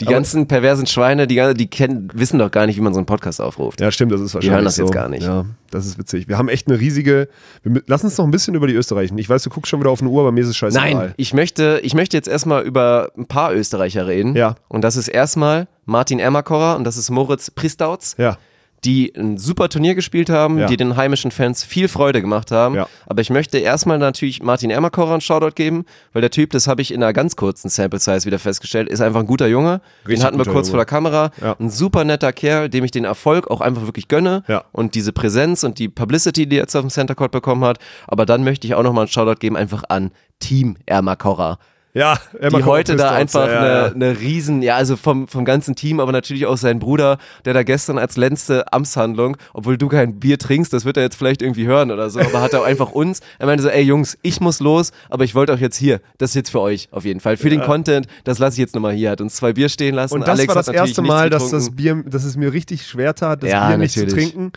[0.00, 3.06] die ganzen perversen Schweine, die, die kennen, wissen doch gar nicht, wie man so einen
[3.06, 3.80] Podcast aufruft.
[3.80, 4.82] Ja, stimmt, das ist wahrscheinlich hören das so.
[4.82, 5.24] jetzt gar nicht.
[5.24, 6.28] Ja, das ist witzig.
[6.28, 7.28] Wir haben echt eine riesige,
[7.62, 9.14] wir, lass uns noch ein bisschen über die Österreicher.
[9.16, 10.94] Ich weiß, du guckst schon wieder auf eine Uhr, aber mir ist es scheißegal.
[10.94, 14.34] Nein, ich möchte, ich möchte jetzt erstmal über ein paar Österreicher reden.
[14.34, 14.56] Ja.
[14.68, 18.16] Und das ist erstmal Martin Ermakorrer und das ist Moritz Pristauz.
[18.18, 18.38] Ja,
[18.84, 20.66] die ein super Turnier gespielt haben, Ja.
[20.66, 22.74] die den heimischen Fans viel Freude gemacht haben.
[22.74, 22.86] Ja.
[23.06, 26.82] Aber ich möchte erstmal natürlich Martin Ermakorer einen Shoutout geben, weil der Typ, das habe
[26.82, 29.80] ich in einer ganz kurzen Sample Size wieder festgestellt, ist einfach ein guter Junge.
[30.06, 30.70] Richtig den hatten wir kurz Junge.
[30.70, 31.30] vor der Kamera.
[31.40, 31.56] Ja.
[31.58, 34.42] Ein super netter Kerl, dem ich den Erfolg auch einfach wirklich gönne.
[34.72, 37.78] Und diese Präsenz und die Publicity, die er jetzt auf dem Center Court bekommen hat.
[38.06, 40.10] Aber dann möchte ich auch nochmal einen Shoutout geben, einfach an
[40.40, 41.58] Team Ermakorer
[41.96, 42.18] Ja,
[42.50, 43.84] die heute da einfach ja, eine, ja.
[43.86, 47.62] eine riesen, ja, also vom, vom ganzen Team, aber natürlich auch sein Bruder, der da
[47.62, 51.66] gestern als letzte Amtshandlung, obwohl du kein Bier trinkst, das wird er jetzt vielleicht irgendwie
[51.66, 54.58] hören oder so, aber hat er einfach uns, er meinte so, ey Jungs, ich muss
[54.58, 57.36] los, aber ich wollte auch jetzt hier, das ist jetzt für euch auf jeden Fall,
[57.36, 60.14] für den Content, das lasse ich jetzt nochmal hier, hat uns zwei Bier stehen lassen.
[60.14, 63.14] Und das Alex war das erste Mal, dass das Bier, dass es mir richtig schwer
[63.14, 64.14] tat, das Ja, Bier nicht natürlich.
[64.14, 64.52] zu trinken.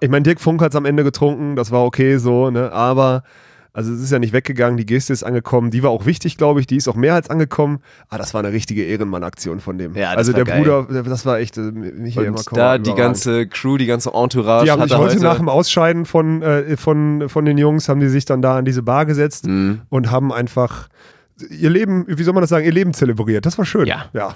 [0.00, 2.72] Ich meine, Dirk Funk hat es am Ende getrunken, das war okay so, ne?
[2.72, 3.22] Aber
[3.78, 6.58] also es ist ja nicht weggegangen, die Geste ist angekommen, die war auch wichtig, glaube
[6.58, 7.78] ich, die ist auch mehr als angekommen.
[8.08, 9.94] Ah, das war eine richtige Ehrenmann-Aktion von dem.
[9.94, 10.62] Ja, das also war der geil.
[10.64, 12.96] Bruder, der- das war echt, äh, Michael Und Makauer, da die überragend.
[13.14, 16.76] ganze Crew, die ganze Entourage Die haben sich heute, heute nach dem Ausscheiden von, äh,
[16.76, 19.82] von, von den Jungs, haben die sich dann da an diese Bar gesetzt Mhm.
[19.90, 20.88] und haben einfach
[21.48, 23.46] ihr Leben, wie soll man das sagen, ihr Leben zelebriert.
[23.46, 23.86] Das war schön.
[23.86, 24.06] Ja.
[24.12, 24.34] ja.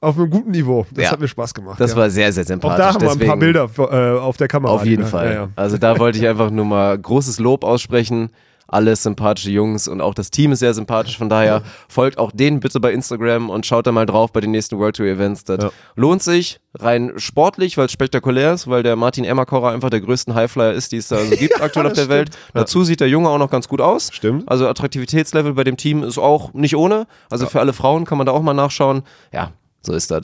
[0.00, 0.86] Auf einem guten Niveau.
[0.92, 1.10] Das Ja.
[1.10, 1.78] hat mir Spaß gemacht.
[1.78, 1.96] das ja.
[1.98, 2.78] war sehr, sehr Auch sympathisch.
[2.78, 4.72] da haben wir ein paar deswegen- Bilder äh, auf der Kamera.
[4.72, 5.48] Auf jeden Fall.
[5.56, 8.30] Also da wollte ich einfach nur mal großes Lob aussprechen.
[8.72, 11.18] Alles sympathische Jungs und auch das Team ist sehr sympathisch.
[11.18, 14.52] Von daher folgt auch denen bitte bei Instagram und schaut da mal drauf bei den
[14.52, 15.44] nächsten World Tour Events.
[15.44, 15.70] Das Ja.
[15.96, 20.34] lohnt sich rein sportlich, weil es spektakulär ist, weil der Martin Emmerkorer einfach der größten
[20.34, 22.30] Highflyer ist, die es da so gibt aktuell auf der Welt.
[22.54, 24.10] Dazu sieht der Junge auch noch ganz gut aus.
[24.12, 24.48] Stimmt.
[24.48, 27.06] Also Attraktivitätslevel bei dem Team ist auch nicht ohne.
[27.28, 29.02] Also für alle Frauen kann man da auch mal nachschauen.
[29.32, 29.50] Ja,
[29.82, 30.22] so ist das.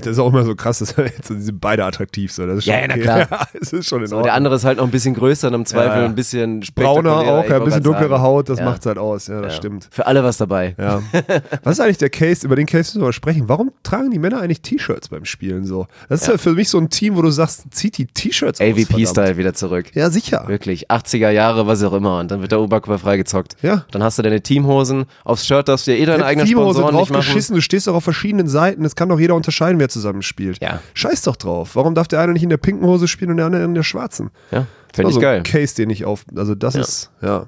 [0.00, 2.32] Das ist auch immer so krass, dass jetzt, die sind beide attraktiv.
[2.32, 2.46] So.
[2.46, 3.02] Das ist schon Ja, ja, na okay.
[3.02, 3.18] klar.
[3.30, 4.24] Ja, es ist schon in So, Ordnung.
[4.24, 7.16] der andere ist halt noch ein bisschen größer und im Zweifel Ja, ein bisschen Brauner
[7.16, 8.22] auch, ja, ein bisschen dunklere sagen.
[8.22, 8.64] Haut, das Ja.
[8.64, 9.28] macht's halt aus.
[9.28, 9.88] Ja, das stimmt.
[9.90, 10.74] Für alle was dabei.
[10.78, 11.00] Ja.
[11.62, 12.44] Was ist eigentlich der Case?
[12.44, 13.48] Über den Case müssen wir mal sprechen.
[13.48, 15.86] Warum tragen die Männer eigentlich T-Shirts beim Spielen so?
[16.08, 16.38] Das ist ja.
[16.38, 18.66] für mich so ein Team, wo du sagst, zieht die T-Shirts aus.
[18.66, 19.86] AVP-Style wieder zurück.
[19.94, 20.44] Ja, sicher.
[20.48, 20.90] Wirklich.
[20.90, 22.18] 80er Jahre, was auch immer.
[22.20, 23.56] Und dann wird der Oberkörper freigezockt.
[23.62, 23.84] Ja.
[23.90, 25.04] Dann hast du deine Teamhosen.
[25.24, 27.26] Aufs Shirt darfst du ja eh deine eigenen Sponsoren drauf nicht machen.
[27.26, 30.60] geschissen, du stehst doch auf verschiedenen Seiten, es kann doch jeder unterscheiden, wer zusammen spielt.
[30.60, 30.80] Ja.
[30.94, 31.76] Scheiß doch drauf.
[31.76, 33.84] Warum darf der eine nicht in der pinken Hose spielen und der andere in der
[33.84, 34.30] schwarzen?
[34.50, 35.42] Ja, finde ich so geil.
[35.44, 36.24] Case, den ich auf.
[36.36, 36.80] Also, das Ja.
[36.80, 37.46] ist, ja,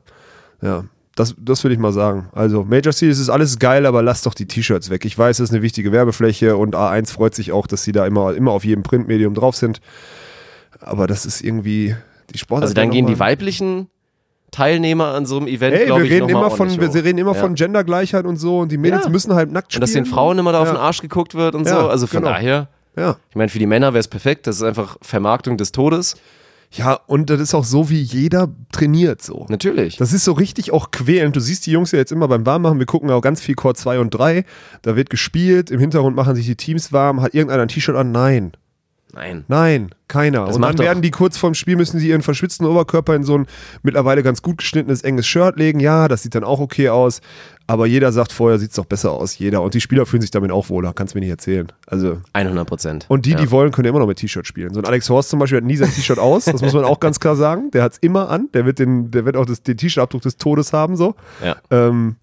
[0.63, 0.85] ja.
[1.17, 2.29] Das, das würde ich mal sagen.
[2.33, 5.05] Also, Major Series ist alles geil, aber lass doch die T-Shirts weg.
[5.05, 8.07] Ich weiß, es ist eine wichtige Werbefläche und A1 freut sich auch, dass sie da
[8.07, 9.81] immer, immer auf jedem Printmedium drauf sind.
[10.79, 11.97] Aber das ist irgendwie
[12.33, 12.63] die Sport.
[12.63, 13.89] Also dann gehen die weiblichen
[14.51, 17.35] Teilnehmer an so einem Event, Ey, glaube wir ich, reden immer von, wir reden immer
[17.35, 17.41] Ja.
[17.41, 19.11] von Gendergleichheit und so und die Mädels Ja.
[19.11, 19.83] müssen halt nackt spielen.
[19.83, 20.75] Und dass den Frauen immer da auf Ja.
[20.75, 21.77] den Arsch geguckt wird und so.
[21.77, 22.33] Also von genau.
[22.33, 23.17] daher, Ja.
[23.31, 24.47] ich meine, für die Männer wäre es perfekt.
[24.47, 26.17] Das ist einfach Vermarktung des Todes.
[26.73, 29.45] Ja, und das ist auch so, wie jeder trainiert so.
[29.49, 29.97] Natürlich.
[29.97, 31.35] Das ist so richtig auch quälend.
[31.35, 32.79] Du siehst die Jungs ja jetzt immer beim Warmmachen.
[32.79, 34.45] Wir gucken auch ganz viel Chord 2 und 3.
[34.83, 35.73] Da wird gespielt.
[35.73, 37.23] Im Hintergrund machen sich die Teams warm.
[37.23, 38.13] Hat irgendeiner ein T-Shirt an?
[38.13, 38.53] Nein.
[39.15, 39.45] Nein.
[39.49, 40.47] Nein, keiner.
[40.47, 43.39] Das und dann werden die kurz vorm Spiel, müssen sie ihren verschwitzten Oberkörper in so
[43.39, 43.47] ein
[43.83, 45.81] mittlerweile ganz gut geschnittenes, enges Shirt legen.
[45.81, 47.21] Ja, das sieht dann auch okay aus.
[47.67, 49.39] Aber jeder sagt vorher, sieht es doch besser aus.
[49.39, 49.63] Jeder.
[49.63, 50.93] Und die Spieler fühlen sich damit auch wohler.
[50.93, 51.71] Kannst mir nicht erzählen.
[51.87, 52.21] Also.
[52.33, 53.07] 100 Prozent.
[53.09, 53.37] Und die, ja.
[53.37, 54.75] die wollen, können immer noch mit T-Shirt spielen.
[54.75, 56.47] So ein Alex Horst zum Beispiel hat nie sein T-Shirt aus.
[56.47, 57.71] Das muss man auch ganz klar sagen.
[57.71, 58.49] Der hat es immer an.
[58.55, 60.97] Der wird, den, der wird auch das, den T-Shirt-Abdruck des Todes haben.
[60.97, 61.15] So.
[61.45, 61.57] Ja.
[61.71, 62.17] Ähm,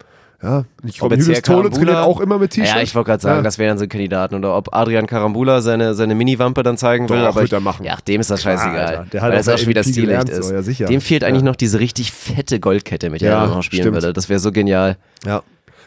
[0.44, 2.76] ja, ich glaube, Julius Karambula- trainiert auch immer mit T-Shirt.
[2.76, 3.42] Ja, ich wollte gerade sagen, Ja.
[3.44, 4.36] das wären so Kandidaten.
[4.36, 7.18] Oder ob Adrian Karambula seine, seine Mini-Wampe dann zeigen will.
[7.20, 7.84] Doch, aber wird ich, er machen.
[7.86, 8.78] Ja, dem ist das scheißegal.
[8.86, 9.06] Alter.
[9.12, 10.48] Der hat weil auch das auch schon wieder Stillicht ist.
[10.48, 10.88] so, ja.
[10.88, 13.96] Dem fehlt eigentlich noch diese richtig fette Goldkette, mit der Ja, er noch spielen stimmt.
[13.96, 14.14] würde.
[14.14, 14.98] Das wäre so genial.
[15.26, 15.42] Ja.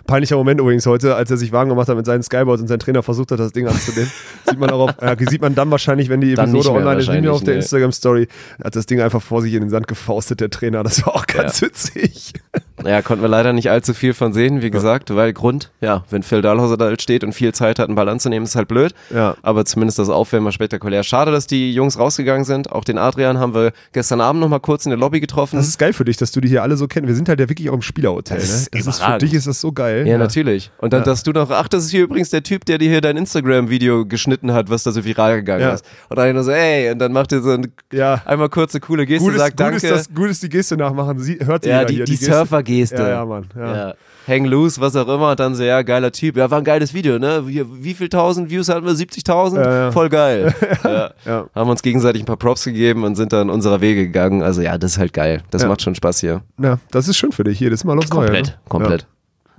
[0.06, 2.78] Peinlicher Moment übrigens heute, als er sich warm gemacht hat mit seinen Skyboards und sein
[2.78, 4.10] Trainer versucht hat, das Ding anzunehmen.
[4.48, 7.22] sieht man auch auf, ja, sieht man dann wahrscheinlich, wenn die Episode online ist, nicht
[7.22, 8.28] mehr auf der wahrscheinlich, Instagram-Story,
[8.62, 10.82] hat das Ding einfach vor sich in den Sand gefaustet, der Trainer.
[10.82, 12.32] Das war auch ganz witzig.
[12.84, 16.22] Ja, konnten wir leider nicht allzu viel von sehen, wie gesagt, weil Grund, ja, wenn
[16.22, 18.94] Phil Dahlhauser da steht und viel Zeit hat, einen Ball anzunehmen, ist halt blöd.
[19.10, 19.36] Ja.
[19.42, 21.02] Aber zumindest das Aufwärmen war spektakulär.
[21.02, 22.72] Schade, dass die Jungs rausgegangen sind.
[22.72, 25.56] Auch den Adrian haben wir gestern Abend noch mal kurz in der Lobby getroffen.
[25.56, 27.06] Das ist geil für dich, dass du die hier alle so kennst.
[27.08, 28.38] Wir sind halt ja wirklich auch im Spielerhotel.
[28.38, 28.66] Das ne?
[28.72, 29.89] das ist für dich ist das so geil.
[30.06, 30.70] Ja, natürlich.
[30.78, 33.00] Und dann, dass du noch, ach, das ist hier übrigens der Typ, der dir hier
[33.00, 35.72] dein Instagram-Video geschnitten hat, was da so viral gegangen Ja.
[35.74, 35.84] ist.
[36.08, 38.22] Und dann so, ey, und dann macht ihr so ein, Ja.
[38.24, 39.76] einmal kurze, coole Geste, Gut ist, sagt gut, Danke.
[39.76, 41.18] ist das, gut ist die Geste nachmachen.
[41.18, 42.32] Sie, hört ja, jeder die, hier, die, Geste.
[42.32, 42.96] Surfer-Geste.
[42.96, 43.46] Ja, ja, Mann.
[43.56, 43.76] Ja.
[43.88, 43.94] Ja.
[44.28, 46.36] Hang loose, was auch immer, und dann so, ja, geiler Typ.
[46.36, 47.42] Ja, war ein geiles Video, ne?
[47.46, 48.92] Wie, wie viel tausend Views hatten wir?
[48.94, 49.56] 70.000?
[49.56, 49.92] Ja, ja.
[49.92, 50.54] Voll geil.
[50.84, 51.10] ja.
[51.24, 51.46] Ja.
[51.54, 54.42] Haben uns gegenseitig ein paar Props gegeben und sind dann unserer Wege gegangen.
[54.42, 55.42] Also ja, das ist halt geil.
[55.50, 55.68] Das Ja.
[55.68, 56.42] macht schon Spaß hier.
[56.62, 57.58] Ja, das ist schön für dich.
[57.60, 58.26] Jedes Mal aufs Neue.
[58.26, 58.54] Komplett, Ne?
[58.68, 59.06] komplett.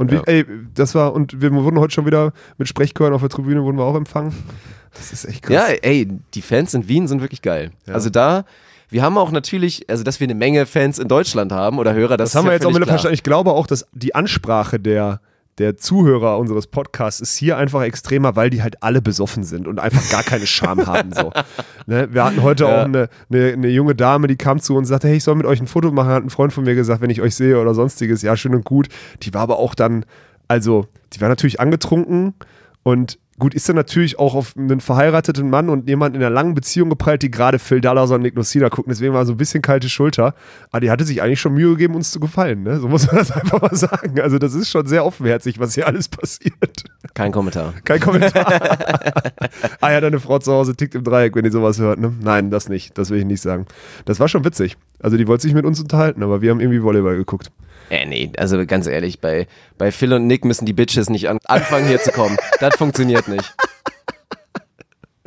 [0.10, 0.18] Ja.
[0.20, 0.38] Und wie, Ja.
[0.40, 3.78] ey, das war, und wir wurden heute schon wieder mit Sprechchören auf der Tribüne wurden
[3.78, 4.34] wir auch empfangen.
[4.94, 5.54] Das ist echt krass.
[5.54, 7.72] Ja, ey, die Fans in Wien sind wirklich geil.
[7.88, 8.44] Also da,
[8.90, 12.18] wir haben auch natürlich, also dass wir eine Menge Fans in Deutschland haben oder Hörer,
[12.18, 12.90] das, Das haben wir ja jetzt auch mit klar.
[12.90, 13.14] verstanden.
[13.14, 15.22] Ich glaube auch, dass die Ansprache der,
[15.58, 19.80] der Zuhörer unseres Podcasts ist hier einfach extremer, weil die halt alle besoffen sind und
[19.80, 21.12] einfach gar keine Scham haben.
[21.14, 21.32] So.
[21.86, 22.08] Ne?
[22.12, 22.82] Wir hatten heute Ja.
[22.82, 25.36] auch eine, eine, eine junge Dame, die kam zu uns und sagte, hey, ich soll
[25.36, 27.60] mit euch ein Foto machen, hat ein Freund von mir gesagt, wenn ich euch sehe
[27.60, 28.22] oder sonstiges.
[28.22, 28.88] Ja, schön und gut.
[29.24, 30.06] Die war aber auch dann,
[30.48, 32.34] also, die war natürlich angetrunken
[32.84, 36.54] und gut, ist dann natürlich auch auf einen verheirateten Mann und jemanden in einer langen
[36.54, 38.92] Beziehung geprallt, die gerade Phil Dallas und Nick Nocina gucken.
[38.92, 40.36] Deswegen war so ein bisschen kalte Schulter.
[40.70, 42.64] Aber die hatte sich eigentlich schon Mühe gegeben, uns zu gefallen.
[42.64, 42.80] Ne?
[42.80, 44.22] So muss man das einfach mal sagen.
[44.22, 46.84] Also das ist schon sehr offenherzig, was hier alles passiert.
[47.16, 47.74] Kein Kommentar.
[47.84, 48.46] Kein Kommentar.
[49.82, 52.00] ah ja, deine Frau zu Hause tickt im Dreieck, wenn die sowas hört.
[52.00, 52.14] Ne?
[52.22, 52.96] Nein, das nicht.
[52.98, 53.66] Das will ich nicht sagen.
[54.06, 54.78] Das war schon witzig.
[55.00, 57.52] Also die wollte sich mit uns unterhalten, aber wir haben irgendwie Volleyball geguckt.
[57.92, 61.40] Äh, nee, also ganz ehrlich, bei, bei Phil und Nick müssen die Bitches nicht an,
[61.44, 62.38] anfangen hier zu kommen.
[62.62, 63.54] Das funktioniert nicht.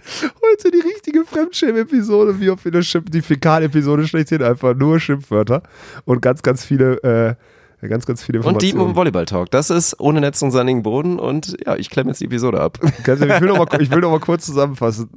[0.00, 5.62] Heute die richtige Fremdschämen-Episode, wie auf der Schimpf, die Fäkal-Episode schlechthin einfach nur Schimpfwörter
[6.06, 7.36] und ganz, ganz viele,
[7.82, 8.88] äh, ganz, ganz viele Und Deep Informationen.
[8.88, 9.50] und Volleyball-Talk.
[9.50, 12.78] Das ist ohne Netz und sandigen Boden und ja, ich klemme jetzt die Episode ab.
[12.98, 15.10] Ich will noch mal, ich will noch mal kurz zusammenfassen.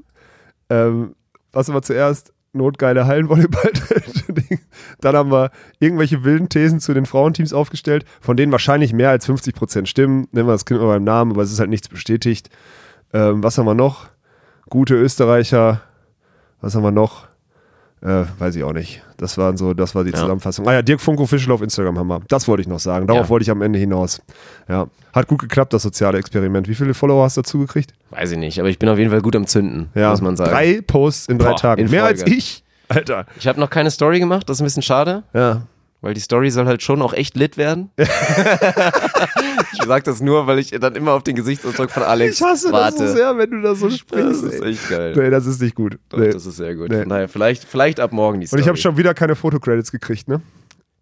[0.69, 1.15] Ähm,
[1.53, 2.33] was war zuerst?
[2.51, 3.71] Notgeile Hallenvolleyball.
[5.01, 9.27] Dann haben wir irgendwelche wilden Thesen zu den Frauenteams aufgestellt, von denen wahrscheinlich mehr als
[9.27, 10.27] 50% stimmen.
[10.31, 12.49] Nennen wir das Kind mal beim Namen, aber es ist halt nichts bestätigt.
[13.13, 14.07] Ähm, was haben wir noch?
[14.69, 15.81] Gute Österreicher.
[16.61, 17.27] Was haben wir noch?
[18.01, 19.01] Äh, weiß ich auch nicht.
[19.17, 20.17] Das war so, das war die Ja.
[20.17, 20.67] Zusammenfassung.
[20.67, 22.21] Ah ja, Dirk Funko Official auf Instagram haben wir.
[22.27, 23.07] Das wollte ich noch sagen.
[23.07, 23.29] Darauf Ja.
[23.29, 24.21] wollte ich am Ende hinaus.
[24.69, 24.87] Ja.
[25.13, 26.67] Hat gut geklappt, das soziale Experiment.
[26.67, 27.93] Wie viele Follower hast du dazu gekriegt?
[28.11, 30.37] Weiß ich nicht, aber ich bin auf jeden Fall gut am Zünden, Ja, muss man
[30.37, 30.51] sagen.
[30.51, 31.81] drei Posts in drei Boah, Tagen.
[31.81, 32.63] in Mehr als ich.
[32.89, 33.25] Alter.
[33.39, 35.63] Ich habe noch keine Story gemacht, das ist ein bisschen schade, Ja.
[36.01, 37.89] weil die Story soll halt schon auch echt lit werden.
[37.97, 42.71] ich sag das nur, weil ich dann immer auf den Gesichtsausdruck von Alex Ich hasse
[42.71, 42.97] warte.
[42.99, 44.43] das so sehr, wenn du da so Das sprichst.
[44.43, 44.69] ist ey.
[44.71, 45.13] echt geil.
[45.15, 45.97] Nee, das ist nicht gut.
[46.09, 46.29] Doch, Nee.
[46.31, 46.89] Das ist sehr gut.
[46.89, 47.05] Nee.
[47.05, 48.61] Daher, vielleicht, vielleicht ab morgen die Und Story.
[48.61, 50.41] ich habe schon wieder keine Fotocredits gekriegt, ne?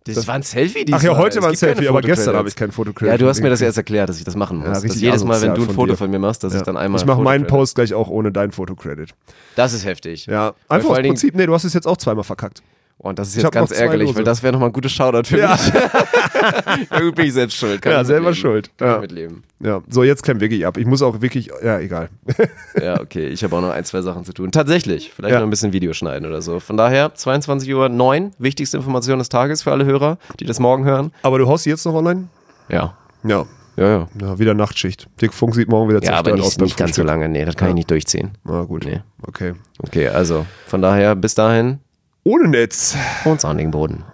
[0.08, 2.72] Das, war ein Selfie Ach ja, heute war ein Selfie, aber gestern habe ich kein
[2.72, 3.12] Fotocredit.
[3.12, 4.68] Ja, du hast mir das erst erklärt, dass ich das machen muss.
[4.68, 5.98] Ja, dass jedes Mal, wenn asozial du ein von Foto dir.
[5.98, 6.66] von mir machst, dass ich Ja.
[6.66, 7.02] dann einmal.
[7.02, 9.16] Ich mache meinen Post gleich auch ohne dein Fotocredit.
[9.56, 10.28] Das ist heftig.
[10.28, 11.36] Ja, einfach aus Dingen- Prinzip.
[11.36, 12.62] Nee, du hast es jetzt auch zweimal verkackt.
[12.98, 14.18] Oh, Und das ist jetzt ganz ärgerlich, Lose.
[14.18, 15.52] weil das wäre nochmal ein gutes Shoutout für Ja.
[15.52, 15.74] mich.
[16.92, 17.82] ja, gut, bin ich selbst schuld.
[17.82, 18.72] Kann Ja, selber schuld.
[18.78, 18.98] Kann Ja.
[19.00, 19.44] mitleben.
[19.60, 20.78] Ja, so jetzt klemmt wirklich ab.
[20.78, 22.10] Ich muss auch wirklich, ja, egal.
[22.82, 23.28] Ja, okay.
[23.28, 24.52] Ich habe auch noch ein, zwei Sachen zu tun.
[24.52, 25.12] Tatsächlich.
[25.14, 25.40] Vielleicht Ja.
[25.40, 26.60] noch ein bisschen Video schneiden oder so.
[26.60, 30.86] Von daher, 22 Uhr 9, wichtigste Information des Tages für alle Hörer, die das morgen
[30.86, 31.12] hören.
[31.22, 32.28] Aber du haust sie jetzt noch online?
[32.70, 32.96] Ja.
[33.24, 33.46] Ja.
[33.78, 34.08] Ja, ja.
[34.22, 35.10] Ja, wieder Nachtschicht.
[35.22, 37.28] Dick Funk sieht morgen wieder Ja, aber zerstört aus nicht, nicht ganz so lange.
[37.28, 37.70] Nee, das kann Ja.
[37.72, 38.32] ich nicht durchziehen.
[38.46, 38.86] Na gut.
[38.86, 39.02] Nee.
[39.22, 39.54] Okay.
[39.80, 41.80] Okay, also von daher bis dahin
[42.28, 42.98] Ohne Netz.
[43.26, 44.06] und sandigen Boden.